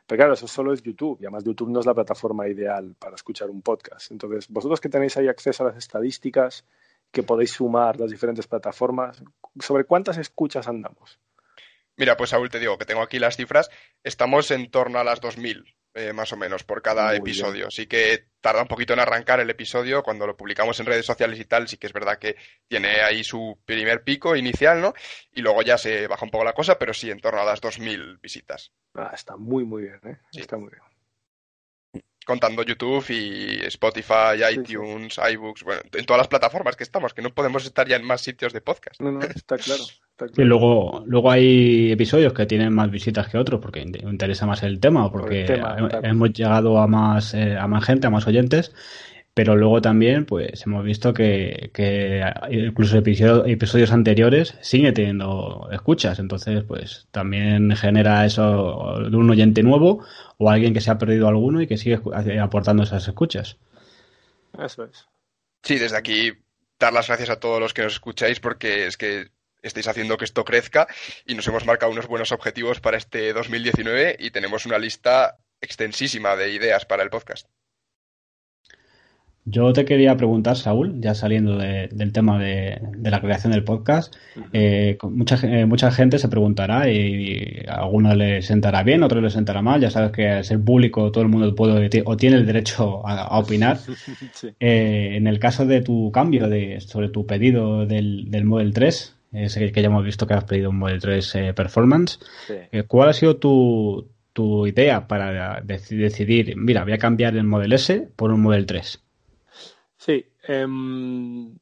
Pero 0.06 0.20
claro, 0.20 0.34
eso 0.34 0.48
solo 0.48 0.74
es 0.74 0.84
YouTube 0.84 1.18
y 1.20 1.26
además 1.26 1.44
YouTube 1.44 1.70
no 1.70 1.80
es 1.80 1.86
la 1.86 1.94
plataforma 1.94 2.48
ideal 2.48 2.96
para 3.00 3.16
escuchar 3.16 3.50
un 3.50 3.62
podcast. 3.62 4.12
Entonces, 4.12 4.48
vosotros 4.50 4.80
que 4.80 4.90
tenéis 4.90 5.18
ahí 5.18 5.28
acceso 5.28 5.64
a 5.64 5.68
las 5.68 5.78
estadísticas, 5.78 6.66
que 7.12 7.24
podéis 7.24 7.52
sumar 7.52 8.00
las 8.00 8.12
diferentes 8.12 8.48
plataformas, 8.48 9.24
¿sobre 9.60 9.86
cuántas 9.86 10.18
escuchas 10.18 10.68
andamos? 10.68 11.20
Mira, 11.98 12.18
pues 12.18 12.32
Saúl, 12.32 12.50
te 12.50 12.60
digo 12.60 12.78
que 12.78 12.86
tengo 12.86 13.02
aquí 13.02 13.20
las 13.20 13.38
cifras. 13.38 13.70
Estamos 14.04 14.52
en 14.52 14.70
torno 14.70 15.00
a 15.00 15.04
las 15.04 15.22
2.000 15.22 15.64
eh, 15.96 16.14
más 16.14 16.32
o 16.34 16.38
menos, 16.38 16.64
por 16.64 16.82
cada 16.82 17.16
episodio. 17.16 17.68
Así 17.68 17.88
que 17.88 18.26
tarda 18.42 18.62
un 18.62 18.68
poquito 18.68 18.94
en 18.94 19.00
arrancar 19.00 19.40
el 19.40 19.50
episodio. 19.50 20.04
Cuando 20.04 20.28
lo 20.28 20.36
publicamos 20.36 20.80
en 20.80 20.86
redes 20.86 21.06
sociales 21.06 21.40
y 21.40 21.46
tal, 21.46 21.68
sí 21.68 21.78
que 21.78 21.88
es 21.88 21.94
verdad 21.94 22.20
que 22.20 22.36
tiene 22.68 23.02
ahí 23.02 23.24
su 23.24 23.60
primer 23.66 24.04
pico 24.04 24.36
inicial, 24.36 24.82
¿no? 24.82 24.94
Y 25.32 25.42
luego 25.42 25.62
ya 25.62 25.78
se 25.78 26.08
baja 26.08 26.26
un 26.26 26.32
poco 26.32 26.44
la 26.44 26.54
cosa, 26.54 26.78
pero 26.78 26.94
sí, 26.94 27.10
en 27.10 27.20
torno 27.20 27.42
a 27.42 27.46
las 27.46 27.62
2.000 27.62 28.20
visitas. 28.22 28.72
Ah, 28.94 29.12
está 29.14 29.38
muy, 29.38 29.64
muy 29.64 29.84
bien, 29.84 30.00
¿eh? 30.04 30.18
Está 30.34 30.58
muy 30.58 30.70
bien 30.70 30.95
contando 32.26 32.64
YouTube 32.64 33.06
y 33.10 33.66
Spotify, 33.68 34.42
iTunes, 34.52 35.18
iBooks, 35.18 35.64
bueno, 35.64 35.82
en 35.94 36.06
todas 36.06 36.20
las 36.20 36.28
plataformas 36.28 36.76
que 36.76 36.84
estamos, 36.84 37.14
que 37.14 37.22
no 37.22 37.34
podemos 37.34 37.66
estar 37.66 37.88
ya 37.88 37.96
en 37.96 38.04
más 38.04 38.22
sitios 38.22 38.52
de 38.52 38.62
podcast. 38.62 39.00
No, 39.00 39.12
no, 39.12 39.22
está 39.22 39.58
claro. 39.58 39.84
Y 40.38 40.44
luego, 40.44 41.04
luego 41.06 41.30
hay 41.30 41.92
episodios 41.92 42.32
que 42.32 42.46
tienen 42.46 42.74
más 42.74 42.90
visitas 42.90 43.28
que 43.28 43.38
otros 43.38 43.60
porque 43.60 43.82
interesa 43.82 44.46
más 44.46 44.64
el 44.64 44.80
tema 44.80 45.06
o 45.06 45.12
porque 45.12 45.46
hemos 46.04 46.32
llegado 46.32 46.78
a 46.78 46.88
más, 46.88 47.34
eh, 47.34 47.58
a 47.58 47.68
más 47.68 47.84
gente, 47.84 48.08
a 48.08 48.10
más 48.10 48.26
oyentes 48.26 48.72
pero 49.36 49.58
luego 49.58 49.82
también 49.82 50.26
pues 50.26 50.66
hemos 50.66 50.86
visto 50.86 51.14
que, 51.14 51.70
que 51.74 52.24
incluso 52.50 52.98
episodios 52.98 53.92
anteriores 53.92 54.56
sigue 54.62 54.94
teniendo 54.94 55.68
escuchas. 55.74 56.20
Entonces 56.20 56.64
pues 56.64 57.08
también 57.12 57.76
genera 57.76 58.26
eso 58.26 58.98
de 59.10 59.16
un 59.18 59.30
oyente 59.30 59.62
nuevo 59.62 60.06
o 60.38 60.50
alguien 60.50 60.74
que 60.74 60.80
se 60.80 60.90
ha 60.90 60.98
perdido 60.98 61.28
alguno 61.28 61.62
y 61.62 61.68
que 61.68 61.78
sigue 61.78 62.00
aportando 62.42 62.84
esas 62.84 63.10
escuchas. 63.10 63.58
Eso 64.58 64.86
es. 64.86 65.06
Sí 65.64 65.80
desde 65.80 65.98
aquí 65.98 66.32
dar 66.80 66.94
las 66.94 67.08
gracias 67.08 67.30
a 67.30 67.40
todos 67.42 67.60
los 67.60 67.74
que 67.74 67.84
nos 67.84 67.94
escucháis 67.94 68.40
porque 68.40 68.88
es 68.88 68.96
que 68.96 69.32
estáis 69.62 69.90
haciendo 69.90 70.16
que 70.16 70.24
esto 70.24 70.46
crezca 70.46 70.88
y 71.26 71.36
nos 71.36 71.46
hemos 71.50 71.66
marcado 71.66 71.92
unos 71.92 72.08
buenos 72.08 72.32
objetivos 72.32 72.80
para 72.80 72.96
este 72.96 73.34
2019 73.34 74.16
y 74.18 74.32
tenemos 74.32 74.66
una 74.66 74.80
lista 74.80 75.40
extensísima 75.60 76.38
de 76.38 76.54
ideas 76.54 76.86
para 76.86 77.04
el 77.04 77.10
podcast 77.10 77.50
yo 79.48 79.72
te 79.74 79.86
quería 79.86 80.18
preguntar, 80.18 80.58
Saúl, 80.58 81.00
ya 81.00 81.14
saliendo 81.14 81.58
del 81.58 82.12
tema 82.12 82.40
de, 82.40 82.82
la 83.04 83.22
creación 83.22 83.54
del 83.54 83.64
podcast, 83.64 84.16
eh, 84.54 84.98
mucha, 85.04 85.38
eh, 85.44 85.68
mucha 85.68 85.92
gente 85.92 86.18
se 86.18 86.28
preguntará 86.30 86.90
y, 86.90 87.64
a 87.68 87.84
algunos 87.84 88.18
les 88.18 88.48
sentará 88.48 88.82
bien, 88.82 89.04
a 89.04 89.06
otros 89.06 89.22
les 89.22 89.34
sentará 89.34 89.62
mal. 89.62 89.80
Ya 89.80 89.92
sabes 89.92 90.12
que 90.12 90.28
al 90.30 90.44
ser 90.44 90.60
público 90.60 91.12
todo 91.12 91.24
el 91.24 91.30
mundo 91.30 91.54
puede 91.54 92.04
o 92.06 92.18
tiene 92.18 92.38
el 92.38 92.46
derecho 92.48 93.08
a, 93.08 93.38
opinar. 93.38 93.78
Eh, 94.60 95.16
en 95.16 95.28
el 95.28 95.40
caso 95.40 95.66
de 95.66 95.82
tu 95.82 96.12
cambio 96.12 96.48
de, 96.48 96.80
sobre 96.80 97.10
tu 97.10 97.26
pedido 97.26 97.86
del, 97.86 98.30
del 98.32 98.46
Model 98.46 98.74
3, 98.74 99.16
ese 99.34 99.72
que 99.72 99.82
ya 99.82 99.88
hemos 99.88 100.04
visto 100.04 100.26
que 100.28 100.34
has 100.34 100.44
pedido 100.44 100.70
un 100.70 100.78
Model 100.78 101.00
3 101.00 101.38
Performance, 101.56 102.20
¿cuál 102.88 103.10
ha 103.10 103.14
sido 103.14 103.38
tu, 103.38 104.10
tu 104.34 104.66
idea 104.68 105.08
para 105.08 105.62
decidir, 105.62 106.56
mira, 106.58 106.84
voy 106.84 106.94
a 106.94 106.98
cambiar 106.98 107.36
el 107.36 107.44
Model 107.44 107.74
S 107.74 108.08
por 108.16 108.32
un 108.32 108.42
Model 108.42 108.66
3? 108.66 109.05
Em, 110.48 111.58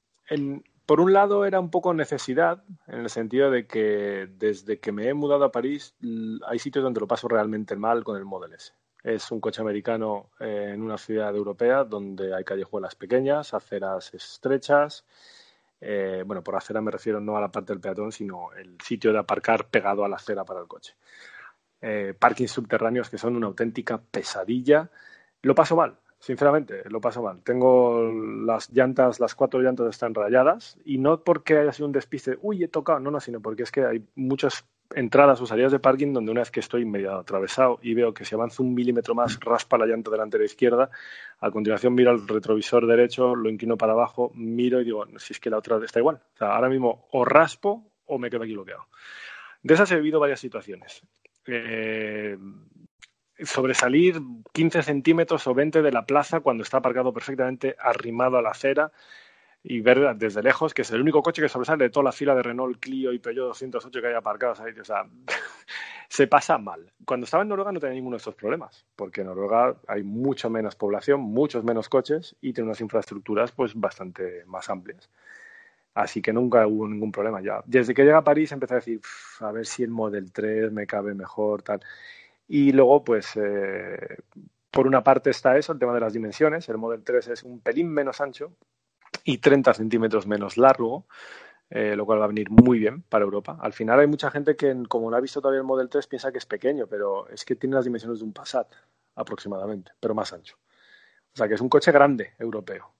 por 0.86 1.00
un 1.00 1.14
lado 1.14 1.46
era 1.46 1.60
un 1.60 1.72
poco 1.72 1.94
necesidad, 1.94 2.64
en 2.88 3.00
el 3.00 3.10
sentido 3.10 3.50
de 3.50 3.66
que 3.68 4.28
desde 4.38 4.80
que 4.80 4.92
me 4.92 5.08
he 5.08 5.14
mudado 5.14 5.46
a 5.46 5.52
París 5.52 5.96
hay 6.46 6.60
sitios 6.60 6.84
donde 6.84 7.00
lo 7.00 7.08
paso 7.08 7.28
realmente 7.28 7.76
mal 7.76 8.04
con 8.04 8.18
el 8.18 8.26
Model 8.26 8.54
S. 8.54 8.74
Es 9.04 9.32
un 9.32 9.42
coche 9.42 9.62
americano 9.62 10.30
eh, 10.40 10.72
en 10.74 10.82
una 10.82 10.98
ciudad 10.98 11.36
europea 11.36 11.84
donde 11.84 12.34
hay 12.34 12.44
callejuelas 12.44 12.96
pequeñas, 12.96 13.54
aceras 13.54 14.14
estrechas. 14.14 15.06
Eh, 15.82 16.24
bueno, 16.26 16.42
por 16.42 16.56
acera 16.56 16.80
me 16.80 16.92
refiero 16.92 17.20
no 17.20 17.36
a 17.36 17.42
la 17.42 17.52
parte 17.52 17.74
del 17.74 17.82
peatón, 17.82 18.14
sino 18.14 18.54
el 18.54 18.78
sitio 18.82 19.12
de 19.12 19.20
aparcar 19.20 19.68
pegado 19.68 20.06
a 20.06 20.10
la 20.10 20.16
acera 20.16 20.46
para 20.46 20.62
el 20.62 20.68
coche. 20.68 20.96
Eh, 21.82 22.14
parkings 22.18 22.52
subterráneos 22.52 23.10
que 23.10 23.18
son 23.18 23.36
una 23.36 23.48
auténtica 23.48 24.02
pesadilla. 24.02 24.90
Lo 25.42 25.54
paso 25.54 25.76
mal, 25.76 25.98
Sinceramente, 26.24 26.84
lo 26.90 27.02
paso 27.02 27.22
mal. 27.22 27.44
Tengo 27.44 28.10
las 28.46 28.72
llantas, 28.72 29.20
las 29.20 29.36
cuatro 29.36 29.60
llantas 29.60 29.90
están 29.90 30.14
rayadas 30.14 30.78
y 30.86 30.98
no 30.98 31.22
porque 31.22 31.58
haya 31.58 31.74
sido 31.74 31.88
un 31.88 31.92
despiste, 31.92 32.38
uy, 32.42 32.64
he 32.64 32.70
tocado, 32.70 33.02
no, 33.02 33.12
no, 33.12 33.20
sino 33.20 33.42
porque 33.42 33.64
es 33.64 33.72
que 33.74 33.84
hay 33.84 34.06
muchos 34.16 34.64
entradas 34.96 35.42
o 35.42 35.46
salidas 35.46 35.74
de 35.74 35.80
parking 35.80 36.14
donde 36.14 36.32
una 36.32 36.40
vez 36.40 36.50
que 36.50 36.62
estoy 36.62 36.86
medio 36.86 37.18
atravesado 37.18 37.78
y 37.82 37.94
veo 37.94 38.14
que 38.14 38.24
si 38.24 38.36
avanzo 38.36 38.64
un 38.64 38.74
milímetro 38.74 39.14
más 39.14 39.38
raspa 39.42 39.78
la 39.78 39.86
llanta 39.86 40.12
delantera 40.12 40.46
izquierda, 40.46 40.90
a 41.42 41.52
continuación 41.52 41.94
miro 41.94 42.12
al 42.12 42.26
retrovisor 42.26 42.88
derecho, 42.88 43.36
lo 43.36 43.50
inclino 43.50 43.76
para 43.76 43.92
abajo, 43.92 44.32
miro 44.34 44.80
y 44.80 44.86
digo, 44.86 45.06
si 45.18 45.34
es 45.34 45.42
que 45.42 45.50
la 45.50 45.58
otra 45.58 45.78
está 45.84 46.00
igual. 46.00 46.22
O 46.36 46.38
sea, 46.38 46.56
ahora 46.56 46.70
mismo 46.70 47.06
o 47.12 47.26
raspo 47.26 47.92
o 48.06 48.18
me 48.18 48.30
quedo 48.30 48.44
aquí 48.44 48.54
bloqueado. 48.54 48.86
De 49.62 49.74
esas 49.74 49.92
he 49.92 49.98
vivido 49.98 50.22
varias 50.22 50.40
situaciones. 50.40 51.02
Eh, 51.48 52.38
sobresalir 53.40 54.22
15 54.52 54.84
centímetros 54.84 55.48
o 55.48 55.54
20 55.54 55.82
de 55.82 55.92
la 55.92 56.06
plaza 56.06 56.42
cuando 56.42 56.64
está 56.64 56.78
aparcado 56.78 57.14
perfectamente 57.14 57.76
arrimado 57.80 58.38
a 58.38 58.42
la 58.42 58.52
acera 58.52 58.92
y 59.64 59.80
ver 59.80 60.16
desde 60.18 60.44
lejos 60.44 60.74
que 60.74 60.82
es 60.82 60.92
el 60.92 61.02
único 61.02 61.24
coche 61.24 61.42
que 61.42 61.48
sobresale 61.48 61.86
de 61.86 61.90
toda 61.90 62.04
la 62.04 62.12
fila 62.12 62.36
de 62.36 62.44
Renault 62.44 62.80
Clio 62.80 63.14
y 63.14 63.20
Peugeot 63.20 63.48
208 63.48 64.02
que 64.02 64.08
hay 64.08 64.14
aparcados 64.14 64.60
ahí. 64.60 64.74
O 64.80 64.84
sea, 64.84 65.08
se 66.10 66.28
pasa 66.28 66.58
mal. 66.58 66.92
Cuando 67.06 67.24
estaba 67.24 67.44
en 67.44 67.50
Noruega 67.50 67.72
no 67.72 67.80
tenía 67.80 67.96
ninguno 67.96 68.16
de 68.16 68.20
estos 68.20 68.36
problemas, 68.36 68.86
porque 68.96 69.22
en 69.22 69.28
Noruega 69.28 69.78
hay 69.88 70.04
mucho 70.04 70.50
menos 70.50 70.76
población, 70.76 71.22
muchos 71.22 71.64
menos 71.64 71.88
coches 71.88 72.36
y 72.42 72.52
tiene 72.52 72.68
unas 72.68 72.82
infraestructuras 72.82 73.54
pues 73.54 73.74
bastante 73.74 74.44
más 74.46 74.70
amplias. 74.70 75.10
Así 75.94 76.22
que 76.22 76.34
nunca 76.34 76.68
hubo 76.68 76.88
ningún 76.88 77.12
problema 77.12 77.42
ya. 77.42 77.62
Desde 77.66 77.94
que 77.94 78.02
llegué 78.02 78.16
a 78.16 78.24
París 78.24 78.52
empecé 78.52 78.74
a 78.74 78.78
decir, 78.78 79.00
a 79.40 79.52
ver 79.52 79.66
si 79.66 79.84
el 79.84 79.92
Model 79.92 80.32
3 80.32 80.72
me 80.72 80.88
cabe 80.88 81.14
mejor, 81.14 81.62
tal. 81.62 81.82
Y 82.56 82.72
luego, 82.72 83.04
pues, 83.04 83.32
eh, 83.36 84.18
por 84.70 84.86
una 84.86 85.04
parte 85.04 85.32
está 85.32 85.58
eso, 85.58 85.74
el 85.74 85.80
tema 85.80 85.92
de 85.92 86.02
las 86.02 86.14
dimensiones. 86.14 86.70
El 86.70 86.78
Model 86.78 87.04
3 87.04 87.30
es 87.30 87.42
un 87.42 87.62
pelín 87.62 87.90
menos 87.90 88.22
ancho 88.22 88.54
y 89.24 89.40
30 89.40 89.74
centímetros 89.74 90.28
menos 90.28 90.56
largo, 90.58 91.08
eh, 91.72 91.96
lo 91.96 92.06
cual 92.06 92.22
va 92.22 92.26
a 92.26 92.28
venir 92.28 92.52
muy 92.52 92.78
bien 92.78 93.02
para 93.02 93.26
Europa. 93.26 93.58
Al 93.60 93.74
final 93.74 94.00
hay 94.00 94.06
mucha 94.06 94.30
gente 94.30 94.56
que, 94.56 94.84
como 94.88 95.10
no 95.10 95.18
ha 95.18 95.20
visto 95.20 95.42
todavía 95.42 95.62
el 95.62 95.66
Model 95.66 95.90
3, 95.90 96.06
piensa 96.06 96.32
que 96.32 96.38
es 96.38 96.46
pequeño, 96.46 96.86
pero 96.86 97.28
es 97.30 97.44
que 97.44 97.56
tiene 97.56 97.76
las 97.76 97.86
dimensiones 97.86 98.20
de 98.20 98.26
un 98.26 98.34
Passat 98.34 98.72
aproximadamente, 99.16 99.94
pero 100.00 100.14
más 100.14 100.32
ancho. 100.32 100.56
O 101.34 101.36
sea 101.36 101.48
que 101.48 101.56
es 101.56 101.62
un 101.62 101.70
coche 101.70 101.92
grande 101.92 102.34
europeo 102.38 102.94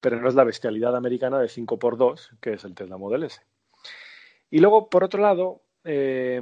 pero 0.00 0.20
no 0.20 0.28
es 0.28 0.34
la 0.36 0.44
bestialidad 0.44 0.94
americana 0.94 1.40
de 1.40 1.48
5x2, 1.48 2.38
que 2.40 2.52
es 2.52 2.62
el 2.62 2.72
Tesla 2.72 2.98
Model 2.98 3.24
S. 3.24 3.40
Y 4.48 4.60
luego, 4.60 4.88
por 4.88 5.02
otro 5.02 5.20
lado, 5.20 5.62
eh, 5.82 6.40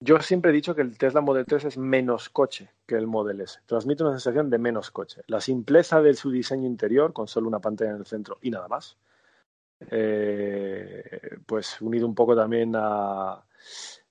yo 0.00 0.20
siempre 0.20 0.50
he 0.50 0.54
dicho 0.54 0.74
que 0.74 0.82
el 0.82 0.98
Tesla 0.98 1.20
Model 1.20 1.46
3 1.46 1.64
es 1.64 1.78
menos 1.78 2.28
coche 2.28 2.70
que 2.86 2.96
el 2.96 3.06
Model 3.06 3.40
S. 3.40 3.60
Transmite 3.66 4.02
una 4.02 4.12
sensación 4.12 4.50
de 4.50 4.58
menos 4.58 4.90
coche. 4.90 5.22
La 5.26 5.40
simpleza 5.40 6.02
de 6.02 6.14
su 6.14 6.30
diseño 6.30 6.66
interior, 6.66 7.12
con 7.12 7.28
solo 7.28 7.48
una 7.48 7.60
pantalla 7.60 7.92
en 7.92 7.98
el 7.98 8.06
centro 8.06 8.38
y 8.42 8.50
nada 8.50 8.68
más. 8.68 8.96
Eh, 9.90 11.38
pues 11.46 11.80
unido 11.80 12.06
un 12.06 12.14
poco 12.14 12.34
también 12.34 12.72
a, 12.76 13.44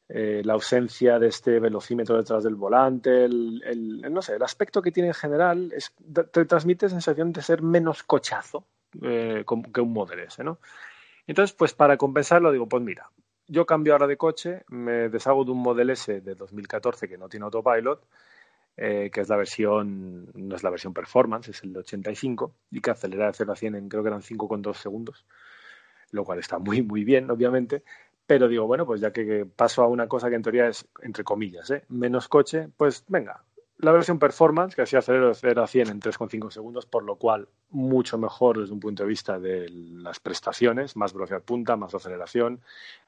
eh, 0.07 0.43
la 0.45 0.53
ausencia 0.53 1.17
de 1.17 1.27
este 1.27 1.59
velocímetro 1.59 2.15
detrás 2.15 2.43
del 2.43 2.53
volante, 2.53 3.25
el, 3.25 4.03
no 4.11 4.21
sé, 4.21 4.36
el 4.36 4.43
aspecto 4.43 4.81
que 4.81 4.91
tiene 4.91 5.09
en 5.09 5.15
general 5.15 5.71
es, 5.73 5.93
te 6.31 6.45
transmite 6.45 6.89
sensación 6.89 7.33
de 7.33 7.41
ser 7.41 7.63
menos 7.63 8.03
cochazo 8.03 8.65
eh, 9.01 9.43
que 9.73 9.81
un 9.81 9.93
Model 9.93 10.19
S, 10.19 10.43
¿no? 10.43 10.59
Entonces, 11.25 11.55
pues 11.55 11.73
para 11.73 11.97
compensarlo 11.97 12.51
digo, 12.51 12.67
pues 12.67 12.83
mira, 12.83 13.09
yo 13.47 13.65
cambio 13.65 13.93
ahora 13.93 14.07
de 14.07 14.17
coche, 14.17 14.63
me 14.69 15.09
deshago 15.09 15.45
de 15.45 15.51
un 15.51 15.61
Model 15.61 15.89
S 15.91 16.21
de 16.21 16.35
2014 16.35 17.07
que 17.07 17.17
no 17.17 17.29
tiene 17.29 17.45
autopilot, 17.45 18.03
eh, 18.77 19.09
que 19.13 19.21
es 19.21 19.29
la 19.29 19.37
versión, 19.37 20.29
no 20.33 20.55
es 20.55 20.63
la 20.63 20.69
versión 20.69 20.93
performance, 20.93 21.49
es 21.49 21.63
el 21.63 21.73
de 21.73 21.79
85, 21.79 22.53
y 22.71 22.81
que 22.81 22.91
acelera 22.91 23.27
de 23.27 23.33
0 23.33 23.53
a 23.53 23.55
100 23.55 23.75
en 23.75 23.89
creo 23.89 24.03
que 24.03 24.09
eran 24.09 24.21
5,2 24.21 24.73
segundos, 24.77 25.25
lo 26.11 26.23
cual 26.23 26.39
está 26.39 26.59
muy, 26.59 26.81
muy 26.81 27.03
bien, 27.03 27.29
obviamente, 27.31 27.83
pero 28.27 28.47
digo, 28.47 28.65
bueno, 28.67 28.85
pues 28.85 29.01
ya 29.01 29.11
que 29.11 29.45
paso 29.45 29.83
a 29.83 29.87
una 29.87 30.07
cosa 30.07 30.29
que 30.29 30.35
en 30.35 30.41
teoría 30.41 30.67
es, 30.67 30.87
entre 31.01 31.23
comillas, 31.23 31.69
¿eh? 31.71 31.83
menos 31.89 32.27
coche, 32.27 32.69
pues 32.75 33.05
venga, 33.07 33.43
la 33.78 33.91
versión 33.91 34.19
performance, 34.19 34.76
que 34.76 34.82
así 34.82 34.95
acelero 34.95 35.28
de 35.28 35.36
0 35.36 35.63
a 35.63 35.67
100 35.67 35.89
en 35.89 35.99
3,5 35.99 36.49
segundos, 36.49 36.86
por 36.86 37.03
lo 37.03 37.17
cual 37.17 37.49
mucho 37.69 38.17
mejor 38.17 38.59
desde 38.59 38.73
un 38.73 38.80
punto 38.80 39.03
de 39.03 39.09
vista 39.09 39.38
de 39.38 39.69
las 39.69 40.19
prestaciones, 40.19 40.95
más 40.95 41.13
velocidad 41.13 41.43
punta, 41.43 41.76
más 41.76 41.93
aceleración, 41.93 42.61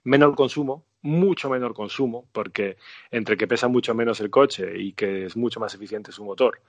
menor 0.04 0.36
consumo, 0.36 0.84
mucho 1.02 1.50
menor 1.50 1.74
consumo, 1.74 2.28
porque 2.34 2.78
entre 3.12 3.38
que 3.38 3.48
pesa 3.48 3.68
mucho 3.68 3.96
menos 3.96 4.20
el 4.20 4.30
coche 4.30 4.78
y 4.78 4.94
que 4.94 5.26
es 5.26 5.38
mucho 5.38 5.60
más 5.60 5.74
eficiente 5.74 6.12
su 6.12 6.26
motor, 6.26 6.62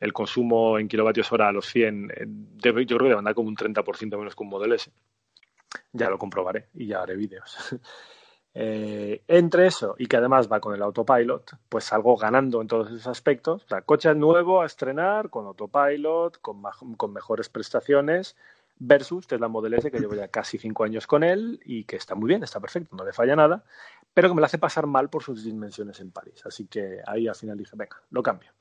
el 0.00 0.12
consumo 0.12 0.78
en 0.78 0.88
kilovatios 0.88 1.30
hora 1.30 1.48
a 1.48 1.52
los 1.52 1.66
100, 1.66 2.10
eh, 2.10 2.26
yo 2.56 2.74
creo 2.74 2.86
que 2.86 2.94
debe 3.04 3.18
andar 3.18 3.34
como 3.34 3.48
un 3.48 3.56
30% 3.56 4.18
menos 4.18 4.34
que 4.34 4.42
un 4.42 4.48
Model 4.48 4.72
S 4.72 4.90
ya 5.92 6.10
lo 6.10 6.18
comprobaré 6.18 6.68
y 6.74 6.86
ya 6.86 7.02
haré 7.02 7.16
vídeos. 7.16 7.56
Eh, 8.56 9.24
entre 9.26 9.66
eso 9.66 9.96
y 9.98 10.06
que 10.06 10.16
además 10.16 10.48
va 10.50 10.60
con 10.60 10.76
el 10.76 10.82
autopilot, 10.82 11.56
pues 11.68 11.84
salgo 11.84 12.16
ganando 12.16 12.60
en 12.62 12.68
todos 12.68 12.88
esos 12.88 13.06
aspectos. 13.08 13.64
O 13.64 13.68
sea, 13.68 13.82
coche 13.82 14.14
nuevo 14.14 14.62
a 14.62 14.66
estrenar 14.66 15.28
con 15.28 15.46
autopilot, 15.46 16.40
con, 16.40 17.12
mejores 17.12 17.48
prestaciones, 17.48 18.36
versus 18.78 19.26
Tesla 19.26 19.48
Model 19.48 19.74
S, 19.74 19.90
que 19.90 19.98
llevo 19.98 20.14
ya 20.14 20.28
casi 20.28 20.58
cinco 20.58 20.84
años 20.84 21.06
con 21.06 21.24
él 21.24 21.60
y 21.64 21.84
que 21.84 21.96
está 21.96 22.14
muy 22.14 22.28
bien, 22.28 22.42
está 22.42 22.60
perfecto, 22.60 22.96
no 22.96 23.04
le 23.04 23.12
falla 23.12 23.34
nada, 23.34 23.64
pero 24.12 24.28
que 24.28 24.34
me 24.34 24.40
lo 24.40 24.46
hace 24.46 24.58
pasar 24.58 24.86
mal 24.86 25.10
por 25.10 25.22
sus 25.22 25.44
dimensiones 25.44 25.98
en 26.00 26.12
París. 26.12 26.44
Así 26.46 26.66
que 26.66 27.00
ahí 27.06 27.26
al 27.26 27.34
final 27.34 27.58
dije, 27.58 27.72
venga, 27.74 28.00
lo 28.10 28.22
cambio. 28.22 28.52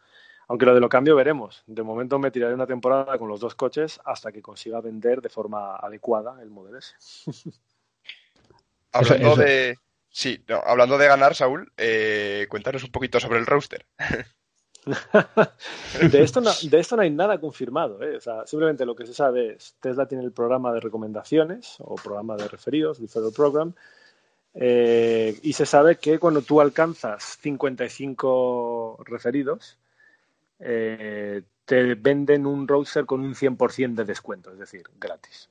Aunque 0.47 0.65
lo 0.65 0.73
de 0.73 0.81
lo 0.81 0.89
cambio 0.89 1.15
veremos. 1.15 1.63
De 1.67 1.83
momento 1.83 2.19
me 2.19 2.31
tiraré 2.31 2.53
una 2.53 2.67
temporada 2.67 3.17
con 3.17 3.27
los 3.27 3.39
dos 3.39 3.55
coches 3.55 3.99
hasta 4.03 4.31
que 4.31 4.41
consiga 4.41 4.81
vender 4.81 5.21
de 5.21 5.29
forma 5.29 5.77
adecuada 5.77 6.41
el 6.41 6.49
Model 6.49 6.77
S. 6.77 6.95
hablando 8.93 9.35
de 9.35 9.77
sí, 10.09 10.43
hablando 10.65 10.97
de 10.97 11.07
ganar, 11.07 11.35
Saúl, 11.35 11.71
eh, 11.77 12.47
cuéntanos 12.49 12.83
un 12.83 12.91
poquito 12.91 13.19
sobre 13.19 13.39
el 13.39 13.45
roster. 13.45 13.85
de, 16.11 16.23
esto 16.23 16.41
no, 16.41 16.51
de 16.61 16.79
esto 16.79 16.95
no 16.95 17.01
hay 17.01 17.09
nada 17.09 17.39
confirmado. 17.39 18.01
¿eh? 18.03 18.19
simplemente 18.45 18.85
lo 18.85 18.95
que 18.95 19.05
se 19.05 19.13
sabe 19.13 19.53
es 19.53 19.75
Tesla 19.79 20.07
tiene 20.07 20.23
el 20.23 20.31
programa 20.31 20.73
de 20.73 20.79
recomendaciones 20.79 21.75
o 21.79 21.95
programa 21.95 22.35
de 22.35 22.47
referidos, 22.47 22.99
referral 22.99 23.31
program, 23.35 23.73
eh, 24.55 25.39
y 25.41 25.53
se 25.53 25.65
sabe 25.65 25.97
que 25.97 26.19
cuando 26.19 26.41
tú 26.41 26.61
alcanzas 26.61 27.37
55 27.41 29.03
referidos, 29.05 29.77
eh, 30.59 31.41
te 31.65 31.95
venden 31.95 32.45
un 32.45 32.67
roadster 32.67 33.05
con 33.05 33.21
un 33.21 33.35
100% 33.35 33.95
de 33.95 34.05
descuento, 34.05 34.51
es 34.51 34.59
decir, 34.59 34.83
gratis. 34.99 35.49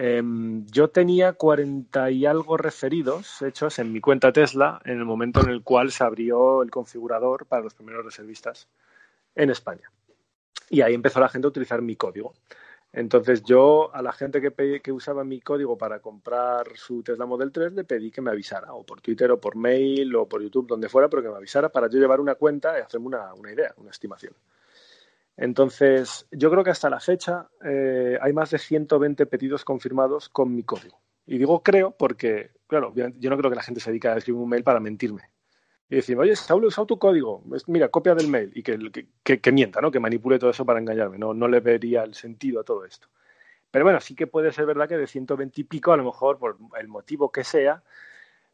Em, 0.00 0.64
yo 0.66 0.90
tenía 0.90 1.32
40 1.32 2.12
y 2.12 2.24
algo 2.24 2.56
referidos 2.56 3.42
hechos 3.42 3.80
en 3.80 3.92
mi 3.92 4.00
cuenta 4.00 4.32
Tesla 4.32 4.80
en 4.84 4.96
el 4.96 5.04
momento 5.04 5.40
en 5.40 5.50
el 5.50 5.64
cual 5.64 5.90
se 5.90 6.04
abrió 6.04 6.62
el 6.62 6.70
configurador 6.70 7.46
para 7.46 7.64
los 7.64 7.74
primeros 7.74 8.04
reservistas 8.04 8.68
en 9.34 9.50
España. 9.50 9.90
Y 10.70 10.82
ahí 10.82 10.94
empezó 10.94 11.18
la 11.18 11.28
gente 11.28 11.46
a 11.46 11.50
utilizar 11.50 11.82
mi 11.82 11.96
código. 11.96 12.34
Entonces 12.92 13.42
yo 13.42 13.92
a 13.92 14.00
la 14.00 14.12
gente 14.12 14.40
que, 14.40 14.92
usaba 14.92 15.24
mi 15.24 15.40
código 15.40 15.76
para 15.76 15.98
comprar 15.98 16.68
su 16.76 17.02
Tesla 17.02 17.26
Model 17.26 17.50
3 17.50 17.72
le 17.72 17.82
pedí 17.82 18.12
que 18.12 18.20
me 18.20 18.30
avisara, 18.30 18.74
o 18.74 18.86
por 18.86 19.00
Twitter, 19.00 19.32
o 19.32 19.40
por 19.40 19.56
mail, 19.56 20.14
o 20.14 20.28
por 20.28 20.40
YouTube, 20.40 20.68
donde 20.68 20.88
fuera, 20.88 21.08
pero 21.08 21.24
que 21.24 21.28
me 21.28 21.36
avisara 21.36 21.70
para 21.70 21.88
yo 21.88 21.98
llevar 21.98 22.20
una 22.20 22.36
cuenta 22.36 22.78
y 22.78 22.82
hacerme 22.82 23.08
una 23.08 23.52
idea, 23.52 23.74
una 23.78 23.90
estimación. 23.90 24.32
Entonces, 25.38 26.26
yo 26.32 26.50
creo 26.50 26.64
que 26.64 26.70
hasta 26.70 26.90
la 26.90 26.98
fecha 26.98 27.48
eh, 27.64 28.18
hay 28.20 28.32
más 28.32 28.50
de 28.50 28.58
120 28.58 29.24
pedidos 29.26 29.64
confirmados 29.64 30.28
con 30.28 30.52
mi 30.54 30.64
código. 30.64 31.00
Y 31.26 31.38
digo 31.38 31.62
creo 31.62 31.92
porque, 31.92 32.50
claro, 32.66 32.92
yo 32.94 33.30
no 33.30 33.38
creo 33.38 33.48
que 33.48 33.56
la 33.56 33.62
gente 33.62 33.80
se 33.80 33.90
dedique 33.90 34.08
a 34.08 34.16
escribir 34.16 34.42
un 34.42 34.48
mail 34.48 34.64
para 34.64 34.80
mentirme 34.80 35.30
y 35.88 35.96
decir, 35.96 36.18
oye, 36.18 36.34
Saúl, 36.36 36.66
usado 36.66 36.86
tu 36.86 36.98
código, 36.98 37.42
mira, 37.68 37.88
copia 37.88 38.14
del 38.14 38.28
mail 38.28 38.50
y 38.54 38.62
que, 38.62 39.52
mienta, 39.52 39.80
¿no? 39.80 39.90
Que 39.90 40.00
manipule 40.00 40.38
todo 40.38 40.50
eso 40.50 40.66
para 40.66 40.80
engañarme, 40.80 41.18
no, 41.18 41.32
no 41.32 41.48
le 41.48 41.60
vería 41.60 42.02
el 42.02 42.14
sentido 42.14 42.60
a 42.60 42.64
todo 42.64 42.84
esto. 42.84 43.08
Pero 43.70 43.84
bueno, 43.84 44.00
sí 44.00 44.14
que 44.14 44.26
puede 44.26 44.52
ser 44.52 44.66
verdad 44.66 44.88
que 44.88 44.96
de 44.96 45.06
120 45.06 45.60
y 45.60 45.64
pico, 45.64 45.92
a 45.92 45.96
lo 45.96 46.04
mejor 46.04 46.38
por 46.38 46.58
el 46.78 46.88
motivo 46.88 47.30
que 47.30 47.44
sea, 47.44 47.82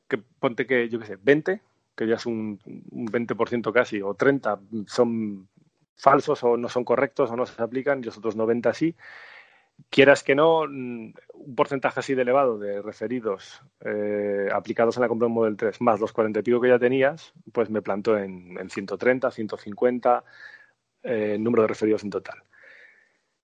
que 0.07 0.19
ponte 0.19 0.67
que, 0.67 0.89
yo 0.89 1.01
qué 1.01 1.07
sé, 1.07 1.17
20, 1.21 1.61
que 1.97 2.07
ya 2.07 2.17
es 2.17 2.27
un, 2.27 2.61
un 2.91 3.07
20% 3.09 3.73
casi, 3.73 4.03
o 4.03 4.15
30 4.15 4.61
son 4.87 5.49
falsos 5.97 6.43
o 6.45 6.57
no 6.57 6.69
son 6.69 6.85
correctos 6.85 7.31
o 7.31 7.37
no 7.37 7.47
se 7.47 7.63
aplican, 7.63 8.01
y 8.01 8.05
los 8.05 8.19
otros 8.19 8.37
90 8.37 8.75
sí, 8.75 8.97
quieras 9.91 10.23
que 10.23 10.35
no, 10.35 10.65
mm, 10.69 11.15
un 11.35 11.55
porcentaje 11.57 12.01
así 12.01 12.15
de 12.15 12.23
elevado 12.23 12.59
de 12.59 12.83
referidos 12.83 13.63
eh, 13.81 14.49
aplicados 14.53 14.97
en 14.97 15.03
la 15.03 15.09
compra 15.09 15.27
de 15.27 15.29
un 15.29 15.35
Model 15.35 15.57
3 15.57 15.81
más 15.81 16.01
los 16.01 16.13
40 16.13 16.41
y 16.41 16.43
pico 16.43 16.61
que 16.61 16.69
ya 16.69 16.79
tenías, 16.79 17.33
pues 17.53 17.71
me 17.71 17.83
planto 17.83 18.17
en, 18.19 18.59
en 18.59 18.71
130, 18.71 19.31
150 19.31 20.25
eh, 21.03 21.37
número 21.39 21.63
de 21.63 21.69
referidos 21.69 22.03
en 22.05 22.11
total. 22.11 22.43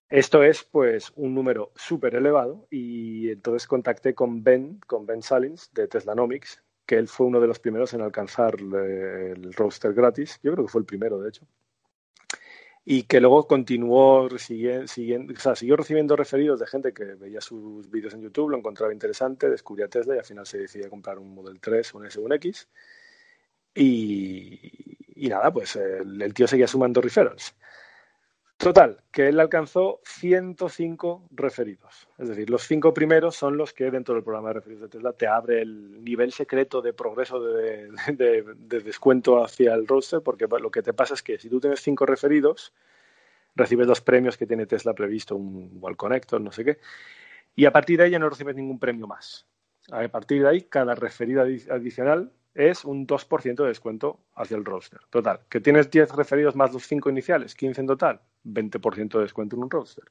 Esto 0.09 0.43
es 0.43 0.63
pues 0.63 1.13
un 1.15 1.33
número 1.33 1.71
súper 1.75 2.15
elevado 2.15 2.67
y 2.69 3.29
entonces 3.29 3.65
contacté 3.67 4.13
con 4.13 4.43
Ben, 4.43 4.79
con 4.85 5.05
Ben 5.05 5.21
Salins 5.21 5.71
de 5.73 5.87
Teslanomics, 5.87 6.61
que 6.85 6.95
él 6.95 7.07
fue 7.07 7.27
uno 7.27 7.39
de 7.39 7.47
los 7.47 7.59
primeros 7.59 7.93
en 7.93 8.01
alcanzar 8.01 8.55
el 8.59 9.53
roster 9.53 9.93
gratis. 9.93 10.39
Yo 10.43 10.51
creo 10.51 10.65
que 10.65 10.71
fue 10.71 10.81
el 10.81 10.85
primero, 10.85 11.19
de 11.19 11.29
hecho. 11.29 11.47
Y 12.83 13.03
que 13.03 13.19
luego 13.19 13.47
continuó 13.47 14.27
siguiendo, 14.37 15.33
o 15.33 15.39
sea, 15.39 15.55
siguió 15.55 15.75
recibiendo 15.75 16.15
referidos 16.15 16.59
de 16.59 16.67
gente 16.67 16.93
que 16.93 17.05
veía 17.15 17.39
sus 17.39 17.89
vídeos 17.89 18.13
en 18.13 18.21
YouTube, 18.21 18.49
lo 18.49 18.57
encontraba 18.57 18.91
interesante, 18.91 19.49
descubría 19.49 19.87
Tesla 19.87 20.15
y 20.15 20.19
al 20.19 20.25
final 20.25 20.45
se 20.47 20.57
decidió 20.57 20.89
comprar 20.89 21.19
un 21.19 21.33
Model 21.33 21.59
3 21.59 21.93
un 21.93 22.05
S1X. 22.05 22.67
Y, 23.73 25.29
nada, 25.29 25.51
pues 25.51 25.75
el, 25.75 26.21
el, 26.21 26.33
tío 26.33 26.47
seguía 26.47 26.67
sumando 26.67 27.01
referrals. 27.01 27.55
Total, 28.61 29.01
que 29.11 29.27
él 29.27 29.39
alcanzó 29.39 30.01
105 30.03 31.29
referidos. 31.31 32.07
Es 32.19 32.29
decir, 32.29 32.47
los 32.51 32.61
cinco 32.61 32.93
primeros 32.93 33.35
son 33.35 33.57
los 33.57 33.73
que 33.73 33.89
dentro 33.89 34.13
del 34.13 34.23
programa 34.23 34.49
de 34.49 34.53
referidos 34.53 34.83
de 34.83 34.89
Tesla 34.89 35.13
te 35.13 35.25
abre 35.25 35.63
el 35.63 36.03
nivel 36.03 36.31
secreto 36.31 36.79
de 36.79 36.93
progreso 36.93 37.41
de, 37.41 37.89
descuento 38.67 39.43
hacia 39.43 39.73
el 39.73 39.87
roster, 39.87 40.21
porque 40.21 40.45
lo 40.47 40.69
que 40.69 40.83
te 40.83 40.93
pasa 40.93 41.15
es 41.15 41.23
que 41.23 41.39
si 41.39 41.49
tú 41.49 41.59
tienes 41.59 41.81
cinco 41.81 42.05
referidos, 42.05 42.71
recibes 43.55 43.87
los 43.87 43.99
premios 43.99 44.37
que 44.37 44.45
tiene 44.45 44.67
Tesla 44.67 44.93
previsto, 44.93 45.35
un 45.35 45.79
Wall 45.81 45.97
Connector, 45.97 46.39
no 46.39 46.51
sé 46.51 46.63
qué, 46.63 46.77
y 47.55 47.65
a 47.65 47.71
partir 47.71 47.97
de 47.97 48.03
ahí 48.03 48.11
ya 48.11 48.19
no 48.19 48.29
recibes 48.29 48.55
ningún 48.55 48.77
premio 48.77 49.07
más. 49.07 49.47
A 49.91 50.07
partir 50.07 50.43
de 50.43 50.49
ahí, 50.49 50.61
cada 50.61 50.93
referido 50.93 51.41
adicional 51.41 52.31
es 52.53 52.85
un 52.85 53.07
2% 53.07 53.55
de 53.55 53.67
descuento 53.67 54.19
hacia 54.35 54.57
el 54.57 54.65
roster. 54.65 54.99
Total, 55.09 55.41
que 55.49 55.61
tienes 55.61 55.89
10 55.89 56.11
referidos 56.15 56.55
más 56.55 56.73
los 56.73 56.85
5 56.85 57.09
iniciales, 57.09 57.55
15 57.55 57.81
en 57.81 57.87
total, 57.87 58.21
20% 58.45 59.17
de 59.17 59.21
descuento 59.21 59.55
en 59.55 59.63
un 59.63 59.69
roster. 59.69 60.05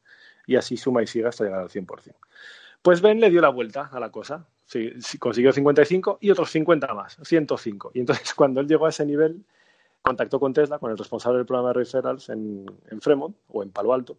Y 0.47 0.57
así 0.57 0.77
suma 0.77 1.03
y 1.03 1.07
sigue 1.07 1.27
hasta 1.27 1.45
llegar 1.45 1.61
al 1.61 1.69
100%. 1.69 2.15
Pues 2.83 3.03
Ben 3.03 3.21
le 3.21 3.31
dio 3.31 3.41
la 3.41 3.51
vuelta 3.51 3.91
a 3.93 4.01
la 4.01 4.11
cosa. 4.11 4.47
Consiguió 5.19 5.53
55 5.53 6.19
y 6.21 6.31
otros 6.31 6.51
50 6.51 6.95
más, 6.95 7.19
105. 7.23 7.93
Y 7.95 8.01
entonces 8.01 8.35
cuando 8.37 8.61
él 8.61 8.69
llegó 8.69 8.87
a 8.87 8.91
ese 8.91 9.05
nivel, 9.05 9.45
contactó 10.01 10.41
con 10.41 10.55
Tesla, 10.55 10.79
con 10.79 10.91
el 10.91 10.99
responsable 10.99 11.39
del 11.39 11.47
programa 11.47 11.69
de 11.69 11.75
referrals 11.75 12.31
en, 12.31 12.65
en 12.91 13.01
Fremont 13.01 13.37
o 13.49 13.63
en 13.63 13.71
Palo 13.71 13.93
Alto, 13.93 14.17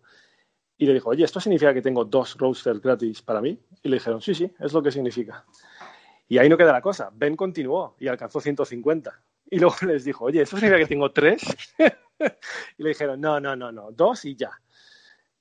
y 0.78 0.86
le 0.86 0.93
dijo, 0.93 1.09
oye, 1.09 1.24
¿esto 1.24 1.39
significa 1.39 1.74
que 1.74 1.82
tengo 1.82 2.05
dos 2.05 2.36
roasters 2.38 2.82
gratis 2.82 3.22
para 3.22 3.41
mí? 3.41 3.57
Y 3.84 3.89
le 3.89 3.97
dijeron, 3.97 4.22
sí, 4.22 4.34
sí, 4.34 4.51
es 4.59 4.74
lo 4.74 4.82
que 4.82 4.91
significa. 4.91 5.45
Y 6.32 6.38
ahí 6.38 6.47
no 6.47 6.55
queda 6.55 6.71
la 6.71 6.79
cosa. 6.79 7.09
Ben 7.13 7.36
continuó 7.36 7.97
y 7.99 8.07
alcanzó 8.07 8.39
150. 8.39 9.21
Y 9.49 9.59
luego 9.59 9.75
les 9.86 10.05
dijo, 10.05 10.23
oye, 10.23 10.43
¿eso 10.43 10.55
significa 10.55 10.77
que 10.77 10.88
tengo 10.88 11.11
tres? 11.11 11.43
y 12.77 12.84
le 12.84 12.89
dijeron, 12.89 13.19
no, 13.19 13.41
no, 13.41 13.53
no, 13.57 13.69
no, 13.73 13.91
dos 13.91 14.23
y 14.23 14.38
ya. 14.38 14.51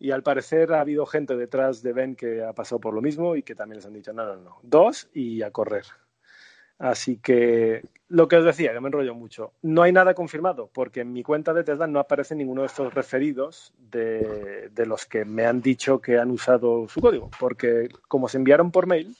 Y 0.01 0.11
al 0.11 0.25
parecer 0.25 0.73
ha 0.73 0.81
habido 0.81 1.07
gente 1.07 1.37
detrás 1.37 1.85
de 1.85 1.93
Ben 1.93 2.17
que 2.17 2.43
ha 2.43 2.53
pasado 2.55 2.81
por 2.81 2.93
lo 2.93 3.01
mismo 3.03 3.37
y 3.37 3.45
que 3.45 3.55
también 3.55 3.77
les 3.77 3.87
han 3.87 3.93
dicho, 3.93 4.13
no, 4.13 4.27
no, 4.27 4.35
no, 4.35 4.59
dos 4.65 5.09
y 5.15 5.43
a 5.43 5.53
correr. 5.53 5.85
Así 6.77 7.19
que 7.19 7.85
lo 8.09 8.27
que 8.27 8.39
os 8.39 8.45
decía, 8.45 8.73
que 8.73 8.81
me 8.81 8.89
enrollo 8.89 9.15
mucho, 9.15 9.53
no 9.63 9.83
hay 9.83 9.93
nada 9.93 10.15
confirmado 10.15 10.71
porque 10.73 11.03
en 11.03 11.13
mi 11.13 11.23
cuenta 11.23 11.55
de 11.55 11.63
Tesla 11.63 11.87
no 11.87 12.01
aparece 12.01 12.35
ninguno 12.35 12.63
de 12.63 12.67
estos 12.67 12.93
referidos 12.93 13.73
de, 13.79 14.71
de 14.73 14.87
los 14.87 15.07
que 15.07 15.25
me 15.25 15.47
han 15.47 15.63
dicho 15.63 16.01
que 16.01 16.19
han 16.19 16.33
usado 16.33 16.89
su 16.89 17.01
código, 17.01 17.31
porque 17.39 17.91
como 18.09 18.27
se 18.27 18.39
enviaron 18.39 18.73
por 18.73 18.89
mail, 18.89 19.15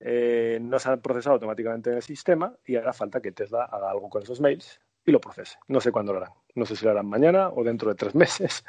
eh, 0.00 0.58
no 0.60 0.78
se 0.78 0.90
han 0.90 1.00
procesado 1.00 1.34
automáticamente 1.34 1.90
en 1.90 1.96
el 1.96 2.02
sistema 2.02 2.54
y 2.64 2.76
hará 2.76 2.92
falta 2.92 3.20
que 3.20 3.32
Tesla 3.32 3.64
haga 3.64 3.90
algo 3.90 4.08
con 4.08 4.22
esos 4.22 4.40
mails 4.40 4.80
y 5.04 5.10
lo 5.10 5.20
procese. 5.20 5.58
No 5.68 5.80
sé 5.80 5.90
cuándo 5.90 6.12
lo 6.12 6.20
harán. 6.20 6.32
No 6.54 6.66
sé 6.66 6.76
si 6.76 6.84
lo 6.84 6.92
harán 6.92 7.06
mañana 7.08 7.48
o 7.48 7.64
dentro 7.64 7.88
de 7.88 7.96
tres 7.96 8.14
meses. 8.14 8.64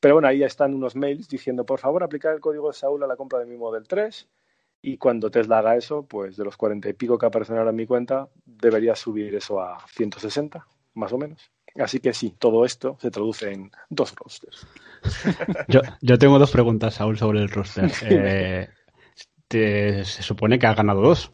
Pero 0.00 0.14
bueno, 0.16 0.28
ahí 0.28 0.38
ya 0.38 0.46
están 0.46 0.74
unos 0.74 0.96
mails 0.96 1.28
diciendo, 1.28 1.64
por 1.64 1.78
favor, 1.78 2.02
aplicar 2.02 2.34
el 2.34 2.40
código 2.40 2.68
de 2.68 2.74
Saúl 2.74 3.02
a 3.04 3.06
la 3.06 3.16
compra 3.16 3.38
de 3.38 3.46
mi 3.46 3.56
Model 3.56 3.86
3. 3.86 4.28
Y 4.84 4.96
cuando 4.98 5.30
Tesla 5.30 5.58
haga 5.58 5.76
eso, 5.76 6.04
pues 6.04 6.36
de 6.36 6.44
los 6.44 6.56
cuarenta 6.56 6.88
y 6.88 6.92
pico 6.92 7.16
que 7.16 7.26
aparecen 7.26 7.56
ahora 7.56 7.70
en 7.70 7.76
mi 7.76 7.86
cuenta, 7.86 8.28
debería 8.44 8.96
subir 8.96 9.32
eso 9.36 9.60
a 9.60 9.78
160, 9.86 10.66
más 10.94 11.12
o 11.12 11.18
menos. 11.18 11.52
Así 11.76 12.00
que 12.00 12.12
sí, 12.12 12.34
todo 12.36 12.64
esto 12.64 12.98
se 13.00 13.10
traduce 13.10 13.52
en 13.52 13.70
dos 13.88 14.12
rosters. 14.16 14.66
Yo, 15.68 15.80
yo 16.00 16.18
tengo 16.18 16.38
dos 16.38 16.50
preguntas, 16.50 16.94
Saúl, 16.94 17.18
sobre 17.18 17.40
el 17.40 17.48
roster. 17.48 17.90
Eh, 18.08 18.68
se 19.52 20.22
supone 20.22 20.58
que 20.58 20.66
ha 20.66 20.74
ganado 20.74 21.00
dos. 21.00 21.32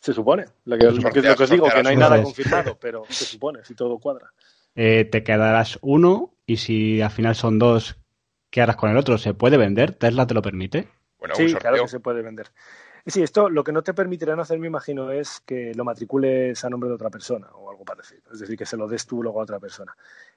Se 0.00 0.12
supone. 0.12 0.44
Lo 0.64 0.76
que, 0.76 0.84
lo 0.90 1.10
que 1.10 1.42
os 1.42 1.50
digo, 1.50 1.68
que 1.68 1.82
no 1.82 1.88
hay 1.88 1.96
nada 1.96 2.22
confirmado, 2.22 2.78
pero 2.78 3.04
se 3.08 3.24
supone, 3.24 3.64
si 3.64 3.74
todo 3.74 3.98
cuadra. 3.98 4.32
Eh, 4.74 5.04
te 5.04 5.22
quedarás 5.22 5.78
uno 5.82 6.34
y 6.46 6.56
si 6.56 7.00
al 7.00 7.10
final 7.10 7.34
son 7.34 7.58
dos, 7.58 7.96
¿qué 8.50 8.60
harás 8.60 8.76
con 8.76 8.90
el 8.90 8.96
otro? 8.96 9.18
¿Se 9.18 9.34
puede 9.34 9.56
vender? 9.56 9.94
¿Tesla 9.94 10.26
te 10.26 10.34
lo 10.34 10.42
permite? 10.42 10.88
Bueno, 11.18 11.34
sí, 11.34 11.54
claro 11.54 11.82
que 11.82 11.88
se 11.88 12.00
puede 12.00 12.22
vender. 12.22 12.50
Sí, 13.06 13.22
esto 13.22 13.50
lo 13.50 13.64
que 13.64 13.72
no 13.72 13.82
te 13.82 13.92
permitirán 13.92 14.40
hacer, 14.40 14.58
me 14.58 14.66
imagino, 14.66 15.10
es 15.10 15.40
que 15.40 15.74
lo 15.74 15.84
matricules 15.84 16.64
a 16.64 16.70
nombre 16.70 16.88
de 16.88 16.94
otra 16.94 17.10
persona 17.10 17.48
o 17.54 17.70
algo 17.70 17.84
parecido. 17.84 18.22
Es 18.32 18.40
decir, 18.40 18.56
que 18.56 18.64
se 18.64 18.78
lo 18.78 18.88
des 18.88 19.06
tú 19.06 19.22
luego 19.22 19.40
a 19.40 19.42
otra 19.44 19.60
persona. 19.60 19.94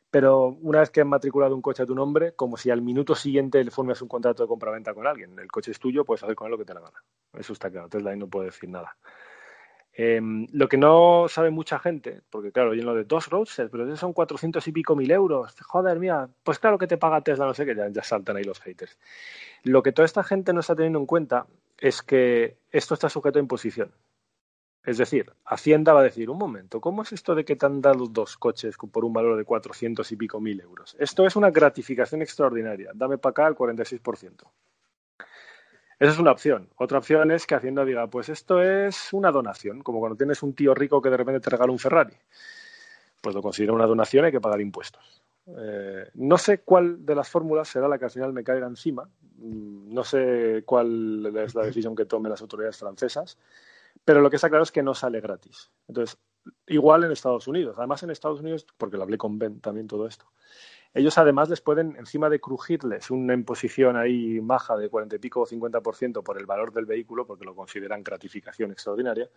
Pero 0.09 0.57
una 0.61 0.79
vez 0.79 0.89
que 0.89 1.01
has 1.01 1.07
matriculado 1.07 1.55
un 1.55 1.61
coche 1.61 1.83
a 1.83 1.85
tu 1.85 1.93
nombre, 1.93 2.33
como 2.33 2.57
si 2.57 2.69
al 2.69 2.81
minuto 2.81 3.13
siguiente 3.13 3.63
le 3.63 3.71
formes 3.71 4.01
un 4.01 4.07
contrato 4.07 4.43
de 4.43 4.47
compraventa 4.47 4.93
con 4.93 5.05
alguien. 5.05 5.37
El 5.37 5.51
coche 5.51 5.71
es 5.71 5.79
tuyo, 5.79 6.05
puedes 6.05 6.23
hacer 6.23 6.35
con 6.35 6.47
él 6.47 6.51
lo 6.51 6.57
que 6.57 6.65
te 6.65 6.73
la 6.73 6.79
gana. 6.79 7.03
Eso 7.33 7.53
está 7.53 7.69
claro. 7.69 7.89
Tesla 7.89 8.11
ahí 8.11 8.17
no 8.17 8.27
puede 8.27 8.47
decir 8.47 8.69
nada. 8.69 8.95
Em, 9.99 10.45
lo 10.51 10.69
que 10.69 10.77
no 10.77 11.25
sabe 11.27 11.49
mucha 11.49 11.79
gente, 11.79 12.21
porque 12.29 12.51
claro, 12.51 12.73
en 12.73 12.85
lo 12.85 12.93
de 12.93 13.03
dos 13.03 13.29
roadsters, 13.29 13.71
pero 13.71 13.95
son 13.97 14.13
400 14.13 14.65
y 14.67 14.71
pico 14.71 14.95
mil 14.95 15.09
euros. 15.09 15.55
Joder, 15.59 15.97
mía, 15.97 16.29
pues 16.43 16.59
claro 16.59 16.77
que 16.77 16.85
te 16.85 16.97
paga 16.97 17.21
Tesla, 17.21 17.47
no 17.47 17.55
sé 17.55 17.65
qué, 17.65 17.75
ya, 17.75 17.89
ya 17.89 18.03
saltan 18.03 18.37
ahí 18.37 18.43
los 18.43 18.59
haters. 18.59 18.99
Lo 19.63 19.81
que 19.81 19.91
toda 19.91 20.05
esta 20.05 20.23
gente 20.23 20.53
no 20.53 20.59
está 20.59 20.75
teniendo 20.75 20.99
en 20.99 21.07
cuenta 21.07 21.47
es 21.79 22.03
que 22.03 22.57
esto 22.71 22.93
está 22.93 23.09
sujeto 23.09 23.39
a 23.39 23.41
imposición. 23.41 23.91
Es 24.87 24.97
decir, 24.97 25.33
Hacienda 25.43 25.91
va 25.91 25.99
a 25.99 26.03
decir, 26.03 26.29
un 26.29 26.37
momento, 26.37 26.79
¿cómo 26.79 27.01
es 27.01 27.11
esto 27.11 27.35
de 27.35 27.43
que 27.43 27.57
te 27.57 27.65
han 27.65 27.81
dado 27.81 28.07
dos 28.07 28.37
coches 28.37 28.77
por 28.77 29.03
un 29.03 29.11
valor 29.11 29.35
de 29.35 29.43
400 29.43 30.09
y 30.13 30.15
pico 30.15 30.39
mil 30.39 30.61
euros? 30.61 30.95
Esto 30.97 31.27
es 31.27 31.35
una 31.35 31.51
gratificación 31.51 32.21
extraordinaria. 32.21 32.91
Dame 32.95 33.17
para 33.17 33.31
acá 33.31 33.47
el 33.47 33.55
46%. 33.55 34.45
Esa 35.99 36.11
es 36.11 36.17
una 36.17 36.31
opción. 36.31 36.69
Otra 36.77 36.99
opción 36.99 37.31
es 37.31 37.45
que 37.45 37.55
Hacienda 37.55 37.83
diga, 37.83 38.07
pues 38.07 38.29
esto 38.29 38.63
es 38.63 39.11
una 39.11 39.29
donación, 39.29 39.83
como 39.83 39.99
cuando 39.99 40.15
tienes 40.15 40.41
un 40.41 40.53
tío 40.53 40.73
rico 40.73 41.01
que 41.01 41.09
de 41.09 41.17
repente 41.17 41.41
te 41.41 41.49
regala 41.49 41.73
un 41.73 41.79
Ferrari. 41.79 42.15
Pues 43.19 43.35
lo 43.35 43.41
considera 43.41 43.73
una 43.73 43.87
donación 43.87 44.23
y 44.23 44.27
hay 44.27 44.31
que 44.31 44.39
pagar 44.39 44.61
impuestos. 44.61 45.21
Eh, 45.47 46.11
no 46.13 46.37
sé 46.37 46.59
cuál 46.59 47.05
de 47.05 47.13
las 47.13 47.29
fórmulas 47.29 47.67
será 47.67 47.89
la 47.89 47.99
que 47.99 48.05
al 48.05 48.11
final 48.11 48.31
me 48.31 48.45
caiga 48.45 48.67
encima. 48.67 49.03
Mm, 49.35 49.93
no 49.93 50.05
sé 50.05 50.63
cuál 50.65 51.25
es 51.35 51.55
la 51.55 51.65
decisión 51.65 51.93
que 51.93 52.05
tomen 52.05 52.31
las 52.31 52.41
autoridades 52.41 52.77
francesas, 52.77 53.37
pero 54.07 54.21
lo 54.21 54.29
que 54.29 54.37
está 54.37 54.47
claro 54.47 54.63
es 54.63 54.71
que 54.71 54.81
no 54.81 54.93
sale 54.93 55.19
gratis. 55.19 55.69
Entonces, 55.85 56.17
igual 56.65 57.03
en 57.03 57.11
Estados 57.11 57.45
Unidos. 57.45 57.75
Además, 57.77 58.03
en 58.03 58.09
Estados 58.09 58.39
Unidos, 58.39 58.65
porque 58.77 58.95
lo 58.95 59.03
hablé 59.03 59.17
con 59.17 59.37
Ben 59.37 59.59
también 59.59 59.85
todo 59.85 60.07
esto, 60.07 60.31
ellos 60.93 61.17
además 61.17 61.49
les 61.49 61.59
pueden, 61.59 61.93
encima 61.97 62.29
de 62.29 62.39
crujirles 62.39 63.11
una 63.11 63.33
imposición 63.33 63.97
ahí 63.97 64.39
maja 64.39 64.77
de 64.77 64.87
cuarenta 64.87 65.17
y 65.17 65.19
pico 65.19 65.41
o 65.41 65.45
50% 65.45 66.23
por 66.23 66.37
el 66.37 66.45
valor 66.45 66.71
del 66.71 66.85
vehículo, 66.85 67.27
porque 67.27 67.43
lo 67.43 67.53
consideran 67.53 68.01
gratificación 68.01 68.71
extraordinaria, 68.71 69.29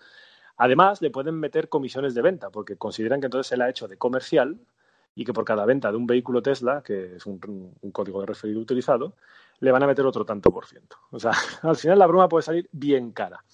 además 0.56 1.02
le 1.02 1.10
pueden 1.10 1.34
meter 1.34 1.68
comisiones 1.68 2.14
de 2.14 2.22
venta, 2.22 2.50
porque 2.50 2.76
consideran 2.76 3.18
que 3.18 3.26
entonces 3.26 3.50
él 3.50 3.62
ha 3.62 3.68
hecho 3.68 3.88
de 3.88 3.96
comercial 3.96 4.56
y 5.16 5.24
que 5.24 5.32
por 5.32 5.44
cada 5.44 5.64
venta 5.64 5.90
de 5.90 5.96
un 5.96 6.06
vehículo 6.06 6.42
Tesla, 6.42 6.80
que 6.80 7.16
es 7.16 7.26
un, 7.26 7.40
código 7.90 8.20
de 8.20 8.26
referido 8.26 8.60
utilizado, 8.60 9.16
le 9.58 9.72
van 9.72 9.82
a 9.82 9.88
meter 9.88 10.06
otro 10.06 10.24
tanto 10.24 10.52
por 10.52 10.64
ciento. 10.64 10.96
O 11.10 11.18
sea, 11.18 11.32
al 11.62 11.74
final 11.74 11.98
la 11.98 12.06
broma 12.06 12.28
puede 12.28 12.44
salir 12.44 12.68
bien 12.70 13.10
cara. 13.10 13.44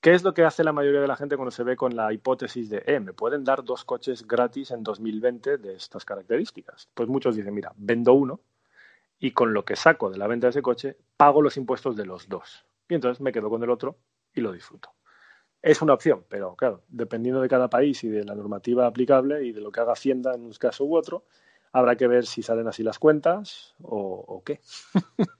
¿Qué 0.00 0.14
es 0.14 0.22
lo 0.22 0.32
que 0.32 0.44
hace 0.44 0.64
la 0.64 0.72
mayoría 0.72 1.02
de 1.02 1.06
la 1.06 1.16
gente 1.16 1.36
cuando 1.36 1.50
se 1.50 1.62
ve 1.62 1.76
con 1.76 1.94
la 1.94 2.10
hipótesis 2.10 2.70
de, 2.70 2.82
eh, 2.86 3.00
me 3.00 3.12
pueden 3.12 3.44
dar 3.44 3.62
dos 3.62 3.84
coches 3.84 4.26
gratis 4.26 4.70
en 4.70 4.82
2020 4.82 5.58
de 5.58 5.74
estas 5.74 6.06
características? 6.06 6.88
Pues 6.94 7.06
muchos 7.10 7.36
dicen, 7.36 7.52
mira, 7.52 7.74
vendo 7.76 8.14
uno 8.14 8.40
y 9.18 9.32
con 9.32 9.52
lo 9.52 9.66
que 9.66 9.76
saco 9.76 10.08
de 10.08 10.16
la 10.16 10.26
venta 10.26 10.46
de 10.46 10.52
ese 10.52 10.62
coche, 10.62 10.96
pago 11.18 11.42
los 11.42 11.58
impuestos 11.58 11.96
de 11.96 12.06
los 12.06 12.30
dos. 12.30 12.64
Y 12.88 12.94
entonces 12.94 13.20
me 13.20 13.30
quedo 13.30 13.50
con 13.50 13.62
el 13.62 13.68
otro 13.68 13.98
y 14.32 14.40
lo 14.40 14.52
disfruto. 14.52 14.90
Es 15.60 15.82
una 15.82 15.92
opción, 15.92 16.24
pero 16.30 16.56
claro, 16.56 16.82
dependiendo 16.88 17.42
de 17.42 17.50
cada 17.50 17.68
país 17.68 18.02
y 18.02 18.08
de 18.08 18.24
la 18.24 18.34
normativa 18.34 18.86
aplicable 18.86 19.44
y 19.44 19.52
de 19.52 19.60
lo 19.60 19.70
que 19.70 19.80
haga 19.80 19.92
Hacienda 19.92 20.34
en 20.34 20.44
un 20.44 20.52
caso 20.54 20.86
u 20.86 20.96
otro, 20.96 21.26
habrá 21.72 21.96
que 21.96 22.08
ver 22.08 22.26
si 22.26 22.42
salen 22.42 22.66
así 22.66 22.82
las 22.82 22.98
cuentas 22.98 23.74
o, 23.82 24.42
qué. 24.44 24.60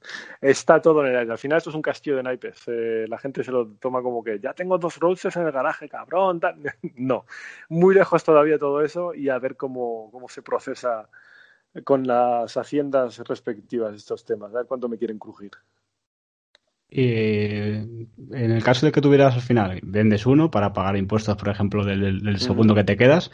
Está 0.41 0.81
todo 0.81 1.05
en 1.05 1.13
el 1.13 1.19
aire. 1.19 1.33
Al 1.33 1.39
final 1.39 1.59
esto 1.59 1.71
es 1.71 1.77
un 1.77 1.83
castillo 1.83 2.17
de 2.17 2.23
naipes. 2.23 2.63
Eh, 2.67 3.07
la 3.09 3.19
gente 3.19 3.43
se 3.43 3.53
lo 3.53 3.67
toma 3.67 4.03
como 4.03 4.23
que 4.23 4.39
ya 4.39 4.53
tengo 4.53 4.79
dos 4.79 4.99
roadsters 4.99 5.37
en 5.37 5.47
el 5.47 5.53
garaje, 5.53 5.89
cabrón. 5.89 6.41
No, 6.97 7.27
muy 7.69 7.95
lejos 7.95 8.23
todavía 8.25 8.59
todo 8.59 8.83
eso 8.83 9.15
y 9.15 9.29
a 9.29 9.39
ver 9.39 9.57
cómo, 9.57 10.11
cómo 10.13 10.29
se 10.29 10.43
procesa 10.43 11.09
con 11.85 12.07
las 12.07 12.57
haciendas 12.57 13.19
respectivas 13.19 13.95
estos 13.95 14.25
temas, 14.25 14.53
a 14.53 14.59
ver 14.59 14.67
cuánto 14.67 14.89
me 14.89 14.99
quieren 14.99 15.19
crujir. 15.19 15.53
en 16.91 18.09
el 18.29 18.65
caso 18.65 18.87
de 18.87 18.93
que 18.93 19.01
tuvieras 19.01 19.35
al 19.35 19.43
final, 19.43 19.79
vendes 19.83 20.27
uno 20.27 20.51
para 20.51 20.73
pagar 20.73 20.97
impuestos, 20.97 21.37
por 21.37 21.49
ejemplo, 21.49 21.85
del, 21.85 22.39
segundo 22.41 22.75
que 22.75 22.85
te 22.85 22.97
quedas, 22.97 23.29
eh, 23.29 23.31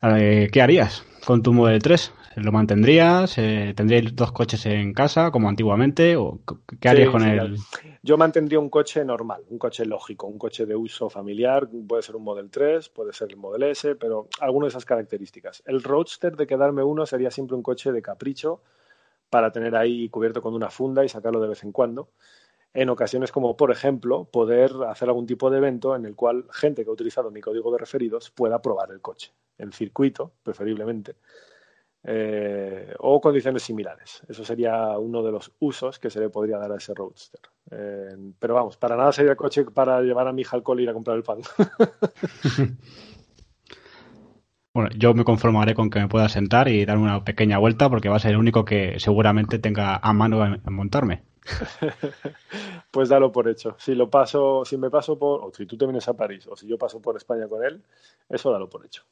¿qué 0.00 0.62
harías? 0.62 1.04
con 1.28 1.42
tu 1.42 1.52
Model 1.52 1.82
3. 1.82 2.14
¿Lo 2.36 2.52
mantendrías? 2.52 3.36
Eh, 3.36 3.74
¿Tendríais 3.76 4.16
dos 4.16 4.32
coches 4.32 4.64
en 4.64 4.94
casa 4.94 5.30
como 5.30 5.46
antiguamente? 5.46 6.16
¿O 6.16 6.40
qué 6.80 6.88
harías 6.88 7.10
con 7.10 7.22
él? 7.22 7.56
Yo 8.02 8.16
mantendría 8.16 8.58
un 8.58 8.70
coche 8.70 9.04
normal, 9.04 9.42
un 9.50 9.58
coche 9.58 9.84
lógico, 9.84 10.26
un 10.26 10.38
coche 10.38 10.64
de 10.64 10.74
uso 10.74 11.10
familiar. 11.10 11.68
Puede 11.86 12.02
ser 12.02 12.16
un 12.16 12.24
Model 12.24 12.48
3, 12.48 12.88
puede 12.88 13.12
ser 13.12 13.28
el 13.28 13.36
Model 13.36 13.64
S, 13.64 13.94
pero 13.96 14.28
alguna 14.40 14.64
de 14.64 14.68
esas 14.70 14.86
características. 14.86 15.62
El 15.66 15.82
Roadster 15.82 16.34
de 16.34 16.46
quedarme 16.46 16.82
uno 16.82 17.04
sería 17.04 17.30
siempre 17.30 17.56
un 17.56 17.62
coche 17.62 17.92
de 17.92 18.00
capricho 18.00 18.62
para 19.28 19.52
tener 19.52 19.76
ahí 19.76 20.08
cubierto 20.08 20.40
con 20.40 20.54
una 20.54 20.70
funda 20.70 21.04
y 21.04 21.10
sacarlo 21.10 21.42
de 21.42 21.48
vez 21.48 21.62
en 21.62 21.72
cuando 21.72 22.08
en 22.80 22.90
ocasiones 22.90 23.32
como, 23.32 23.56
por 23.56 23.72
ejemplo, 23.72 24.24
poder 24.24 24.70
hacer 24.88 25.08
algún 25.08 25.26
tipo 25.26 25.50
de 25.50 25.58
evento 25.58 25.96
en 25.96 26.06
el 26.06 26.14
cual 26.14 26.44
gente 26.52 26.84
que 26.84 26.90
ha 26.90 26.92
utilizado 26.92 27.30
mi 27.32 27.40
código 27.40 27.72
de 27.72 27.78
referidos 27.78 28.30
pueda 28.30 28.62
probar 28.62 28.92
el 28.92 29.00
coche, 29.00 29.32
en 29.58 29.72
circuito, 29.72 30.30
preferiblemente, 30.44 31.16
eh, 32.04 32.94
o 33.00 33.20
condiciones 33.20 33.64
similares. 33.64 34.22
Eso 34.28 34.44
sería 34.44 34.96
uno 34.96 35.24
de 35.24 35.32
los 35.32 35.50
usos 35.58 35.98
que 35.98 36.08
se 36.08 36.20
le 36.20 36.30
podría 36.30 36.58
dar 36.58 36.70
a 36.70 36.76
ese 36.76 36.94
Roadster. 36.94 37.40
Eh, 37.72 38.16
pero 38.38 38.54
vamos, 38.54 38.76
para 38.76 38.96
nada 38.96 39.10
sería 39.10 39.32
el 39.32 39.36
coche 39.36 39.64
para 39.64 40.00
llevar 40.00 40.28
a 40.28 40.32
mi 40.32 40.42
hija 40.42 40.56
al 40.56 40.62
cole 40.62 40.82
y 40.82 40.84
ir 40.84 40.90
a 40.90 40.94
comprar 40.94 41.16
el 41.16 41.24
pan. 41.24 41.40
Bueno, 44.74 44.90
yo 44.96 45.12
me 45.12 45.24
conformaré 45.24 45.74
con 45.74 45.90
que 45.90 45.98
me 45.98 46.06
pueda 46.06 46.28
sentar 46.28 46.68
y 46.68 46.84
dar 46.84 46.98
una 46.98 47.24
pequeña 47.24 47.58
vuelta 47.58 47.90
porque 47.90 48.08
va 48.08 48.14
a 48.14 48.20
ser 48.20 48.32
el 48.32 48.36
único 48.36 48.64
que 48.64 49.00
seguramente 49.00 49.58
tenga 49.58 49.96
a 49.96 50.12
mano 50.12 50.44
en 50.46 50.60
montarme. 50.72 51.24
pues 52.90 53.08
dalo 53.08 53.32
por 53.32 53.48
hecho. 53.48 53.76
Si 53.78 53.94
lo 53.94 54.10
paso, 54.10 54.64
si 54.64 54.76
me 54.76 54.90
paso 54.90 55.18
por, 55.18 55.44
o 55.44 55.52
si 55.52 55.66
tú 55.66 55.76
te 55.76 55.86
vienes 55.86 56.08
a 56.08 56.14
París, 56.14 56.46
o 56.46 56.56
si 56.56 56.66
yo 56.66 56.78
paso 56.78 57.00
por 57.00 57.16
España 57.16 57.48
con 57.48 57.64
él, 57.64 57.82
eso 58.28 58.52
dalo 58.52 58.68
por 58.68 58.84
hecho. 58.84 59.04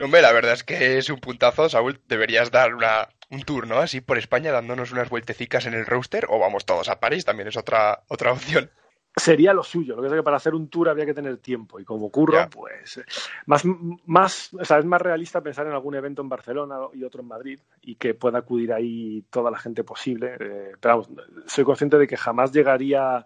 Hombre, 0.00 0.22
la 0.22 0.32
verdad 0.32 0.52
es 0.52 0.64
que 0.64 0.98
es 0.98 1.08
un 1.08 1.20
puntazo, 1.20 1.68
Saúl. 1.68 2.00
Deberías 2.08 2.50
dar 2.50 2.74
una, 2.74 3.08
un 3.30 3.42
tour, 3.42 3.66
¿no? 3.66 3.78
Así 3.78 4.00
por 4.00 4.18
España 4.18 4.50
dándonos 4.52 4.92
unas 4.92 5.08
vueltecicas 5.08 5.66
en 5.66 5.74
el 5.74 5.86
roster 5.86 6.26
o 6.28 6.38
vamos 6.38 6.66
todos 6.66 6.88
a 6.88 6.98
París, 6.98 7.24
también 7.24 7.48
es 7.48 7.56
otra, 7.56 8.02
otra 8.08 8.32
opción 8.32 8.70
sería 9.16 9.52
lo 9.52 9.62
suyo. 9.62 9.96
Lo 9.96 10.02
que 10.02 10.08
es 10.08 10.14
que 10.14 10.22
para 10.22 10.36
hacer 10.36 10.54
un 10.54 10.68
tour 10.68 10.88
había 10.88 11.06
que 11.06 11.14
tener 11.14 11.38
tiempo 11.38 11.78
y 11.78 11.84
como 11.84 12.06
ocurre, 12.06 12.48
pues 12.48 12.98
eh, 12.98 13.04
más, 13.46 13.64
más, 14.06 14.52
o 14.54 14.64
sea, 14.64 14.78
es 14.78 14.84
más 14.84 15.00
realista 15.00 15.40
pensar 15.40 15.66
en 15.66 15.72
algún 15.72 15.94
evento 15.94 16.22
en 16.22 16.28
Barcelona 16.28 16.76
y 16.92 17.04
otro 17.04 17.22
en 17.22 17.28
Madrid 17.28 17.60
y 17.82 17.94
que 17.96 18.14
pueda 18.14 18.38
acudir 18.38 18.72
ahí 18.72 19.24
toda 19.30 19.50
la 19.50 19.58
gente 19.58 19.84
posible. 19.84 20.36
Eh, 20.40 20.72
pero 20.80 20.98
vamos, 20.98 21.10
soy 21.46 21.64
consciente 21.64 21.98
de 21.98 22.06
que 22.06 22.16
jamás 22.16 22.52
llegaría 22.52 23.24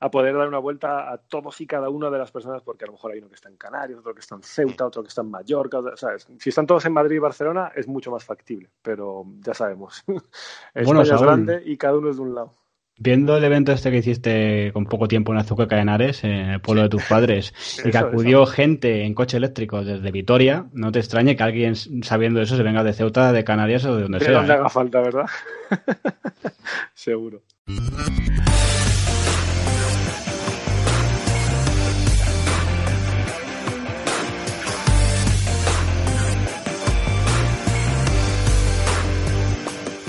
a 0.00 0.10
poder 0.10 0.36
dar 0.36 0.48
una 0.48 0.58
vuelta 0.58 1.10
a 1.10 1.18
todos 1.18 1.60
y 1.60 1.66
cada 1.66 1.88
una 1.88 2.10
de 2.10 2.18
las 2.18 2.30
personas, 2.30 2.62
porque 2.62 2.84
a 2.84 2.88
lo 2.88 2.92
mejor 2.92 3.12
hay 3.12 3.20
uno 3.20 3.28
que 3.28 3.36
está 3.36 3.48
en 3.48 3.56
Canarias, 3.56 3.98
otro 3.98 4.12
que 4.12 4.20
está 4.20 4.34
en 4.34 4.42
Ceuta, 4.42 4.86
otro 4.86 5.02
que 5.02 5.08
está 5.08 5.22
en 5.22 5.30
Mallorca. 5.30 5.78
O 5.78 5.96
sea, 5.96 6.10
si 6.18 6.48
están 6.50 6.66
todos 6.66 6.84
en 6.84 6.92
Madrid 6.92 7.16
y 7.16 7.20
Barcelona, 7.20 7.72
es 7.74 7.86
mucho 7.86 8.10
más 8.10 8.24
factible, 8.24 8.68
pero 8.82 9.24
ya 9.40 9.54
sabemos. 9.54 10.04
España 10.74 11.02
es 11.02 11.22
grande 11.22 11.62
y 11.64 11.76
cada 11.76 11.96
uno 11.96 12.10
es 12.10 12.16
de 12.16 12.22
un 12.22 12.34
lado. 12.34 12.52
Viendo 12.96 13.36
el 13.36 13.42
evento 13.42 13.72
este 13.72 13.90
que 13.90 13.98
hiciste 13.98 14.70
con 14.72 14.86
poco 14.86 15.08
tiempo 15.08 15.32
en 15.32 15.38
Azúcar 15.38 15.66
de 15.66 15.78
Henares, 15.78 16.22
en 16.22 16.30
el 16.30 16.60
pueblo 16.60 16.82
de 16.82 16.88
tus 16.88 17.02
padres, 17.02 17.52
y 17.84 17.90
que 17.90 17.98
acudió 17.98 18.46
gente 18.46 19.04
en 19.04 19.14
coche 19.14 19.36
eléctrico 19.36 19.84
desde 19.84 20.12
Vitoria, 20.12 20.66
no 20.72 20.92
te 20.92 21.00
extrañe 21.00 21.34
que 21.34 21.42
alguien 21.42 21.74
sabiendo 21.74 22.40
eso 22.40 22.56
se 22.56 22.62
venga 22.62 22.84
de 22.84 22.92
Ceuta, 22.92 23.32
de 23.32 23.42
Canarias 23.42 23.84
o 23.84 23.96
de 23.96 24.02
donde 24.02 24.20
sea. 24.20 24.34
donde 24.34 24.52
¿eh? 24.52 24.56
haga 24.56 24.68
falta, 24.68 25.00
¿verdad? 25.00 25.26
Seguro. 26.94 27.42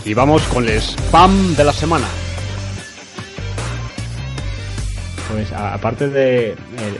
Y 0.05 0.13
vamos 0.13 0.43
con 0.49 0.65
el 0.65 0.69
spam 0.77 1.55
de 1.55 1.63
la 1.63 1.73
semana. 1.73 2.05
Pues 5.35 5.51
aparte 5.51 6.07
de 6.07 6.55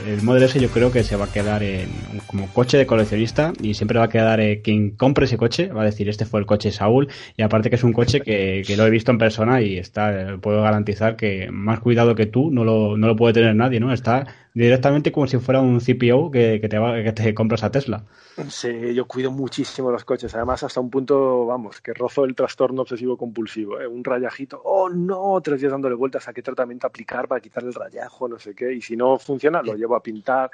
el, 0.06 0.20
Model 0.20 0.42
S 0.42 0.60
yo 0.60 0.68
creo 0.68 0.92
que 0.92 1.02
se 1.02 1.16
va 1.16 1.24
a 1.24 1.32
quedar 1.32 1.62
en, 1.62 1.88
como 2.26 2.48
coche 2.52 2.76
de 2.76 2.84
coleccionista 2.84 3.54
y 3.62 3.72
siempre 3.72 3.98
va 3.98 4.04
a 4.04 4.08
quedar 4.10 4.40
eh, 4.40 4.60
quien 4.62 4.90
compre 4.90 5.24
ese 5.24 5.38
coche 5.38 5.68
va 5.68 5.80
a 5.80 5.84
decir 5.86 6.06
este 6.10 6.26
fue 6.26 6.40
el 6.40 6.44
coche 6.44 6.70
Saúl 6.70 7.08
y 7.34 7.40
aparte 7.40 7.70
que 7.70 7.76
es 7.76 7.82
un 7.82 7.94
coche 7.94 8.20
que, 8.20 8.62
lo 8.76 8.86
he 8.86 8.90
visto 8.90 9.10
en 9.10 9.16
persona 9.16 9.62
y 9.62 9.78
está 9.78 10.36
puedo 10.42 10.60
garantizar 10.60 11.16
que 11.16 11.48
más 11.50 11.80
cuidado 11.80 12.14
que 12.14 12.26
tú 12.26 12.50
no 12.50 12.62
lo, 12.62 12.98
no 12.98 13.06
lo 13.06 13.16
puede 13.16 13.32
tener 13.32 13.56
nadie, 13.56 13.80
¿no? 13.80 13.90
Está 13.90 14.26
directamente 14.56 15.12
como 15.12 15.26
si 15.26 15.36
fuera 15.36 15.60
un 15.60 15.80
CPO 15.80 16.30
que, 16.30 16.66
te, 16.70 16.78
va, 16.78 17.02
que 17.02 17.12
te 17.12 17.34
compras 17.34 17.62
a 17.62 17.70
Tesla. 17.70 18.02
Sí, 18.48 18.94
yo 18.94 19.06
cuido 19.06 19.30
muchísimo 19.30 19.90
los 19.90 20.06
coches, 20.06 20.34
además 20.34 20.62
hasta 20.62 20.80
un 20.80 20.88
punto, 20.88 21.44
vamos, 21.44 21.82
que 21.82 21.92
rozo 21.92 22.24
el 22.24 22.34
trastorno 22.34 22.80
obsesivo 22.80 23.18
compulsivo, 23.18 23.78
¿eh? 23.78 23.86
un 23.86 24.02
rayajito, 24.02 24.58
oh 24.64 24.88
no, 24.88 25.38
tres 25.42 25.60
días 25.60 25.72
dándole 25.72 25.94
vueltas 25.94 26.26
a 26.26 26.32
qué 26.32 26.40
tratamiento 26.40 26.86
aplicar 26.86 27.28
para 27.28 27.42
quitar 27.42 27.64
el 27.64 27.74
rayajo, 27.74 28.28
no 28.28 28.38
sé 28.38 28.54
qué, 28.54 28.72
y 28.72 28.80
si 28.80 28.96
no 28.96 29.18
funciona, 29.18 29.60
lo 29.60 29.74
llevo 29.74 29.94
a 29.94 30.02
pintar. 30.02 30.50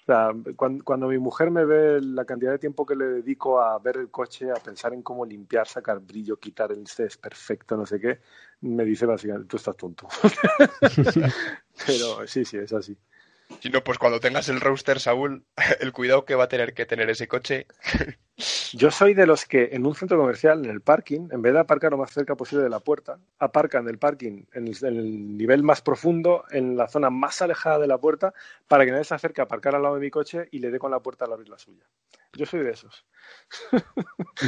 O 0.00 0.06
sea, 0.06 0.30
cuando, 0.56 1.08
mi 1.08 1.18
mujer 1.18 1.50
me 1.50 1.66
ve 1.66 2.00
la 2.00 2.24
cantidad 2.24 2.52
de 2.52 2.58
tiempo 2.58 2.86
que 2.86 2.96
le 2.96 3.04
dedico 3.04 3.60
a 3.60 3.78
ver 3.80 3.98
el 3.98 4.08
coche, 4.08 4.50
a 4.50 4.54
pensar 4.54 4.94
en 4.94 5.02
cómo 5.02 5.26
limpiar, 5.26 5.68
sacar 5.68 6.00
brillo, 6.00 6.38
quitar 6.38 6.72
el 6.72 6.84
es 6.84 7.18
perfecto, 7.18 7.76
no 7.76 7.84
sé 7.84 8.00
qué, 8.00 8.20
me 8.62 8.84
dice 8.86 9.04
básicamente, 9.04 9.46
tú 9.46 9.58
estás 9.58 9.76
tonto. 9.76 10.08
Pero 11.86 12.26
sí, 12.26 12.46
sí, 12.46 12.56
es 12.56 12.72
así. 12.72 12.96
Si 13.60 13.70
no, 13.70 13.82
pues 13.82 13.98
cuando 13.98 14.20
tengas 14.20 14.48
el 14.48 14.60
roster, 14.60 15.00
Saúl, 15.00 15.44
el 15.80 15.92
cuidado 15.92 16.24
que 16.24 16.34
va 16.34 16.44
a 16.44 16.48
tener 16.48 16.74
que 16.74 16.86
tener 16.86 17.10
ese 17.10 17.28
coche. 17.28 17.66
Yo 18.74 18.90
soy 18.90 19.14
de 19.14 19.26
los 19.26 19.46
que 19.46 19.70
en 19.72 19.86
un 19.86 19.94
centro 19.94 20.18
comercial, 20.18 20.62
en 20.64 20.70
el 20.70 20.82
parking, 20.82 21.28
en 21.30 21.40
vez 21.40 21.54
de 21.54 21.60
aparcar 21.60 21.92
lo 21.92 21.96
más 21.96 22.10
cerca 22.10 22.34
posible 22.34 22.64
de 22.64 22.70
la 22.70 22.80
puerta, 22.80 23.18
aparcan 23.38 23.88
el 23.88 23.98
parking 23.98 24.44
en 24.52 24.68
el, 24.68 25.36
nivel 25.38 25.62
más 25.62 25.80
profundo, 25.80 26.44
en 26.50 26.76
la 26.76 26.86
zona 26.86 27.08
más 27.08 27.40
alejada 27.40 27.78
de 27.78 27.86
la 27.86 27.96
puerta, 27.96 28.34
para 28.68 28.84
que 28.84 28.90
nadie 28.90 29.04
se 29.04 29.14
acerque 29.14 29.40
a 29.40 29.44
aparcar 29.44 29.74
al 29.74 29.82
lado 29.82 29.94
de 29.94 30.02
mi 30.02 30.10
coche 30.10 30.48
y 30.50 30.58
le 30.58 30.70
dé 30.70 30.78
con 30.78 30.90
la 30.90 31.00
puerta 31.00 31.24
al 31.24 31.32
abrir 31.32 31.48
la 31.48 31.58
suya. 31.58 31.84
Yo 32.36 32.44
soy 32.44 32.60
de 32.60 32.70
esos. 32.70 33.04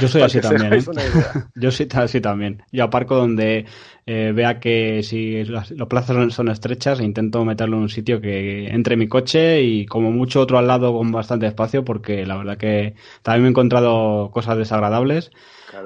Yo 0.00 0.08
soy 0.08 0.22
así 0.22 0.40
también. 0.40 0.74
¿eh? 0.74 0.78
Yo 1.54 1.70
soy 1.70 1.88
así 1.94 2.20
también. 2.20 2.62
Yo 2.70 2.84
aparco 2.84 3.16
donde 3.16 3.64
eh, 4.04 4.32
vea 4.34 4.60
que 4.60 5.02
si 5.02 5.44
los 5.44 5.88
plazos 5.88 6.34
son 6.34 6.48
estrechas, 6.48 7.00
e 7.00 7.04
intento 7.04 7.44
meterlo 7.44 7.76
en 7.76 7.82
un 7.84 7.88
sitio 7.88 8.20
que 8.20 8.68
entre 8.68 8.96
mi 8.96 9.08
coche 9.08 9.62
y 9.62 9.86
como 9.86 10.10
mucho 10.10 10.40
otro 10.40 10.58
al 10.58 10.66
lado 10.66 10.92
con 10.92 11.10
bastante 11.10 11.46
espacio, 11.46 11.84
porque 11.84 12.26
la 12.26 12.36
verdad 12.36 12.58
que 12.58 12.94
también 13.22 13.42
me 13.42 13.48
he 13.48 13.50
encontrado 13.50 13.77
cosas 13.82 14.56
desagradables. 14.56 15.30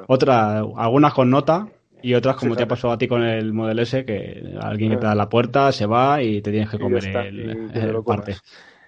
Otras, 0.07 0.65
algunas 0.77 1.15
con 1.15 1.31
nota, 1.31 1.69
y 2.03 2.15
otras, 2.15 2.37
como 2.37 2.57
te 2.57 2.65
ha 2.65 2.69
pasado 2.69 2.93
a 2.93 2.99
ti 2.99 3.07
con 3.07 3.23
el 3.23 3.53
Model 3.53 3.79
S, 3.79 4.05
que 4.05 4.57
alguien 4.61 4.91
que 4.91 4.97
te 4.97 5.07
da 5.07 5.15
la 5.15 5.29
puerta, 5.29 5.71
se 5.71 5.87
va 5.87 6.23
y 6.23 6.43
te 6.43 6.51
tienes 6.51 6.69
que 6.69 6.79
comer 6.79 7.05
el, 7.07 8.03
parte. 8.05 8.37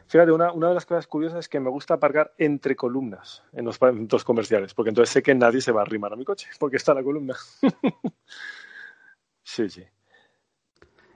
Fíjate, 0.07 0.33
una, 0.33 0.53
una, 0.53 0.69
de 0.69 0.75
las 0.75 0.85
cosas 0.85 1.07
curiosas 1.07 1.41
es 1.41 1.49
que 1.49 1.61
me 1.61 1.71
gusta 1.71 1.95
aparcar 1.95 2.35
entre 2.39 2.77
columnas 2.77 3.43
en 3.53 3.65
los 3.65 3.79
puntos 3.79 4.25
comerciales, 4.25 4.75
porque 4.75 4.91
entonces 4.91 5.13
sé 5.13 5.23
que 5.23 5.35
nadie 5.35 5.61
se 5.61 5.73
va 5.73 5.81
a 5.81 5.85
arrimar 5.85 6.13
a 6.13 6.17
mi 6.17 6.25
coche, 6.25 6.49
porque 6.59 6.77
está 6.77 6.93
la 6.93 7.03
columna. 7.03 7.35
sí, 9.43 9.71
sí. 9.71 9.85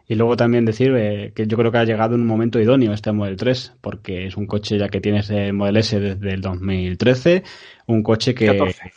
Y 0.09 0.15
luego 0.15 0.37
también 0.37 0.65
decir 0.65 0.93
eh, 0.97 1.33
que 1.35 1.47
yo 1.47 1.57
creo 1.57 1.71
que 1.71 1.79
ha 1.79 1.85
llegado 1.85 2.15
en 2.15 2.23
un 2.23 2.27
momento 2.27 2.59
idóneo 2.59 2.93
este 2.93 3.13
Model 3.13 3.37
3, 3.37 3.75
porque 3.81 4.27
es 4.27 4.37
un 4.37 4.47
coche 4.47 4.79
ya 4.79 4.89
que 4.89 5.01
tienes 5.01 5.31
el 5.31 5.53
Model 5.53 5.77
S 5.77 6.01
desde 6.01 6.33
el 6.33 6.41
2013, 6.41 7.43
un 7.87 8.03
coche 8.03 8.35
que... 8.35 8.47
14. 8.47 8.93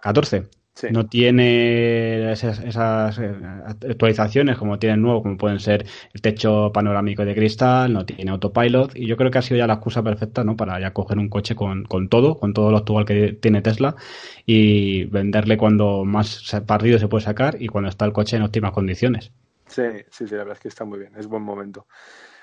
14 0.00 0.48
no 0.90 1.06
tiene 1.06 2.32
esas, 2.32 3.18
eh, 3.18 3.34
actualizaciones 3.66 4.58
como 4.58 4.78
tiene 4.78 4.96
el 4.96 5.02
nuevo, 5.02 5.22
como 5.22 5.36
pueden 5.36 5.58
ser 5.58 5.86
el 6.12 6.20
techo 6.20 6.70
panorámico 6.72 7.24
de 7.24 7.34
cristal, 7.34 7.92
no 7.92 8.04
tiene 8.04 8.30
autopilot, 8.30 8.94
y 8.96 9.06
yo 9.06 9.16
creo 9.16 9.30
que 9.30 9.38
ha 9.38 9.42
sido 9.42 9.58
ya 9.58 9.66
la 9.66 9.74
excusa 9.74 10.02
perfecta 10.02 10.44
¿no? 10.44 10.56
para 10.56 10.78
ya 10.80 10.92
coger 10.92 11.18
un 11.18 11.28
coche 11.28 11.54
con, 11.54 11.84
con 11.84 12.08
todo, 12.08 12.36
con 12.38 12.52
todo 12.52 12.70
lo 12.70 12.78
actual 12.78 13.06
que 13.06 13.32
tiene 13.32 13.62
Tesla, 13.62 13.96
y 14.44 15.04
venderle 15.04 15.56
cuando 15.56 16.04
más 16.04 16.42
partido 16.66 16.98
se 16.98 17.08
puede 17.08 17.24
sacar 17.24 17.56
y 17.60 17.68
cuando 17.68 17.88
está 17.88 18.04
el 18.04 18.12
coche 18.12 18.36
en 18.36 18.42
óptimas 18.42 18.72
condiciones. 18.72 19.32
Sí, 19.68 19.82
sí, 20.10 20.26
sí, 20.28 20.34
la 20.34 20.38
verdad 20.38 20.52
es 20.54 20.60
que 20.60 20.68
está 20.68 20.84
muy 20.84 20.98
bien, 21.00 21.14
es 21.16 21.26
buen 21.26 21.42
momento. 21.42 21.86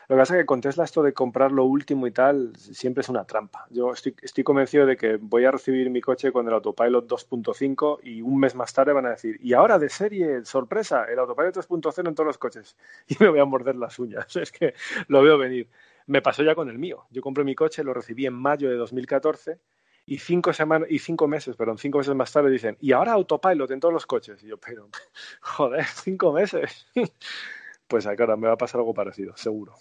Lo 0.09 0.15
que 0.17 0.21
pasa 0.21 0.35
es 0.35 0.41
que 0.41 0.45
con 0.45 0.61
Tesla 0.61 0.83
esto 0.83 1.01
de 1.03 1.13
comprar 1.13 1.51
lo 1.53 1.63
último 1.65 2.07
y 2.07 2.11
tal 2.11 2.55
siempre 2.57 3.01
es 3.01 3.09
una 3.09 3.25
trampa. 3.25 3.65
Yo 3.69 3.91
estoy, 3.93 4.15
estoy 4.21 4.43
convencido 4.43 4.85
de 4.85 4.97
que 4.97 5.17
voy 5.17 5.45
a 5.45 5.51
recibir 5.51 5.89
mi 5.89 6.01
coche 6.01 6.31
con 6.33 6.47
el 6.47 6.53
Autopilot 6.53 7.07
2.5 7.07 7.99
y 8.03 8.21
un 8.21 8.39
mes 8.39 8.55
más 8.55 8.73
tarde 8.73 8.93
van 8.93 9.05
a 9.05 9.11
decir, 9.11 9.37
y 9.41 9.53
ahora 9.53 9.79
de 9.79 9.89
serie, 9.89 10.43
sorpresa, 10.45 11.05
el 11.05 11.19
Autopilot 11.19 11.55
3.0 11.55 12.09
en 12.09 12.15
todos 12.15 12.27
los 12.27 12.37
coches. 12.37 12.75
Y 13.07 13.15
me 13.19 13.29
voy 13.29 13.39
a 13.39 13.45
morder 13.45 13.75
las 13.77 13.97
uñas. 13.99 14.35
Es 14.35 14.51
que 14.51 14.73
lo 15.07 15.23
veo 15.23 15.37
venir. 15.37 15.69
Me 16.07 16.21
pasó 16.21 16.43
ya 16.43 16.55
con 16.55 16.69
el 16.69 16.77
mío. 16.77 17.05
Yo 17.11 17.21
compré 17.21 17.43
mi 17.45 17.55
coche, 17.55 17.83
lo 17.83 17.93
recibí 17.93 18.25
en 18.25 18.33
mayo 18.33 18.69
de 18.69 18.75
2014 18.75 19.59
y 20.05 20.17
cinco 20.17 20.53
semanas 20.53 20.89
y 20.91 20.99
cinco 20.99 21.27
meses, 21.27 21.55
perdón, 21.55 21.77
cinco 21.77 21.99
meses 21.99 22.15
más 22.15 22.31
tarde 22.31 22.49
dicen, 22.49 22.77
y 22.81 22.91
ahora 22.91 23.13
autopilot 23.13 23.71
en 23.71 23.79
todos 23.79 23.93
los 23.93 24.05
coches. 24.05 24.43
Y 24.43 24.47
yo, 24.47 24.57
pero, 24.57 24.89
joder, 25.41 25.85
cinco 25.85 26.33
meses. 26.33 26.87
pues 27.87 28.05
ahora 28.05 28.35
me 28.35 28.47
va 28.47 28.53
a 28.53 28.57
pasar 28.57 28.79
algo 28.79 28.93
parecido, 28.93 29.35
seguro. 29.37 29.75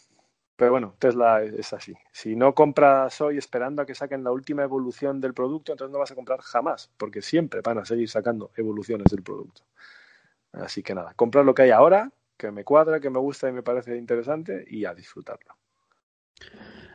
Pero 0.56 0.70
bueno, 0.70 0.94
Tesla 0.98 1.42
es 1.42 1.72
así. 1.72 1.94
Si 2.12 2.36
no 2.36 2.54
compras 2.54 3.20
hoy 3.20 3.38
esperando 3.38 3.82
a 3.82 3.86
que 3.86 3.94
saquen 3.94 4.22
la 4.22 4.30
última 4.30 4.62
evolución 4.62 5.20
del 5.20 5.34
producto, 5.34 5.72
entonces 5.72 5.92
no 5.92 5.98
vas 5.98 6.12
a 6.12 6.14
comprar 6.14 6.40
jamás, 6.40 6.90
porque 6.98 7.22
siempre 7.22 7.62
van 7.62 7.78
a 7.78 7.84
seguir 7.84 8.08
sacando 8.08 8.52
evoluciones 8.56 9.06
del 9.10 9.22
producto. 9.22 9.62
Así 10.52 10.82
que 10.82 10.94
nada, 10.94 11.14
comprar 11.14 11.44
lo 11.44 11.54
que 11.54 11.62
hay 11.62 11.70
ahora, 11.70 12.12
que 12.36 12.50
me 12.50 12.64
cuadra, 12.64 13.00
que 13.00 13.10
me 13.10 13.18
gusta 13.18 13.48
y 13.48 13.52
me 13.52 13.62
parece 13.62 13.96
interesante, 13.96 14.64
y 14.68 14.84
a 14.84 14.94
disfrutarlo. 14.94 15.56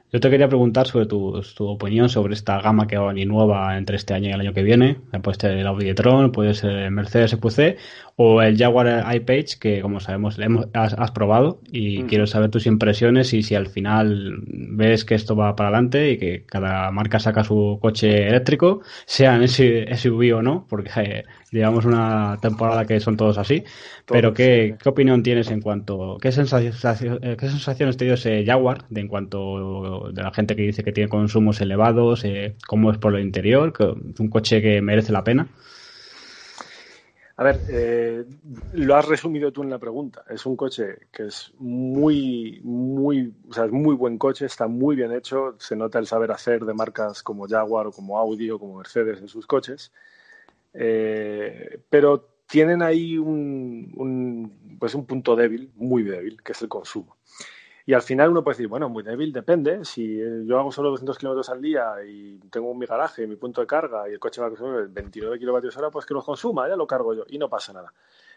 Yo 0.10 0.22
te 0.22 0.30
quería 0.30 0.48
preguntar 0.48 0.88
sobre 0.88 1.06
tu, 1.06 1.44
opinión 1.60 2.08
sobre 2.08 2.34
esta 2.34 2.62
gama 2.62 2.88
que 2.88 2.98
va 2.98 3.06
a 3.06 3.08
venir 3.14 3.28
nueva 3.28 3.78
entre 3.78 3.98
este 3.98 4.14
año 4.14 4.30
y 4.30 4.32
el 4.32 4.40
año 4.40 4.54
que 4.54 4.64
viene. 4.64 5.02
Puede 5.22 5.38
ser 5.38 5.58
el 5.58 5.68
Audi 5.68 5.90
e-tron, 5.90 6.32
puede 6.32 6.54
ser 6.54 6.72
el 6.72 6.92
Mercedes 6.92 7.34
EQC 7.34 7.78
o 8.16 8.42
el 8.42 8.58
Jaguar 8.58 9.06
I-Page, 9.14 9.60
que 9.60 9.82
como 9.82 10.00
sabemos 10.00 10.40
has, 10.74 11.12
probado 11.12 11.60
y 11.74 12.04
quiero 12.04 12.26
saber 12.26 12.50
tus 12.50 12.68
impresiones 12.68 13.34
y 13.34 13.44
si 13.44 13.56
al 13.56 13.68
final 13.68 14.40
ves 14.48 15.04
que 15.04 15.16
esto 15.16 15.36
va 15.36 15.58
para 15.58 15.70
adelante 15.70 16.12
y 16.12 16.18
que 16.18 16.46
cada 16.46 16.90
marca 16.92 17.20
saca 17.20 17.44
su 17.44 17.78
coche 17.82 18.30
eléctrico, 18.30 18.82
sea 19.06 19.36
en 19.36 19.48
SUV 19.50 20.38
o 20.38 20.42
no, 20.42 20.66
porque 20.70 20.90
eh, 20.96 21.26
llevamos 21.52 21.86
una 21.86 22.38
temporada 22.42 22.86
que 22.86 23.00
son 23.00 23.18
todos 23.18 23.38
así. 23.38 23.64
pero 24.06 24.34
¿qué, 24.34 24.76
¿qué, 24.82 24.90
opinión 24.90 25.24
tienes 25.24 25.50
en 25.52 25.62
cuanto, 25.62 26.18
qué, 26.22 26.32
sensación, 26.32 27.20
eh, 27.22 27.38
qué 27.40 27.48
sensaciones 27.50 27.98
te 27.98 28.06
dio 28.06 28.16
ese 28.16 28.46
Jaguar 28.46 28.86
de 28.90 29.02
en 29.02 29.08
cuanto 29.08 30.12
de 30.12 30.22
la 30.22 30.34
gente 30.34 30.56
que 30.56 30.64
dice 30.64 30.84
que 30.84 30.92
tiene 30.92 31.10
consumos 31.10 31.62
elevados, 31.62 32.26
eh, 32.26 32.56
cómo 32.68 32.92
es 32.92 32.98
por 32.98 33.16
el 33.16 33.24
interior, 33.24 33.74
que 33.74 33.84
es 33.84 34.20
un 34.20 34.30
coche 34.30 34.62
que 34.62 34.82
merece 34.82 35.12
la 35.12 35.24
pena? 35.24 35.48
A 37.40 37.44
ver, 37.44 37.60
eh, 37.70 38.26
lo 38.74 38.96
has 38.96 39.08
resumido 39.08 39.52
tú 39.52 39.62
en 39.62 39.70
la 39.70 39.78
pregunta. 39.78 40.24
Es 40.28 40.48
un 40.48 40.56
coche 40.56 41.08
que 41.12 41.28
es 41.28 41.54
muy, 41.60 42.60
muy, 42.64 43.32
o 43.48 43.54
sea, 43.54 43.66
es 43.66 43.72
muy 43.72 43.94
buen 43.94 44.18
coche, 44.18 44.48
está 44.48 44.68
muy 44.68 44.96
bien 44.96 45.12
hecho. 45.12 45.54
Se 45.60 45.76
nota 45.76 46.00
el 46.00 46.08
saber 46.08 46.32
hacer 46.32 46.66
de 46.66 46.74
marcas 46.74 47.22
como 47.22 47.48
Jaguar 47.48 47.86
o 47.86 47.92
como 47.92 48.18
Audi 48.18 48.50
o 48.50 48.58
como 48.58 48.78
Mercedes 48.78 49.22
en 49.22 49.28
sus 49.28 49.46
coches. 49.46 49.92
Eh, 50.80 51.82
pero 51.90 52.44
tienen 52.46 52.84
ahí 52.84 53.18
un, 53.18 54.78
pues 54.80 54.94
un 54.94 55.06
punto 55.06 55.36
débil, 55.36 55.72
muy 55.76 56.04
débil, 56.04 56.42
que 56.44 56.52
es 56.52 56.62
el 56.62 56.70
consumo. 56.70 57.18
Y 57.86 57.94
al 57.94 58.02
final 58.02 58.30
uno 58.30 58.44
puede 58.44 58.56
decir, 58.56 58.68
bueno, 58.68 58.90
muy 58.90 59.02
débil, 59.02 59.32
depende. 59.34 59.86
Si 59.86 60.18
yo 60.46 60.60
hago 60.60 60.72
solo 60.72 60.90
200 60.92 61.18
kilómetros 61.18 61.50
al 61.50 61.62
día 61.62 61.96
y 62.06 62.38
tengo 62.52 62.74
mi 62.76 62.86
garaje, 62.86 63.26
mi 63.26 63.38
punto 63.38 63.62
de 63.62 63.68
carga 63.68 64.10
y 64.10 64.14
el 64.14 64.20
coche 64.20 64.42
va 64.42 64.48
a 64.48 64.50
consumir 64.50 64.88
29 64.90 65.40
kilovatios 65.40 65.78
hora, 65.78 65.90
pues 65.90 66.06
que 66.06 66.14
lo 66.14 66.22
consuma, 66.22 66.68
ya 66.68 66.76
lo 66.76 66.86
cargo 66.86 67.14
yo 67.14 67.24
y 67.28 67.38
no 67.38 67.50
pasa 67.50 67.74
nada. 67.74 67.94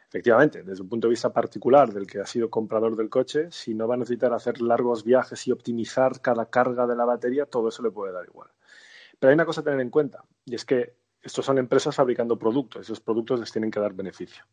Efectivamente, 0.08 0.62
desde 0.62 0.82
un 0.82 0.88
punto 0.88 1.08
de 1.08 1.10
vista 1.10 1.32
particular 1.32 1.92
del 1.92 2.06
que 2.06 2.20
ha 2.20 2.26
sido 2.26 2.48
comprador 2.48 2.96
del 2.96 3.10
coche, 3.10 3.48
si 3.50 3.74
no 3.74 3.86
va 3.86 3.94
a 3.94 3.98
necesitar 3.98 4.32
hacer 4.32 4.60
largos 4.60 5.04
viajes 5.04 5.46
y 5.46 5.52
optimizar 5.52 6.20
cada 6.20 6.46
carga 6.46 6.86
de 6.86 6.96
la 6.96 7.04
batería, 7.04 7.46
todo 7.46 7.68
eso 7.68 7.82
le 7.82 7.90
puede 7.90 8.12
dar 8.12 8.24
igual. 8.26 8.50
Pero 9.18 9.30
hay 9.30 9.34
una 9.34 9.44
cosa 9.44 9.60
a 9.60 9.64
tener 9.64 9.80
en 9.80 9.90
cuenta, 9.90 10.24
y 10.46 10.54
es 10.54 10.64
que 10.64 10.99
estos 11.22 11.44
son 11.44 11.58
empresas 11.58 11.94
fabricando 11.94 12.38
productos, 12.38 12.82
esos 12.82 13.00
productos 13.00 13.40
les 13.40 13.52
tienen 13.52 13.70
que 13.70 13.80
dar 13.80 13.92
beneficio. 13.92 14.44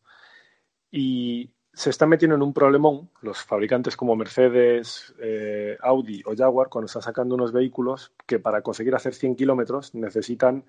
Y 0.92 1.52
se 1.74 1.92
están 1.92 2.10
metiendo 2.10 2.36
en 2.36 2.42
un 2.42 2.54
problemón 2.54 3.12
los 3.22 3.44
fabricantes 3.44 3.96
como 3.96 4.16
Mercedes, 4.16 5.14
eh, 5.20 5.78
Audi 5.82 6.24
o 6.26 6.36
Jaguar 6.36 6.70
cuando 6.70 6.88
están 6.88 7.04
sacando 7.04 7.36
unos 7.36 7.52
vehículos 7.52 8.14
que 8.26 8.40
para 8.40 8.62
conseguir 8.62 8.96
hacer 8.96 9.14
100 9.14 9.36
kilómetros 9.36 9.94
necesitan 9.94 10.66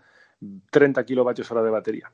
30 0.70 1.04
kilovatios 1.04 1.50
hora 1.50 1.62
de 1.62 1.70
batería. 1.70 2.12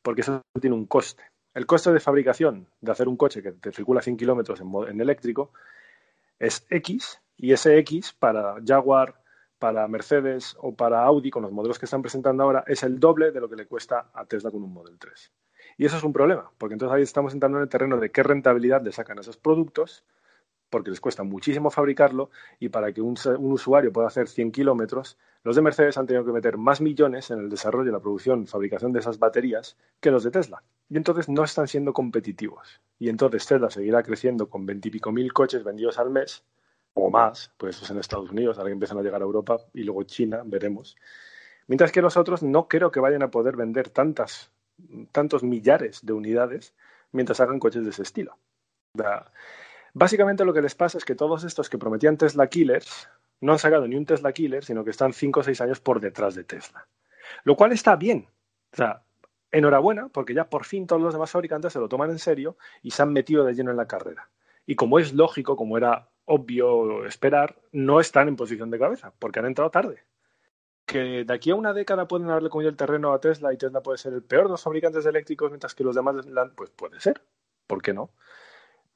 Porque 0.00 0.22
eso 0.22 0.42
tiene 0.60 0.76
un 0.76 0.86
coste. 0.86 1.24
El 1.52 1.66
coste 1.66 1.92
de 1.92 2.00
fabricación 2.00 2.68
de 2.80 2.92
hacer 2.92 3.06
un 3.06 3.16
coche 3.16 3.42
que 3.42 3.52
te 3.52 3.72
circula 3.72 4.00
100 4.00 4.16
kilómetros 4.16 4.60
en, 4.60 4.70
en 4.88 5.00
eléctrico 5.00 5.52
es 6.38 6.66
X 6.70 7.20
y 7.36 7.52
ese 7.52 7.76
X 7.78 8.14
para 8.18 8.56
Jaguar, 8.64 9.20
para 9.58 9.86
Mercedes 9.88 10.56
o 10.60 10.74
para 10.74 11.02
Audi 11.04 11.30
con 11.30 11.42
los 11.42 11.52
modelos 11.52 11.78
que 11.78 11.86
están 11.86 12.02
presentando 12.02 12.42
ahora 12.42 12.64
es 12.66 12.82
el 12.82 13.00
doble 13.00 13.30
de 13.30 13.40
lo 13.40 13.48
que 13.48 13.56
le 13.56 13.66
cuesta 13.66 14.10
a 14.12 14.24
Tesla 14.26 14.50
con 14.50 14.62
un 14.62 14.72
Model 14.72 14.98
3. 14.98 15.32
Y 15.78 15.84
eso 15.84 15.96
es 15.96 16.04
un 16.04 16.12
problema, 16.12 16.50
porque 16.58 16.74
entonces 16.74 16.94
ahí 16.94 17.02
estamos 17.02 17.34
entrando 17.34 17.58
en 17.58 17.62
el 17.62 17.68
terreno 17.68 17.98
de 17.98 18.10
qué 18.10 18.22
rentabilidad 18.22 18.82
le 18.82 18.92
sacan 18.92 19.18
esos 19.18 19.36
productos, 19.36 20.04
porque 20.70 20.90
les 20.90 21.00
cuesta 21.00 21.22
muchísimo 21.22 21.70
fabricarlo 21.70 22.30
y 22.58 22.68
para 22.68 22.92
que 22.92 23.00
un, 23.00 23.16
usuario 23.38 23.92
pueda 23.92 24.08
hacer 24.08 24.28
100 24.28 24.52
kilómetros, 24.52 25.18
los 25.44 25.54
de 25.54 25.62
Mercedes 25.62 25.96
han 25.96 26.06
tenido 26.06 26.24
que 26.24 26.32
meter 26.32 26.56
más 26.56 26.80
millones 26.80 27.30
en 27.30 27.38
el 27.38 27.48
desarrollo, 27.48 27.92
la 27.92 28.00
producción, 28.00 28.46
fabricación 28.46 28.92
de 28.92 28.98
esas 28.98 29.18
baterías 29.18 29.76
que 30.00 30.10
los 30.10 30.24
de 30.24 30.32
Tesla. 30.32 30.62
Y 30.88 30.96
entonces 30.96 31.28
no 31.28 31.44
están 31.44 31.68
siendo 31.68 31.92
competitivos. 31.92 32.80
Y 32.98 33.08
entonces 33.08 33.46
Tesla 33.46 33.70
seguirá 33.70 34.02
creciendo 34.02 34.48
con 34.48 34.66
veintipico 34.66 35.12
mil 35.12 35.32
coches 35.32 35.62
vendidos 35.62 35.98
al 35.98 36.10
mes, 36.10 36.44
o 36.98 37.10
más, 37.10 37.52
pues 37.58 37.76
eso 37.76 37.84
es 37.84 37.90
en 37.90 37.98
Estados 37.98 38.30
Unidos, 38.30 38.56
ahora 38.56 38.70
que 38.70 38.72
empiezan 38.72 38.98
a 38.98 39.02
llegar 39.02 39.20
a 39.20 39.24
Europa 39.24 39.58
y 39.74 39.82
luego 39.82 40.02
China, 40.04 40.42
veremos. 40.44 40.96
Mientras 41.66 41.92
que 41.92 42.00
los 42.00 42.16
otros 42.16 42.42
no 42.42 42.68
creo 42.68 42.90
que 42.90 43.00
vayan 43.00 43.22
a 43.22 43.30
poder 43.30 43.54
vender 43.54 43.90
tantas 43.90 44.50
tantos 45.12 45.42
millares 45.42 46.04
de 46.04 46.12
unidades 46.12 46.74
mientras 47.12 47.40
hagan 47.40 47.58
coches 47.58 47.84
de 47.84 47.90
ese 47.90 48.02
estilo. 48.02 48.38
Básicamente 49.94 50.44
lo 50.44 50.52
que 50.52 50.62
les 50.62 50.74
pasa 50.74 50.98
es 50.98 51.04
que 51.04 51.14
todos 51.14 51.44
estos 51.44 51.68
que 51.70 51.78
prometían 51.78 52.16
Tesla 52.16 52.46
Killers 52.48 53.08
no 53.40 53.52
han 53.52 53.58
sacado 53.58 53.86
ni 53.86 53.96
un 53.96 54.06
Tesla 54.06 54.32
Killer, 54.32 54.64
sino 54.64 54.84
que 54.84 54.90
están 54.90 55.12
5 55.12 55.40
o 55.40 55.42
6 55.42 55.60
años 55.60 55.80
por 55.80 56.00
detrás 56.00 56.34
de 56.34 56.44
Tesla. 56.44 56.86
Lo 57.44 57.56
cual 57.56 57.72
está 57.72 57.96
bien. 57.96 58.28
O 58.72 58.76
sea, 58.76 59.02
enhorabuena, 59.52 60.08
porque 60.08 60.34
ya 60.34 60.48
por 60.48 60.64
fin 60.64 60.86
todos 60.86 61.02
los 61.02 61.12
demás 61.12 61.30
fabricantes 61.30 61.72
se 61.72 61.78
lo 61.78 61.88
toman 61.88 62.10
en 62.10 62.18
serio 62.18 62.56
y 62.82 62.90
se 62.90 63.02
han 63.02 63.12
metido 63.12 63.44
de 63.44 63.54
lleno 63.54 63.70
en 63.70 63.76
la 63.76 63.86
carrera. 63.86 64.30
Y 64.66 64.76
como 64.76 64.98
es 64.98 65.12
lógico, 65.12 65.56
como 65.56 65.76
era 65.76 66.08
obvio 66.26 67.04
esperar, 67.06 67.56
no 67.72 67.98
están 68.00 68.28
en 68.28 68.36
posición 68.36 68.70
de 68.70 68.78
cabeza, 68.78 69.12
porque 69.18 69.38
han 69.38 69.46
entrado 69.46 69.70
tarde 69.70 70.04
que 70.86 71.24
de 71.24 71.34
aquí 71.34 71.50
a 71.50 71.56
una 71.56 71.74
década 71.74 72.06
pueden 72.06 72.30
haberle 72.30 72.48
comido 72.48 72.70
el 72.70 72.76
terreno 72.76 73.12
a 73.12 73.20
Tesla 73.20 73.52
y 73.52 73.58
Tesla 73.58 73.82
puede 73.82 73.98
ser 73.98 74.12
el 74.12 74.22
peor 74.22 74.44
de 74.44 74.50
los 74.50 74.62
fabricantes 74.62 75.04
eléctricos 75.04 75.50
mientras 75.50 75.74
que 75.74 75.82
los 75.82 75.96
demás, 75.96 76.14
pues 76.54 76.70
puede 76.70 77.00
ser, 77.00 77.20
¿por 77.66 77.82
qué 77.82 77.92
no? 77.92 78.10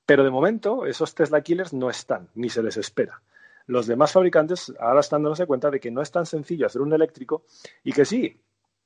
Pero 0.06 0.24
de 0.24 0.30
momento 0.30 0.86
esos 0.86 1.14
Tesla 1.14 1.40
killers 1.42 1.72
no 1.72 1.90
están, 1.90 2.30
ni 2.34 2.48
se 2.48 2.62
les 2.62 2.76
espera. 2.76 3.20
Los 3.66 3.86
demás 3.86 4.12
fabricantes 4.12 4.72
ahora 4.78 5.00
están 5.00 5.22
dándose 5.22 5.46
cuenta 5.46 5.70
de 5.70 5.80
que 5.80 5.90
no 5.90 6.00
es 6.00 6.10
tan 6.10 6.26
sencillo 6.26 6.66
hacer 6.66 6.80
un 6.80 6.92
eléctrico 6.92 7.44
y 7.82 7.92
que 7.92 8.04
sí, 8.04 8.40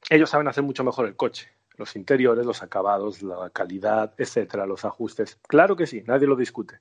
ellos 0.08 0.30
saben 0.30 0.48
hacer 0.48 0.64
mucho 0.64 0.82
mejor 0.82 1.06
el 1.06 1.14
coche, 1.14 1.50
los 1.76 1.94
interiores, 1.96 2.46
los 2.46 2.62
acabados, 2.62 3.22
la 3.22 3.50
calidad, 3.50 4.14
etcétera, 4.16 4.66
los 4.66 4.84
ajustes. 4.84 5.38
Claro 5.46 5.76
que 5.76 5.86
sí, 5.86 6.02
nadie 6.06 6.26
lo 6.26 6.36
discute. 6.36 6.80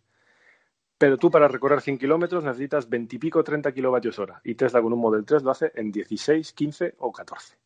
Pero 1.03 1.17
tú 1.17 1.29
para 1.29 1.49
recorrer 1.49 1.81
100 1.81 1.97
kilómetros 1.97 2.45
necesitas 2.45 2.87
20 2.87 3.17
y 3.17 3.19
pico 3.19 3.43
30 3.43 3.73
kilovatios 3.73 4.17
hora. 4.19 4.39
Y 4.41 4.55
Tesla 4.55 4.81
con 4.81 4.93
un 4.93 4.99
Model 4.99 5.25
3 5.25 5.43
lo 5.43 5.51
hace 5.51 5.69
en 5.75 5.91
16, 5.91 6.53
15 6.53 6.95
o 6.99 7.11
14. 7.11 7.57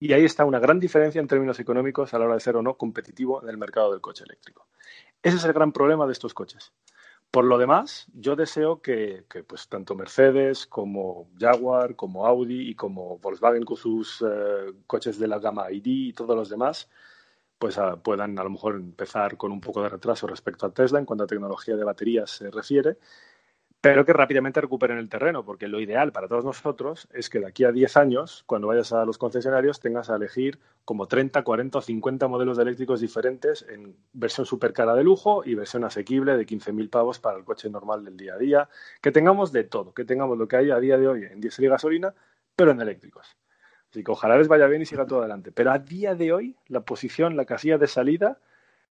Y 0.00 0.14
ahí 0.14 0.24
está 0.24 0.46
una 0.46 0.58
gran 0.58 0.80
diferencia 0.80 1.20
en 1.20 1.28
términos 1.28 1.60
económicos 1.60 2.14
a 2.14 2.18
la 2.18 2.24
hora 2.24 2.32
de 2.32 2.40
ser 2.40 2.56
o 2.56 2.62
no 2.62 2.78
competitivo 2.78 3.42
en 3.42 3.50
el 3.50 3.58
mercado 3.58 3.92
del 3.92 4.00
coche 4.00 4.24
eléctrico. 4.24 4.68
Ese 5.22 5.36
es 5.36 5.44
el 5.44 5.52
gran 5.52 5.70
problema 5.70 6.06
de 6.06 6.12
estos 6.12 6.32
coches. 6.32 6.72
Por 7.30 7.44
lo 7.44 7.58
demás, 7.58 8.06
yo 8.14 8.36
deseo 8.36 8.80
que, 8.80 9.26
pues, 9.46 9.68
tanto 9.68 9.94
Mercedes 9.94 10.66
como 10.66 11.28
Jaguar, 11.38 11.94
como 11.94 12.26
Audi 12.26 12.70
y 12.70 12.74
como 12.74 13.18
Volkswagen 13.18 13.64
con 13.64 13.76
sus 13.76 14.24
eh, 14.26 14.72
coches 14.86 15.18
de 15.18 15.28
la 15.28 15.38
gama 15.38 15.70
ID 15.70 15.84
y 15.84 16.12
todos 16.14 16.34
los 16.34 16.48
demás 16.48 16.88
pues 17.58 17.78
puedan 18.02 18.38
a 18.38 18.44
lo 18.44 18.50
mejor 18.50 18.76
empezar 18.76 19.36
con 19.36 19.52
un 19.52 19.60
poco 19.60 19.82
de 19.82 19.88
retraso 19.88 20.26
respecto 20.26 20.66
a 20.66 20.70
Tesla 20.70 20.98
en 20.98 21.04
cuanto 21.04 21.24
a 21.24 21.26
tecnología 21.26 21.76
de 21.76 21.84
baterías 21.84 22.30
se 22.30 22.50
refiere, 22.50 22.98
pero 23.80 24.04
que 24.04 24.12
rápidamente 24.12 24.60
recuperen 24.60 24.98
el 24.98 25.08
terreno, 25.08 25.44
porque 25.44 25.68
lo 25.68 25.80
ideal 25.80 26.10
para 26.10 26.26
todos 26.26 26.44
nosotros 26.44 27.08
es 27.12 27.30
que 27.30 27.38
de 27.38 27.46
aquí 27.46 27.64
a 27.64 27.70
10 27.70 27.96
años, 27.96 28.42
cuando 28.46 28.66
vayas 28.66 28.92
a 28.92 29.04
los 29.04 29.18
concesionarios, 29.18 29.78
tengas 29.78 30.10
a 30.10 30.16
elegir 30.16 30.58
como 30.84 31.06
30, 31.06 31.44
40 31.44 31.78
o 31.78 31.80
50 31.80 32.26
modelos 32.26 32.56
de 32.56 32.64
eléctricos 32.64 33.00
diferentes 33.00 33.64
en 33.68 33.96
versión 34.12 34.46
super 34.46 34.72
cara 34.72 34.96
de 34.96 35.04
lujo 35.04 35.44
y 35.44 35.54
versión 35.54 35.84
asequible 35.84 36.36
de 36.36 36.44
15.000 36.44 36.90
pavos 36.90 37.20
para 37.20 37.38
el 37.38 37.44
coche 37.44 37.70
normal 37.70 38.04
del 38.04 38.16
día 38.16 38.34
a 38.34 38.38
día, 38.38 38.68
que 39.00 39.12
tengamos 39.12 39.52
de 39.52 39.64
todo, 39.64 39.94
que 39.94 40.04
tengamos 40.04 40.38
lo 40.38 40.48
que 40.48 40.56
hay 40.56 40.70
a 40.70 40.80
día 40.80 40.98
de 40.98 41.06
hoy 41.06 41.24
en 41.24 41.40
diésel 41.40 41.66
y 41.66 41.68
gasolina, 41.68 42.14
pero 42.56 42.72
en 42.72 42.80
eléctricos. 42.80 43.36
Así 43.90 44.04
que 44.04 44.10
ojalá 44.10 44.36
les 44.36 44.48
vaya 44.48 44.66
bien 44.66 44.82
y 44.82 44.86
siga 44.86 45.06
todo 45.06 45.20
adelante. 45.20 45.52
Pero 45.52 45.72
a 45.72 45.78
día 45.78 46.14
de 46.14 46.32
hoy, 46.32 46.56
la 46.66 46.80
posición, 46.80 47.36
la 47.36 47.44
casilla 47.44 47.78
de 47.78 47.86
salida, 47.86 48.38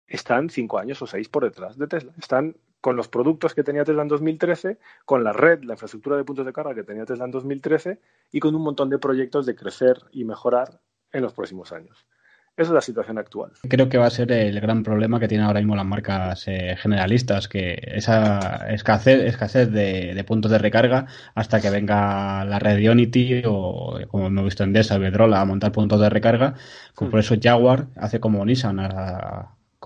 están 0.06 0.50
cinco 0.50 0.78
años 0.78 1.02
o 1.02 1.06
seis 1.06 1.28
por 1.28 1.44
detrás 1.44 1.76
de 1.76 1.86
Tesla. 1.86 2.12
Están 2.18 2.56
con 2.80 2.96
los 2.96 3.08
productos 3.08 3.54
que 3.54 3.64
tenía 3.64 3.84
Tesla 3.84 4.02
en 4.02 4.08
2013, 4.08 4.78
con 5.04 5.24
la 5.24 5.32
red, 5.32 5.64
la 5.64 5.74
infraestructura 5.74 6.16
de 6.16 6.24
puntos 6.24 6.46
de 6.46 6.52
carga 6.52 6.74
que 6.74 6.84
tenía 6.84 7.04
Tesla 7.04 7.24
en 7.24 7.30
2013 7.30 8.00
y 8.30 8.40
con 8.40 8.54
un 8.54 8.62
montón 8.62 8.88
de 8.90 8.98
proyectos 8.98 9.44
de 9.44 9.56
crecer 9.56 9.98
y 10.12 10.24
mejorar 10.24 10.80
en 11.12 11.22
los 11.22 11.32
próximos 11.32 11.72
años. 11.72 12.06
Esa 12.56 12.70
es 12.70 12.74
la 12.74 12.80
situación 12.80 13.18
actual. 13.18 13.50
Creo 13.68 13.90
que 13.90 13.98
va 13.98 14.06
a 14.06 14.10
ser 14.10 14.32
el 14.32 14.58
gran 14.60 14.82
problema 14.82 15.20
que 15.20 15.28
tienen 15.28 15.46
ahora 15.46 15.60
mismo 15.60 15.76
las 15.76 15.84
marcas 15.84 16.48
eh, 16.48 16.74
generalistas, 16.78 17.48
que 17.48 17.78
esa 17.82 18.66
escasez, 18.70 19.24
escasez 19.24 19.70
de, 19.70 20.24
puntos 20.26 20.50
de 20.50 20.58
recarga 20.58 21.06
hasta 21.34 21.60
que 21.60 21.68
venga 21.68 22.46
la 22.46 22.58
red 22.58 22.90
Unity 22.90 23.42
o, 23.44 23.98
como 24.08 24.28
hemos 24.28 24.44
visto 24.44 24.64
en 24.64 24.72
Desa, 24.72 24.96
Vedrola, 24.96 25.42
a 25.42 25.44
montar 25.44 25.70
puntos 25.70 26.00
de 26.00 26.08
recarga. 26.08 26.54
Por 26.94 27.14
hmm. 27.14 27.18
eso 27.18 27.34
Jaguar 27.38 27.88
hace 27.96 28.20
como 28.20 28.42
Nissan, 28.44 28.78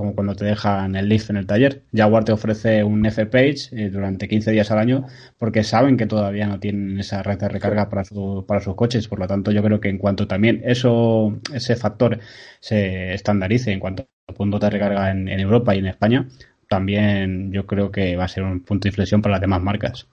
como 0.01 0.15
cuando 0.15 0.35
te 0.35 0.47
dejan 0.47 0.97
el 0.97 1.11
lift 1.11 1.29
en 1.29 1.37
el 1.37 1.47
taller. 1.47 1.83
Jaguar 1.93 2.25
te 2.25 2.33
ofrece 2.33 2.83
un 2.83 3.05
F-Page 3.05 3.69
eh, 3.73 3.91
durante 3.91 4.29
15 4.29 4.51
días 4.51 4.71
al 4.71 4.79
año 4.79 5.05
porque 5.37 5.63
saben 5.63 5.99
que 5.99 6.07
todavía 6.07 6.47
no 6.47 6.59
tienen 6.59 6.99
esa 6.99 7.23
red 7.23 7.39
de 7.39 7.51
recarga 7.51 7.91
para, 7.91 8.05
para 8.47 8.61
sus 8.63 8.75
coches. 8.77 9.09
Por 9.09 9.19
lo 9.19 9.27
tanto, 9.27 9.51
yo 9.51 9.63
creo 9.63 9.79
que 9.79 9.91
en 9.91 9.99
cuanto 9.99 10.27
también 10.27 10.63
eso, 10.65 11.39
ese 11.53 11.77
factor 11.77 12.19
se 12.61 13.13
estandarice 13.13 13.73
en 13.73 13.81
cuanto 13.81 14.09
a 14.27 14.33
puntos 14.33 14.59
de 14.61 14.71
recarga 14.71 15.11
en, 15.11 15.29
en 15.29 15.39
Europa 15.39 15.75
y 15.75 15.81
en 15.81 15.87
España, 15.89 16.27
también 16.67 17.53
yo 17.53 17.67
creo 17.67 17.93
que 17.93 18.17
va 18.17 18.25
a 18.25 18.29
ser 18.29 18.45
un 18.45 18.61
punto 18.61 18.85
de 18.85 18.89
inflexión 18.89 19.21
para 19.21 19.33
las 19.33 19.43
demás 19.43 19.61
marcas. 19.61 20.09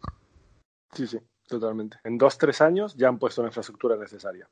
Sí, 0.91 1.07
sí, 1.07 1.17
totalmente. 1.47 1.99
En 2.03 2.17
dos, 2.17 2.37
tres 2.37 2.59
años 2.59 2.93
ya 2.97 3.07
han 3.07 3.19
puesto 3.19 3.41
la 3.41 3.47
infraestructura 3.47 3.95
necesaria. 3.95 4.49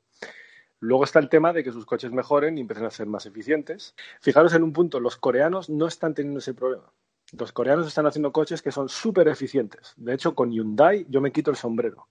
Luego 0.80 1.04
está 1.04 1.18
el 1.18 1.28
tema 1.28 1.52
de 1.52 1.64
que 1.64 1.72
sus 1.72 1.86
coches 1.86 2.12
mejoren 2.12 2.58
y 2.58 2.60
empiecen 2.60 2.84
a 2.84 2.90
ser 2.90 3.06
más 3.06 3.24
eficientes. 3.24 3.94
Fijaros 4.20 4.52
en 4.54 4.62
un 4.62 4.72
punto, 4.72 5.00
los 5.00 5.16
coreanos 5.16 5.70
no 5.70 5.86
están 5.86 6.14
teniendo 6.14 6.40
ese 6.40 6.54
problema. 6.54 6.92
Los 7.32 7.52
coreanos 7.52 7.86
están 7.86 8.06
haciendo 8.06 8.30
coches 8.30 8.62
que 8.62 8.70
son 8.70 8.88
súper 8.88 9.28
eficientes. 9.28 9.94
De 9.96 10.14
hecho, 10.14 10.34
con 10.34 10.52
Hyundai 10.52 11.06
yo 11.08 11.20
me 11.20 11.32
quito 11.32 11.50
el 11.50 11.56
sombrero. 11.56 12.08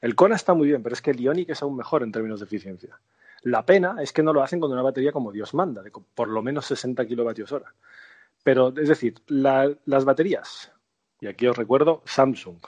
El 0.00 0.14
Kona 0.16 0.36
está 0.36 0.54
muy 0.54 0.66
bien, 0.68 0.82
pero 0.82 0.92
es 0.92 1.00
que 1.00 1.12
el 1.12 1.20
Ioniq 1.20 1.50
es 1.50 1.62
aún 1.62 1.76
mejor 1.76 2.02
en 2.02 2.12
términos 2.12 2.40
de 2.40 2.46
eficiencia. 2.46 3.00
La 3.42 3.64
pena 3.64 3.96
es 4.00 4.12
que 4.12 4.22
no 4.22 4.32
lo 4.32 4.42
hacen 4.42 4.60
con 4.60 4.72
una 4.72 4.82
batería 4.82 5.12
como 5.12 5.32
Dios 5.32 5.54
manda, 5.54 5.82
de 5.82 5.90
por 5.90 6.28
lo 6.28 6.42
menos 6.42 6.66
60 6.66 7.06
kilovatios 7.06 7.52
hora. 7.52 7.72
Pero, 8.42 8.68
es 8.76 8.88
decir, 8.88 9.14
las 9.28 10.04
baterías, 10.04 10.72
y 11.20 11.26
aquí 11.26 11.46
os 11.46 11.56
recuerdo 11.56 12.02
Samsung, 12.04 12.58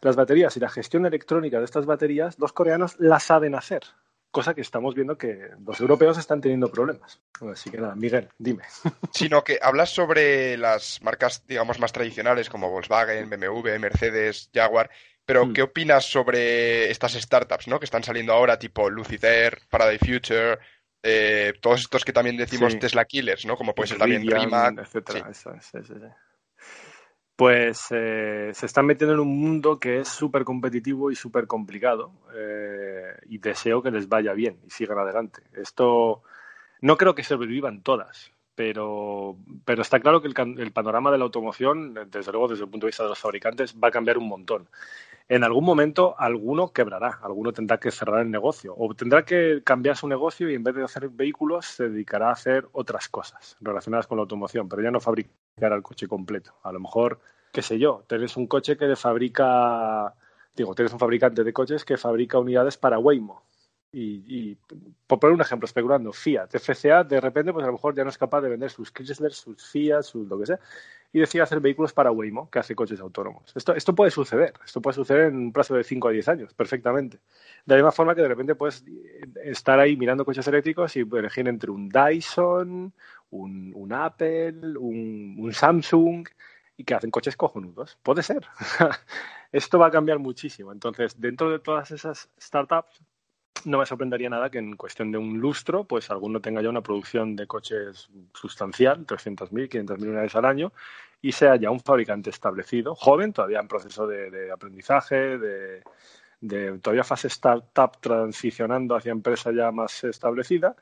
las 0.00 0.16
baterías 0.16 0.56
y 0.56 0.60
la 0.60 0.70
gestión 0.70 1.04
electrónica 1.04 1.58
de 1.58 1.66
estas 1.66 1.84
baterías, 1.84 2.38
los 2.38 2.52
coreanos 2.52 2.98
la 2.98 3.20
saben 3.20 3.54
hacer 3.54 3.82
cosa 4.30 4.54
que 4.54 4.60
estamos 4.60 4.94
viendo 4.94 5.16
que 5.16 5.50
los 5.64 5.80
europeos 5.80 6.18
están 6.18 6.40
teniendo 6.40 6.70
problemas. 6.70 7.20
Así 7.52 7.70
que 7.70 7.78
nada, 7.78 7.94
Miguel, 7.94 8.28
dime. 8.38 8.62
Sino 9.12 9.42
que 9.42 9.58
hablas 9.60 9.90
sobre 9.90 10.56
las 10.56 11.02
marcas, 11.02 11.46
digamos, 11.46 11.78
más 11.78 11.92
tradicionales 11.92 12.48
como 12.48 12.70
Volkswagen, 12.70 13.30
BMW, 13.30 13.78
Mercedes, 13.78 14.50
Jaguar, 14.52 14.90
pero 15.24 15.46
mm. 15.46 15.52
¿qué 15.52 15.62
opinas 15.62 16.04
sobre 16.04 16.90
estas 16.90 17.12
startups, 17.12 17.68
¿no? 17.68 17.78
Que 17.78 17.86
están 17.86 18.04
saliendo 18.04 18.32
ahora, 18.32 18.58
tipo 18.58 18.90
Lucifer, 18.90 19.60
Faraday 19.68 19.98
Future, 19.98 20.58
eh, 21.02 21.54
todos 21.60 21.80
estos 21.80 22.04
que 22.04 22.12
también 22.12 22.36
decimos 22.36 22.78
Tesla 22.78 23.04
Killers, 23.04 23.46
¿no? 23.46 23.56
Como 23.56 23.74
puede 23.74 23.88
ser 23.88 23.98
también 23.98 24.26
Rimac. 24.26 24.78
Etcétera. 24.78 25.32
sí, 25.32 25.50
sí 25.86 25.94
pues 27.38 27.86
eh, 27.92 28.50
se 28.52 28.66
están 28.66 28.84
metiendo 28.84 29.14
en 29.14 29.20
un 29.20 29.38
mundo 29.38 29.78
que 29.78 30.00
es 30.00 30.08
súper 30.08 30.42
competitivo 30.42 31.12
y 31.12 31.14
súper 31.14 31.46
complicado 31.46 32.10
eh, 32.34 33.16
y 33.28 33.38
deseo 33.38 33.80
que 33.80 33.92
les 33.92 34.08
vaya 34.08 34.32
bien 34.32 34.58
y 34.66 34.70
sigan 34.70 34.98
adelante. 34.98 35.42
Esto 35.52 36.24
no 36.80 36.96
creo 36.96 37.14
que 37.14 37.22
sobrevivan 37.22 37.84
todas, 37.84 38.32
pero, 38.56 39.36
pero 39.64 39.82
está 39.82 40.00
claro 40.00 40.20
que 40.20 40.26
el, 40.26 40.34
el, 40.58 40.72
panorama 40.72 41.12
de 41.12 41.18
la 41.18 41.24
automoción, 41.26 41.94
desde 42.10 42.32
luego 42.32 42.48
desde 42.48 42.64
el 42.64 42.70
punto 42.70 42.86
de 42.86 42.88
vista 42.88 43.04
de 43.04 43.10
los 43.10 43.20
fabricantes, 43.20 43.72
va 43.72 43.86
a 43.86 43.92
cambiar 43.92 44.18
un 44.18 44.26
montón. 44.26 44.68
En 45.30 45.44
algún 45.44 45.64
momento 45.64 46.14
alguno 46.18 46.72
quebrará, 46.72 47.18
alguno 47.22 47.52
tendrá 47.52 47.78
que 47.78 47.90
cerrar 47.90 48.20
el 48.20 48.30
negocio 48.30 48.74
o 48.74 48.94
tendrá 48.94 49.26
que 49.26 49.62
cambiar 49.62 49.94
su 49.94 50.08
negocio 50.08 50.50
y 50.50 50.54
en 50.54 50.64
vez 50.64 50.74
de 50.74 50.84
hacer 50.84 51.10
vehículos 51.10 51.66
se 51.66 51.90
dedicará 51.90 52.30
a 52.30 52.32
hacer 52.32 52.66
otras 52.72 53.10
cosas 53.10 53.56
relacionadas 53.60 54.06
con 54.06 54.16
la 54.16 54.22
automoción, 54.22 54.70
pero 54.70 54.82
ya 54.82 54.90
no 54.90 55.00
fabricar 55.00 55.72
el 55.72 55.82
coche 55.82 56.08
completo. 56.08 56.54
A 56.62 56.72
lo 56.72 56.80
mejor, 56.80 57.20
qué 57.52 57.60
sé 57.60 57.78
yo, 57.78 58.04
tienes 58.08 58.38
un 58.38 58.46
coche 58.46 58.78
que 58.78 58.96
fabrica, 58.96 60.14
digo, 60.56 60.74
tienes 60.74 60.94
un 60.94 60.98
fabricante 60.98 61.44
de 61.44 61.52
coches 61.52 61.84
que 61.84 61.98
fabrica 61.98 62.38
unidades 62.38 62.78
para 62.78 62.98
Waymo 62.98 63.42
y, 63.90 64.56
por 65.06 65.18
poner 65.18 65.34
un 65.34 65.40
ejemplo, 65.40 65.64
especulando, 65.64 66.12
Fiat, 66.12 66.54
FCA, 66.54 67.04
de 67.04 67.20
repente, 67.20 67.52
pues 67.52 67.64
a 67.64 67.68
lo 67.68 67.72
mejor 67.72 67.94
ya 67.94 68.04
no 68.04 68.10
es 68.10 68.18
capaz 68.18 68.42
de 68.42 68.50
vender 68.50 68.70
sus 68.70 68.92
Chrysler, 68.92 69.32
sus 69.32 69.64
Fiat, 69.70 70.02
sus 70.02 70.28
lo 70.28 70.38
que 70.38 70.46
sea, 70.46 70.60
y 71.10 71.20
decide 71.20 71.42
hacer 71.42 71.60
vehículos 71.60 71.94
para 71.94 72.10
Waymo, 72.10 72.50
que 72.50 72.58
hace 72.58 72.74
coches 72.74 73.00
autónomos. 73.00 73.50
Esto, 73.56 73.74
esto 73.74 73.94
puede 73.94 74.10
suceder, 74.10 74.52
esto 74.64 74.82
puede 74.82 74.94
suceder 74.94 75.28
en 75.28 75.36
un 75.36 75.52
plazo 75.52 75.74
de 75.74 75.84
5 75.84 76.08
a 76.08 76.10
10 76.10 76.28
años, 76.28 76.54
perfectamente. 76.54 77.18
De 77.64 77.74
la 77.74 77.76
misma 77.76 77.92
forma 77.92 78.14
que 78.14 78.20
de 78.20 78.28
repente 78.28 78.54
puedes 78.54 78.84
estar 79.42 79.80
ahí 79.80 79.96
mirando 79.96 80.24
coches 80.24 80.46
eléctricos 80.46 80.94
y 80.96 81.00
elegir 81.00 81.48
entre 81.48 81.70
un 81.70 81.88
Dyson, 81.88 82.92
un, 83.30 83.72
un 83.74 83.92
Apple, 83.94 84.76
un, 84.78 85.36
un 85.38 85.52
Samsung, 85.52 86.28
y 86.76 86.84
que 86.84 86.94
hacen 86.94 87.10
coches 87.10 87.36
cojonudos. 87.36 87.98
Puede 88.02 88.22
ser. 88.22 88.46
esto 89.52 89.78
va 89.78 89.86
a 89.88 89.90
cambiar 89.90 90.18
muchísimo. 90.18 90.72
Entonces, 90.72 91.20
dentro 91.20 91.50
de 91.50 91.58
todas 91.58 91.90
esas 91.90 92.28
startups, 92.40 93.02
no 93.66 93.78
me 93.78 93.86
sorprendería 93.86 94.30
nada 94.30 94.50
que 94.50 94.58
en 94.58 94.76
cuestión 94.76 95.12
de 95.12 95.18
un 95.18 95.38
lustro, 95.38 95.84
pues 95.84 96.10
alguno 96.10 96.40
tenga 96.40 96.62
ya 96.62 96.68
una 96.68 96.82
producción 96.82 97.36
de 97.36 97.46
coches 97.46 98.08
sustancial, 98.34 99.06
300.000, 99.06 99.68
500.000 99.68 100.02
unidades 100.02 100.34
al 100.34 100.44
año, 100.44 100.72
y 101.20 101.32
sea 101.32 101.56
ya 101.56 101.70
un 101.70 101.80
fabricante 101.80 102.30
establecido, 102.30 102.94
joven, 102.94 103.32
todavía 103.32 103.60
en 103.60 103.68
proceso 103.68 104.06
de, 104.06 104.50
aprendizaje, 104.52 105.38
de, 105.38 105.82
todavía 106.80 107.04
fase 107.04 107.28
startup 107.28 107.98
transicionando 108.00 108.94
hacia 108.94 109.12
empresa 109.12 109.52
ya 109.52 109.70
más 109.72 110.04
establecida, 110.04 110.76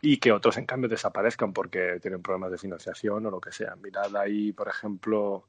y 0.00 0.18
que 0.18 0.32
otros, 0.32 0.58
en 0.58 0.66
cambio, 0.66 0.88
desaparezcan 0.88 1.52
porque 1.52 1.98
tienen 2.00 2.22
problemas 2.22 2.50
de 2.50 2.58
financiación 2.58 3.24
o 3.26 3.30
lo 3.30 3.40
que 3.40 3.50
sea. 3.50 3.74
Mirad 3.76 4.14
ahí, 4.16 4.52
por 4.52 4.68
ejemplo, 4.68 5.48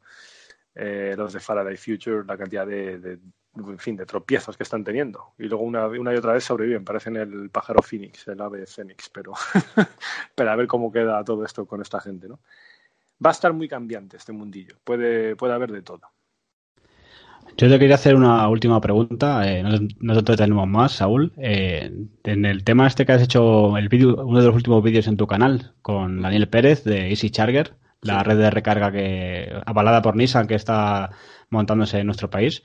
eh, 0.73 1.15
los 1.17 1.33
de 1.33 1.39
Faraday 1.41 1.75
Future, 1.75 2.23
la 2.25 2.37
cantidad 2.37 2.65
de 2.65 3.19
en 3.59 3.79
fin, 3.79 3.95
de 3.95 4.05
tropiezos 4.05 4.57
que 4.57 4.63
están 4.63 4.83
teniendo. 4.83 5.33
Y 5.37 5.43
luego 5.43 5.63
una, 5.63 5.87
y 5.95 6.17
otra 6.17 6.33
vez 6.33 6.43
sobreviven, 6.43 6.85
parecen 6.85 7.15
el 7.17 7.49
pájaro 7.49 7.81
Phoenix, 7.81 8.27
el 8.27 8.41
ave 8.41 8.65
Fénix, 8.65 9.09
pero, 9.09 9.33
pero 10.35 10.51
a 10.51 10.55
ver 10.55 10.67
cómo 10.67 10.91
queda 10.91 11.23
todo 11.23 11.45
esto 11.45 11.65
con 11.65 11.81
esta 11.81 11.99
gente, 11.99 12.27
¿no? 12.27 12.39
Va 13.23 13.31
a 13.31 13.33
estar 13.33 13.51
muy 13.53 13.67
cambiante 13.67 14.17
este 14.17 14.31
mundillo, 14.31 14.75
puede, 14.83 15.35
puede 15.35 15.53
haber 15.53 15.71
de 15.71 15.81
todo. 15.81 16.01
Yo 17.55 17.69
te 17.69 17.79
quería 17.79 17.95
hacer 17.95 18.15
una 18.15 18.47
última 18.49 18.79
pregunta, 18.81 19.49
eh, 19.49 19.63
no, 19.99 20.23
te 20.23 20.35
tenemos 20.35 20.67
más, 20.67 20.91
Saúl. 20.91 21.33
Eh, 21.37 21.91
en 22.23 22.45
el 22.45 22.63
tema 22.63 22.85
este 22.85 23.05
que 23.05 23.13
has 23.13 23.21
hecho, 23.23 23.77
el 23.77 23.89
video, 23.89 24.23
uno 24.23 24.39
de 24.39 24.45
los 24.45 24.55
últimos 24.55 24.83
vídeos 24.83 25.07
en 25.07 25.17
tu 25.17 25.25
canal 25.25 25.73
con 25.81 26.21
Daniel 26.21 26.49
Pérez 26.49 26.83
de 26.83 27.09
Easy 27.09 27.31
Charger, 27.31 27.73
la 28.07 28.23
red 28.23 28.37
de 28.37 28.49
recarga 28.49 28.91
que 28.91 29.51
avalada 29.65 30.01
por 30.01 30.15
Nissan 30.15 30.47
que 30.47 30.55
está 30.55 31.11
montándose 31.49 31.99
en 31.99 32.05
nuestro 32.05 32.29
país. 32.29 32.63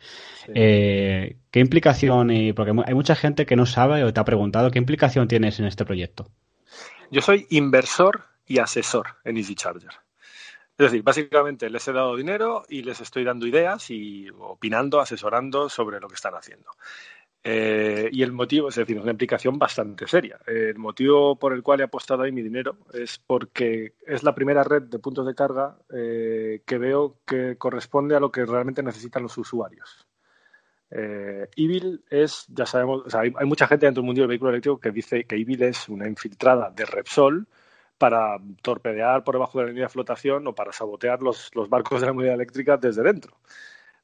Eh, 0.49 1.37
¿Qué 1.51 1.61
implicación, 1.61 2.31
y, 2.31 2.53
porque 2.53 2.73
hay 2.87 2.95
mucha 2.95 3.15
gente 3.15 3.47
que 3.47 3.57
no 3.57 3.67
sabe 3.67 4.03
o 4.05 4.13
te 4.13 4.21
ha 4.21 4.25
preguntado, 4.25 4.71
¿qué 4.71 4.79
implicación 4.79 5.29
tienes 5.29 5.61
en 5.61 5.67
este 5.67 5.85
proyecto? 5.85 6.29
Yo 7.11 7.21
soy 7.21 7.47
inversor 7.51 8.25
y 8.47 8.59
asesor 8.59 9.17
en 9.25 9.37
Easy 9.37 9.55
Charger. 9.55 9.93
Es 10.79 10.91
decir, 10.91 11.03
básicamente 11.03 11.69
les 11.69 11.87
he 11.87 11.93
dado 11.93 12.17
dinero 12.17 12.65
y 12.69 12.83
les 12.83 13.01
estoy 13.01 13.25
dando 13.25 13.47
ideas 13.47 13.91
y 13.91 14.29
opinando, 14.39 15.01
asesorando 15.01 15.69
sobre 15.69 16.01
lo 16.01 16.09
que 16.09 16.15
están 16.15 16.35
haciendo. 16.35 16.71
Eh, 17.45 18.09
y 18.13 18.23
el 18.23 18.31
motivo, 18.31 18.69
es 18.69 18.77
decir, 18.77 18.97
es 18.97 19.03
una 19.03 19.11
implicación 19.11 19.59
bastante 19.59 20.07
seria. 20.07 20.39
El 20.47 20.79
motivo 20.79 21.37
por 21.37 21.53
el 21.53 21.63
cual 21.63 21.81
he 21.81 21.85
apostado 21.85 22.23
ahí 22.23 22.31
mi 22.31 22.43
dinero 22.43 22.77
es 22.93 23.19
porque 23.19 23.95
es 24.07 24.23
la 24.23 24.35
primera 24.35 24.63
red 24.63 24.83
de 24.83 24.99
puntos 25.01 25.27
de 25.27 25.35
carga 25.35 25.77
eh, 25.93 26.63
que 26.65 26.79
veo 26.79 27.17
que 27.27 27.57
corresponde 27.57 28.15
a 28.15 28.21
lo 28.21 28.31
que 28.31 28.45
realmente 28.47 28.83
necesitan 28.83 29.25
los 29.25 29.37
usuarios. 29.39 30.07
Eh, 30.91 31.49
Evil 31.57 32.05
es, 32.11 32.45
ya 32.49 32.67
sabemos, 32.67 33.13
hay, 33.15 33.33
mucha 33.45 33.67
gente 33.67 33.87
dentro 33.87 34.03
del 34.03 34.07
mundo 34.07 34.21
del 34.21 34.29
vehículo 34.29 34.51
eléctrico 34.51 34.79
que 34.79 34.91
dice 34.93 35.25
que 35.25 35.37
Evil 35.37 35.63
es 35.65 35.89
una 35.89 36.07
infiltrada 36.07 36.71
de 36.71 36.85
Repsol 36.85 37.49
para 37.99 38.37
torpedear 38.63 39.25
por 39.25 39.35
debajo 39.35 39.59
de 39.59 39.65
la 39.65 39.71
línea 39.71 39.87
de 39.87 39.93
flotación 39.93 40.47
o 40.47 40.55
para 40.55 40.73
sabotear 40.73 41.23
los, 41.23 41.51
los 41.55 41.69
barcos 41.69 42.01
de 42.01 42.07
la 42.07 42.13
movilidad 42.13 42.35
eléctrica 42.37 42.77
desde 42.77 43.03
dentro 43.03 43.37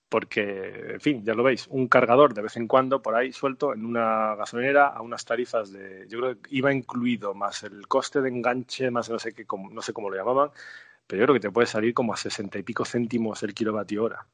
porque, 0.08 0.92
en 0.94 1.00
fin, 1.00 1.24
ya 1.24 1.34
lo 1.34 1.42
veis, 1.42 1.66
un 1.68 1.88
cargador 1.88 2.34
de 2.34 2.42
vez 2.42 2.56
en 2.56 2.66
cuando 2.66 3.02
por 3.02 3.14
ahí 3.14 3.32
suelto 3.32 3.74
en 3.74 3.84
una 3.84 4.34
gasolinera 4.36 4.88
a 4.88 5.02
unas 5.02 5.24
tarifas 5.24 5.70
de, 5.72 6.06
yo 6.08 6.18
creo 6.20 6.40
que 6.40 6.54
iba 6.54 6.72
incluido 6.72 7.34
más 7.34 7.62
el 7.62 7.86
coste 7.86 8.20
de 8.22 8.28
enganche, 8.30 8.90
más 8.90 9.10
no 9.10 9.18
sé 9.18 9.34
qué, 9.34 9.44
no 9.70 9.82
sé 9.82 9.92
cómo 9.92 10.10
lo 10.10 10.16
llamaban, 10.16 10.50
pero 11.06 11.20
yo 11.20 11.26
creo 11.26 11.34
que 11.34 11.40
te 11.40 11.50
puede 11.50 11.66
salir 11.66 11.94
como 11.94 12.12
a 12.14 12.16
sesenta 12.16 12.58
y 12.58 12.62
pico 12.62 12.84
céntimos 12.84 13.42
el 13.42 13.54
kilovatio 13.54 14.04
hora. 14.04 14.26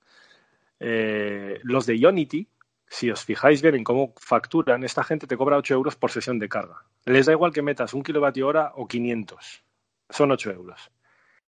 Eh, 0.80 1.60
los 1.62 1.86
de 1.86 1.98
Ionity, 1.98 2.48
si 2.86 3.10
os 3.10 3.24
fijáis 3.24 3.62
bien 3.62 3.74
en 3.74 3.84
cómo 3.84 4.14
facturan, 4.16 4.84
esta 4.84 5.02
gente 5.02 5.26
te 5.26 5.36
cobra 5.36 5.56
8 5.56 5.74
euros 5.74 5.96
por 5.96 6.10
sesión 6.10 6.38
de 6.38 6.48
carga. 6.48 6.84
Les 7.04 7.26
da 7.26 7.32
igual 7.32 7.52
que 7.52 7.62
metas 7.62 7.94
un 7.94 8.02
kilovatio 8.02 8.46
hora 8.46 8.72
o 8.76 8.86
500, 8.86 9.64
son 10.10 10.30
8 10.30 10.50
euros. 10.52 10.90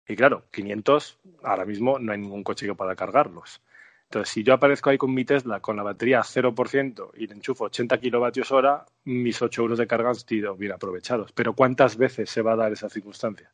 Y 0.07 0.16
claro, 0.16 0.45
500 0.51 1.18
ahora 1.45 1.64
mismo 1.64 1.99
no 1.99 2.12
hay 2.12 2.18
ningún 2.18 2.43
coche 2.43 2.66
que 2.66 2.75
pueda 2.75 2.97
cargarlos. 2.97 3.62
Entonces, 4.11 4.32
si 4.32 4.42
yo 4.42 4.54
aparezco 4.54 4.90
ahí 4.90 4.98
con 4.98 5.14
mi 5.14 5.24
Tesla 5.24 5.61
con 5.61 5.76
la 5.76 5.84
batería 5.84 6.18
a 6.18 6.24
0% 6.24 7.11
y 7.16 7.28
le 7.28 7.34
enchufo 7.34 7.66
80 7.66 8.00
kilovatios 8.00 8.50
hora, 8.50 8.84
mis 9.04 9.40
8 9.40 9.62
euros 9.62 9.78
de 9.78 9.86
carga 9.86 10.08
han 10.08 10.16
sido 10.16 10.56
bien 10.56 10.72
aprovechados. 10.72 11.30
Pero 11.30 11.54
¿cuántas 11.54 11.96
veces 11.96 12.28
se 12.28 12.42
va 12.42 12.54
a 12.54 12.56
dar 12.56 12.72
esa 12.72 12.88
circunstancia? 12.88 13.52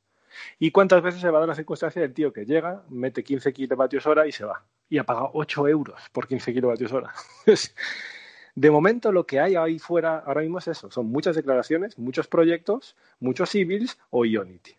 ¿Y 0.59 0.71
cuántas 0.71 1.03
veces 1.03 1.21
se 1.21 1.29
va 1.29 1.37
a 1.37 1.41
dar 1.41 1.51
la 1.51 1.55
circunstancia 1.57 2.01
del 2.01 2.15
tío 2.15 2.33
que 2.33 2.47
llega, 2.47 2.85
mete 2.89 3.23
15 3.23 3.53
kilovatios 3.53 4.07
hora 4.07 4.27
y 4.27 4.33
se 4.33 4.47
va? 4.47 4.65
Y 4.89 4.97
ha 4.97 5.05
pagado 5.05 5.31
8 5.35 5.69
euros 5.69 6.01
por 6.11 6.27
15 6.27 6.55
kilovatios 6.55 6.91
hora. 6.91 7.13
de 8.55 8.71
momento 8.71 9.13
lo 9.13 9.27
que 9.27 9.41
hay 9.41 9.57
ahí 9.57 9.79
fuera 9.79 10.21
ahora 10.21 10.41
mismo 10.41 10.57
es 10.57 10.69
eso. 10.69 10.91
Son 10.91 11.05
muchas 11.05 11.37
declaraciones, 11.37 11.99
muchos 11.99 12.29
proyectos, 12.29 12.97
muchos 13.21 13.51
civils 13.51 13.99
o 14.09 14.25
Ionity. 14.25 14.75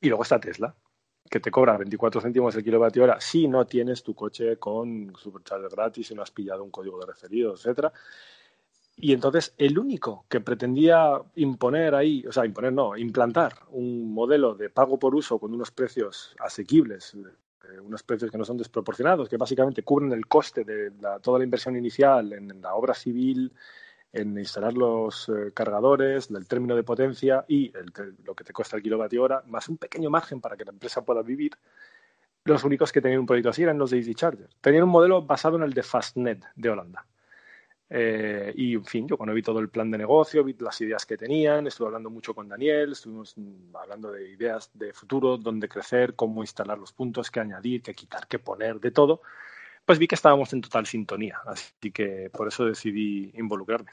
Y 0.00 0.08
luego 0.08 0.24
está 0.24 0.40
Tesla, 0.40 0.74
que 1.30 1.40
te 1.40 1.50
cobra 1.50 1.76
24 1.76 2.20
céntimos 2.20 2.54
el 2.54 2.64
kilovatio 2.64 3.04
hora 3.04 3.20
si 3.20 3.48
no 3.48 3.66
tienes 3.66 4.02
tu 4.02 4.14
coche 4.14 4.56
con 4.58 5.12
supercharger 5.16 5.70
gratis, 5.70 6.08
si 6.08 6.14
no 6.14 6.22
has 6.22 6.30
pillado 6.30 6.64
un 6.64 6.70
código 6.70 6.98
de 7.00 7.06
referido, 7.06 7.54
etcétera. 7.54 7.92
Y 8.98 9.12
entonces 9.12 9.54
el 9.58 9.78
único 9.78 10.24
que 10.28 10.40
pretendía 10.40 11.20
imponer 11.34 11.94
ahí, 11.94 12.24
o 12.26 12.32
sea, 12.32 12.46
imponer 12.46 12.72
no, 12.72 12.96
implantar 12.96 13.54
un 13.70 14.12
modelo 14.12 14.54
de 14.54 14.70
pago 14.70 14.98
por 14.98 15.14
uso 15.14 15.38
con 15.38 15.52
unos 15.52 15.70
precios 15.70 16.34
asequibles, 16.40 17.14
eh, 17.14 17.80
unos 17.80 18.02
precios 18.02 18.30
que 18.30 18.38
no 18.38 18.44
son 18.46 18.56
desproporcionados, 18.56 19.28
que 19.28 19.36
básicamente 19.36 19.82
cubren 19.82 20.12
el 20.12 20.26
coste 20.26 20.64
de 20.64 20.92
toda 21.22 21.38
la 21.38 21.44
inversión 21.44 21.76
inicial 21.76 22.32
en, 22.32 22.62
la 22.62 22.74
obra 22.74 22.94
civil, 22.94 23.52
en 24.16 24.38
instalar 24.38 24.72
los 24.74 25.28
eh, 25.28 25.52
cargadores, 25.52 26.28
del 26.28 26.46
término 26.46 26.74
de 26.74 26.82
potencia 26.82 27.44
y 27.48 27.72
lo 28.24 28.34
que 28.34 28.44
te 28.44 28.52
cuesta 28.52 28.76
el 28.76 28.82
kilovatio 28.82 29.22
hora, 29.22 29.42
más 29.46 29.68
un 29.68 29.76
pequeño 29.76 30.10
margen 30.10 30.40
para 30.40 30.56
que 30.56 30.64
la 30.64 30.72
empresa 30.72 31.04
pueda 31.04 31.22
vivir. 31.22 31.52
Los 32.44 32.64
únicos 32.64 32.92
que 32.92 33.00
tenían 33.00 33.20
un 33.20 33.26
proyecto 33.26 33.50
así 33.50 33.62
eran 33.62 33.78
los 33.78 33.90
de 33.90 33.98
Easy 33.98 34.14
Charger. 34.14 34.48
Tenían 34.60 34.84
un 34.84 34.90
modelo 34.90 35.22
basado 35.22 35.56
en 35.56 35.64
el 35.64 35.72
de 35.72 35.82
Fastnet 35.82 36.44
de 36.54 36.70
Holanda 36.70 37.04
eh, 37.88 38.52
y, 38.56 38.74
en 38.74 38.84
fin, 38.84 39.06
yo 39.06 39.16
cuando 39.16 39.34
vi 39.34 39.42
todo 39.42 39.60
el 39.60 39.68
plan 39.68 39.90
de 39.90 39.98
negocio, 39.98 40.42
vi 40.42 40.56
las 40.58 40.80
ideas 40.80 41.06
que 41.06 41.16
tenían, 41.16 41.66
estuve 41.66 41.86
hablando 41.88 42.10
mucho 42.10 42.34
con 42.34 42.48
Daniel, 42.48 42.92
estuvimos 42.92 43.36
hablando 43.74 44.10
de 44.10 44.30
ideas 44.30 44.70
de 44.74 44.92
futuro, 44.92 45.36
dónde 45.36 45.68
crecer, 45.68 46.14
cómo 46.14 46.42
instalar 46.42 46.78
los 46.78 46.92
puntos, 46.92 47.30
qué 47.30 47.40
añadir, 47.40 47.82
qué 47.82 47.94
quitar, 47.94 48.26
qué 48.26 48.38
poner, 48.40 48.80
de 48.80 48.90
todo, 48.90 49.22
pues 49.86 49.98
vi 49.98 50.08
que 50.08 50.16
estábamos 50.16 50.52
en 50.52 50.60
total 50.60 50.84
sintonía, 50.84 51.38
así 51.46 51.90
que 51.92 52.28
por 52.30 52.48
eso 52.48 52.66
decidí 52.66 53.30
involucrarme. 53.34 53.90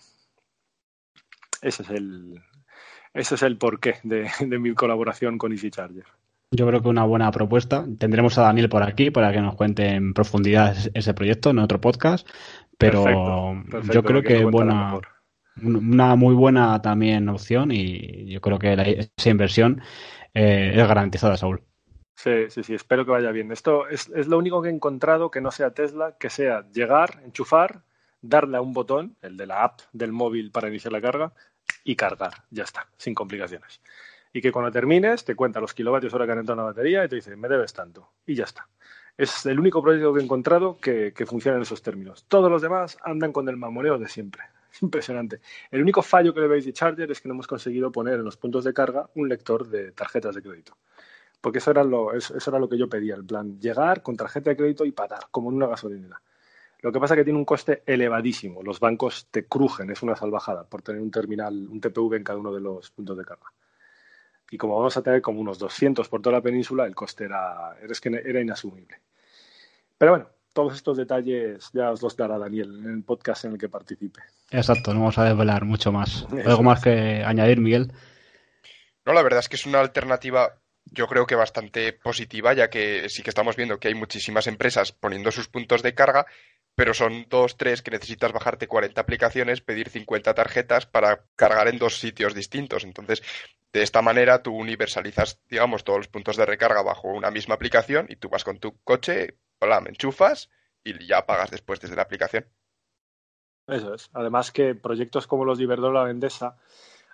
Ese 1.62 1.84
es 1.84 1.90
el, 1.92 2.42
ese 3.14 3.36
es 3.36 3.44
el 3.44 3.58
porqué 3.58 3.96
de, 4.04 4.30
de 4.40 4.60
mi 4.60 4.74
colaboración 4.74 5.38
con 5.38 5.54
Easy 5.54 5.72
Charger. 5.72 6.06
Yo 6.52 6.68
creo 6.68 6.82
que 6.82 6.90
una 6.90 7.04
buena 7.04 7.32
propuesta. 7.32 7.86
Tendremos 7.98 8.38
a 8.38 8.44
Daniel 8.44 8.70
por 8.70 8.84
aquí 8.84 9.10
para 9.10 9.32
que 9.32 9.42
nos 9.42 9.56
cuente 9.56 9.88
en 9.88 10.14
profundidad 10.14 10.76
ese 10.94 11.14
proyecto 11.14 11.50
en 11.50 11.60
otro 11.60 11.82
podcast. 11.82 12.28
Pero 12.78 13.64
yo 13.92 14.04
creo 14.04 14.22
que, 14.22 14.46
buena, 14.46 15.00
una 15.62 16.16
muy 16.16 16.36
buena 16.36 16.82
también 16.82 17.30
opción 17.30 17.72
y 17.72 18.32
yo 18.32 18.42
creo 18.42 18.60
que 18.60 19.10
esa 19.18 19.30
inversión 19.30 19.82
eh, 20.34 20.74
es 20.76 20.88
garantizada, 20.88 21.38
Saúl. 21.38 21.64
Sí, 22.16 22.50
sí, 22.50 22.64
sí, 22.64 22.76
espero 22.76 23.06
que 23.06 23.12
vaya 23.12 23.32
bien. 23.32 23.52
Esto 23.52 23.88
es, 23.88 24.10
es, 24.10 24.28
lo 24.28 24.38
único 24.38 24.62
que 24.62 24.70
he 24.70 24.72
encontrado 24.72 25.32
que 25.32 25.42
no 25.42 25.52
sea 25.52 25.74
Tesla, 25.74 26.16
que 26.18 26.30
sea 26.30 26.70
llegar, 26.72 27.22
enchufar, 27.26 27.84
darle 28.22 28.58
a 28.58 28.62
un 28.62 28.74
botón, 28.74 29.18
el 29.22 29.36
de 29.36 29.48
la 29.48 29.64
app 29.64 29.82
del 29.92 30.12
móvil 30.12 30.52
para 30.52 30.70
iniciar 30.70 30.94
la 30.94 31.02
carga, 31.02 31.34
y 31.84 31.96
cargar. 31.96 32.44
Ya 32.52 32.64
está, 32.64 32.88
sin 32.98 33.14
complicaciones 33.14 33.82
y 34.34 34.42
que 34.42 34.52
cuando 34.52 34.72
termines 34.72 35.24
te 35.24 35.36
cuenta 35.36 35.62
los 35.62 35.74
kilovatios 35.74 36.14
hora 36.14 36.26
que 36.26 36.32
han 36.32 36.40
entrado 36.40 36.60
en 36.60 36.66
la 36.66 36.72
batería 36.72 37.06
y 37.06 37.08
te 37.08 37.16
dice, 37.16 37.36
me 37.36 37.48
debes 37.48 37.72
tanto. 37.72 38.10
Y 38.26 38.34
ya 38.34 38.46
está. 38.46 38.68
Es 39.16 39.46
el 39.46 39.60
único 39.60 39.82
proyecto 39.84 40.12
que 40.12 40.20
he 40.20 40.24
encontrado 40.24 40.78
que, 40.80 41.14
funciona 41.28 41.58
en 41.58 41.62
esos 41.62 41.84
términos. 41.84 42.26
Todos 42.28 42.50
los 42.50 42.64
demás 42.64 42.98
andan 43.04 43.32
con 43.32 43.48
el 43.48 43.58
mamoneo 43.58 44.00
de 44.00 44.10
siempre. 44.10 44.42
Impresionante. 44.82 45.40
El 45.70 45.84
único 45.84 46.02
fallo 46.02 46.34
que 46.34 46.40
le 46.40 46.48
veis 46.48 46.66
de 46.66 46.74
Charger 46.74 47.12
es 47.12 47.22
que 47.22 47.28
no 47.28 47.36
hemos 47.36 47.46
conseguido 47.46 47.92
poner 47.92 48.16
en 48.16 48.24
los 48.24 48.36
puntos 48.36 48.64
de 48.64 48.74
carga 48.74 49.08
un 49.14 49.30
lector 49.30 49.68
de 49.68 49.92
tarjetas 49.92 50.34
de 50.34 50.42
crédito. 50.42 50.76
Porque 51.44 51.60
eso 51.60 51.72
era 51.72 51.84
lo, 51.84 52.14
eso 52.14 52.50
era 52.50 52.58
lo 52.58 52.70
que 52.70 52.78
yo 52.78 52.88
pedía, 52.88 53.16
el 53.16 53.26
plan, 53.26 53.60
llegar 53.60 54.02
con 54.02 54.16
tarjeta 54.16 54.50
de 54.50 54.56
crédito 54.56 54.86
y 54.86 54.94
parar, 54.94 55.28
como 55.30 55.50
en 55.50 55.58
una 55.58 55.68
gasolinera. 55.68 56.22
Lo 56.80 56.92
que 56.92 57.00
pasa 57.00 57.14
es 57.14 57.20
que 57.20 57.26
tiene 57.26 57.40
un 57.40 57.46
coste 57.46 57.84
elevadísimo. 57.86 58.64
Los 58.64 58.80
bancos 58.80 59.28
te 59.30 59.46
crujen, 59.46 59.92
es 59.92 60.02
una 60.02 60.16
salvajada 60.16 60.64
por 60.64 60.82
tener 60.82 61.02
un 61.02 61.12
terminal, 61.12 61.68
un 61.70 61.82
TPV 61.82 62.16
en 62.16 62.24
cada 62.24 62.40
uno 62.40 62.54
de 62.54 62.62
los 62.62 62.92
puntos 62.92 63.18
de 63.18 63.26
carga 63.26 63.52
y 64.54 64.58
como 64.58 64.78
vamos 64.78 64.96
a 64.96 65.02
tener 65.02 65.20
como 65.20 65.42
unos 65.42 65.58
200 65.58 66.08
por 66.08 66.22
toda 66.22 66.36
la 66.36 66.42
península, 66.44 66.86
el 66.86 66.94
coste 66.94 67.24
era, 67.24 67.76
que 68.00 68.22
era 68.24 68.40
inasumible. 68.40 69.02
Pero 69.98 70.12
bueno, 70.12 70.30
todos 70.54 70.76
estos 70.76 70.96
detalles 70.96 71.72
ya 71.74 71.90
os 71.90 72.04
los 72.04 72.16
dará 72.16 72.38
Daniel 72.38 72.70
en 72.86 72.94
el 72.94 73.04
podcast 73.04 73.46
en 73.46 73.54
el 73.54 73.58
que 73.58 73.68
participe. 73.68 74.22
Exacto, 74.52 74.94
no 74.94 75.00
vamos 75.00 75.18
a 75.18 75.24
desvelar 75.24 75.66
mucho 75.66 75.92
más. 75.92 76.28
¿Algo 76.46 76.62
más 76.62 76.84
que 76.84 77.24
añadir, 77.26 77.60
Miguel? 77.60 77.92
No, 79.08 79.14
la 79.14 79.24
verdad 79.24 79.40
es 79.40 79.50
que 79.50 79.56
es 79.56 79.66
una 79.66 79.80
alternativa 79.80 80.60
yo 80.86 81.08
creo 81.08 81.26
que 81.26 81.36
bastante 81.36 81.94
positiva, 81.94 82.54
ya 82.54 82.70
que 82.70 83.10
sí 83.10 83.24
que 83.24 83.30
estamos 83.30 83.56
viendo 83.56 83.80
que 83.80 83.88
hay 83.88 83.96
muchísimas 83.96 84.48
empresas 84.48 84.92
poniendo 84.92 85.32
sus 85.32 85.48
puntos 85.48 85.82
de 85.82 85.94
carga, 85.96 86.26
pero 86.76 86.94
son 86.94 87.26
dos, 87.30 87.58
tres 87.58 87.82
que 87.82 87.92
necesitas 87.92 88.32
bajarte 88.32 88.68
40 88.68 89.00
aplicaciones, 89.00 89.62
pedir 89.62 89.90
50 89.90 90.34
tarjetas 90.34 90.86
para 90.86 91.26
cargar 91.36 91.68
en 91.68 91.78
dos 91.78 92.00
sitios 92.00 92.34
distintos. 92.34 92.84
Entonces, 92.84 93.22
de 93.72 93.84
esta 93.84 94.02
manera 94.02 94.42
tú 94.42 94.56
universalizas, 94.56 95.40
digamos, 95.50 95.84
todos 95.84 96.00
los 96.00 96.08
puntos 96.08 96.36
de 96.38 96.46
recarga 96.46 96.82
bajo 96.82 97.10
una 97.10 97.32
misma 97.32 97.56
aplicación 97.56 98.08
y 98.10 98.16
tú 98.16 98.30
vas 98.30 98.44
con 98.44 98.60
tu 98.60 98.78
coche, 98.84 99.38
me 99.82 99.90
enchufas 99.90 100.50
y 100.84 101.08
ya 101.08 101.26
pagas 101.26 101.52
después 101.52 101.80
desde 101.80 101.96
la 101.96 102.02
aplicación. 102.04 102.46
Eso 103.68 103.94
es. 103.94 104.10
Además 104.14 104.52
que 104.52 104.76
proyectos 104.76 105.26
como 105.26 105.46
los 105.46 105.58
de 105.58 105.64
Iberdrola 105.64 106.04
Vendesa 106.04 106.58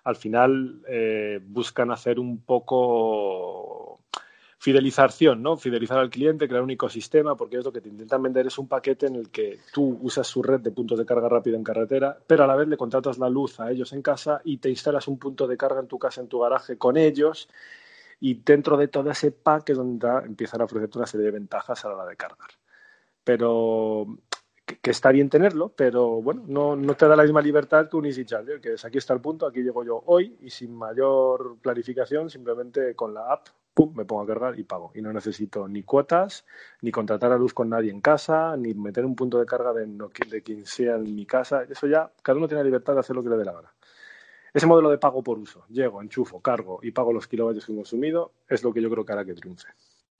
al 0.09 0.15
final 0.15 0.81
eh, 0.87 1.39
buscan 1.41 1.91
hacer 1.91 2.19
un 2.19 2.41
poco 2.41 4.01
fidelización, 4.57 5.41
¿no? 5.41 5.55
Fidelizar 5.55 5.99
al 5.99 6.09
cliente, 6.09 6.47
crear 6.47 6.63
un 6.63 6.71
ecosistema, 6.71 7.35
porque 7.35 7.57
es 7.57 7.63
lo 7.63 7.71
que 7.71 7.79
te 7.79 7.87
intentan 7.87 8.21
vender 8.21 8.45
es 8.45 8.57
un 8.57 8.67
paquete 8.67 9.05
en 9.05 9.15
el 9.15 9.29
que 9.29 9.59
tú 9.71 9.97
usas 10.01 10.27
su 10.27 10.43
red 10.43 10.59
de 10.59 10.71
puntos 10.71 10.99
de 10.99 11.05
carga 11.05 11.29
rápido 11.29 11.55
en 11.55 11.63
carretera, 11.63 12.17
pero 12.27 12.43
a 12.43 12.47
la 12.47 12.57
vez 12.57 12.67
le 12.67 12.75
contratas 12.75 13.17
la 13.17 13.29
luz 13.29 13.59
a 13.59 13.71
ellos 13.71 13.93
en 13.93 14.01
casa 14.01 14.41
y 14.43 14.57
te 14.57 14.69
instalas 14.69 15.07
un 15.07 15.17
punto 15.17 15.47
de 15.47 15.55
carga 15.55 15.79
en 15.79 15.87
tu 15.87 15.97
casa, 15.97 16.19
en 16.19 16.27
tu 16.27 16.39
garaje 16.39 16.77
con 16.77 16.97
ellos. 16.97 17.47
Y 18.19 18.33
dentro 18.43 18.75
de 18.75 18.89
todo 18.89 19.09
ese 19.09 19.31
pack 19.31 19.69
es 19.69 19.77
donde 19.77 20.07
empiezan 20.25 20.59
a 20.59 20.65
ofrecerte 20.65 20.97
una 20.97 21.07
serie 21.07 21.27
de 21.27 21.31
ventajas 21.31 21.85
a 21.85 21.87
la 21.87 21.95
hora 21.95 22.05
de 22.05 22.17
cargar. 22.17 22.49
Pero 23.23 24.07
que, 24.81 24.91
está 24.91 25.11
bien 25.11 25.29
tenerlo, 25.29 25.73
pero 25.75 26.21
bueno, 26.21 26.43
no, 26.47 26.75
no, 26.75 26.95
te 26.95 27.07
da 27.07 27.15
la 27.15 27.23
misma 27.23 27.41
libertad 27.41 27.89
que 27.89 27.97
un 27.97 28.05
Easy 28.05 28.25
Charger, 28.25 28.59
que 28.61 28.73
es 28.73 28.85
aquí 28.85 28.97
está 28.97 29.13
el 29.13 29.21
punto, 29.21 29.45
aquí 29.45 29.61
llego 29.61 29.83
yo 29.83 30.03
hoy 30.05 30.37
y 30.41 30.49
sin 30.49 30.73
mayor 30.75 31.57
planificación, 31.61 32.29
simplemente 32.29 32.95
con 32.95 33.13
la 33.13 33.31
app 33.31 33.47
me 33.95 34.05
pongo 34.05 34.23
a 34.23 34.27
cargar 34.27 34.59
y 34.59 34.63
pago. 34.63 34.91
Y 34.93 35.01
no 35.01 35.13
necesito 35.13 35.67
ni 35.67 35.83
cuotas, 35.83 36.45
ni 36.81 36.91
contratar 36.91 37.31
a 37.31 37.37
luz 37.37 37.53
con 37.53 37.69
nadie 37.69 37.91
en 37.91 38.01
casa, 38.01 38.55
ni 38.57 38.73
meter 38.73 39.05
un 39.05 39.15
punto 39.15 39.39
de 39.39 39.45
carga 39.45 39.73
de, 39.73 39.87
de 40.29 40.41
quien 40.43 40.65
sea 40.65 40.95
en 40.95 41.15
mi 41.15 41.25
casa. 41.25 41.63
Eso 41.63 41.87
ya, 41.87 42.11
cada 42.21 42.37
uno 42.37 42.47
tiene 42.47 42.61
la 42.61 42.65
libertad 42.65 42.93
de 42.93 42.99
hacer 42.99 43.15
lo 43.15 43.23
que 43.23 43.29
le 43.29 43.37
dé 43.37 43.45
la 43.45 43.53
gana. 43.53 43.73
Ese 44.53 44.65
modelo 44.65 44.89
de 44.89 44.97
pago 44.97 45.23
por 45.23 45.37
uso, 45.37 45.65
llego, 45.69 46.01
enchufo, 46.01 46.41
cargo 46.41 46.79
y 46.81 46.91
pago 46.91 47.13
los 47.13 47.27
kilovatios 47.27 47.65
que 47.65 47.71
he 47.71 47.75
consumido, 47.75 48.31
es 48.47 48.63
lo 48.63 48.73
que 48.73 48.81
yo 48.81 48.89
creo 48.89 49.05
que 49.05 49.13
hará 49.13 49.23
que 49.23 49.35
triunfe. 49.35 49.67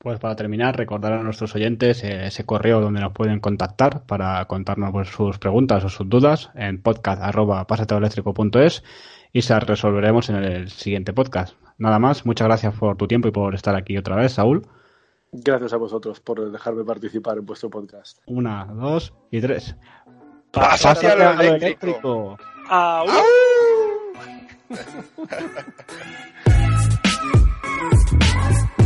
Pues 0.02 0.18
para 0.18 0.38
terminar, 0.38 0.78
recordar 0.78 1.12
a 1.12 1.24
nuestros 1.24 1.54
oyentes 1.56 2.06
ese 2.06 2.45
correo 2.45 2.80
donde 2.80 3.02
nos 3.02 3.12
pueden 3.12 3.41
contactar 3.41 4.06
para 4.06 4.45
contarnos 4.45 4.93
pues, 4.93 5.10
sus 5.10 5.39
preguntas 5.39 5.84
o 5.84 5.89
sus 5.89 6.08
dudas 6.08 6.52
en 6.56 6.82
podcast.pasateoeléctrico.es 6.82 8.82
y 9.34 9.41
se 9.41 9.60
resolveremos 9.60 10.30
en 10.30 10.38
el 10.38 10.70
siguiente 10.70 11.12
podcast. 11.12 11.58
Nada 11.78 12.00
más, 12.00 12.26
muchas 12.26 12.47
gracias 12.47 12.76
por 12.76 12.95
tu 12.95 13.10
tiempo 13.10 13.28
y 13.28 13.32
por 13.32 13.54
estar 13.54 13.76
aquí 13.76 13.97
otra 13.97 14.16
vez, 14.16 14.32
Saúl. 14.32 14.66
Gracias 15.34 15.74
a 15.74 15.78
vosotros 15.78 16.22
por 16.22 16.50
dejarme 16.50 16.86
participar 16.86 17.38
en 17.38 17.45
vuestro 17.45 17.70
podcast. 17.70 18.20
Una, 18.26 18.64
dos 18.74 19.14
y 19.32 19.41
tres. 19.41 19.76
¡Pásate 20.52 21.08
a 21.08 21.34
lo 21.34 21.56
eléctrico! 21.56 22.38
¡Au! 22.70 23.06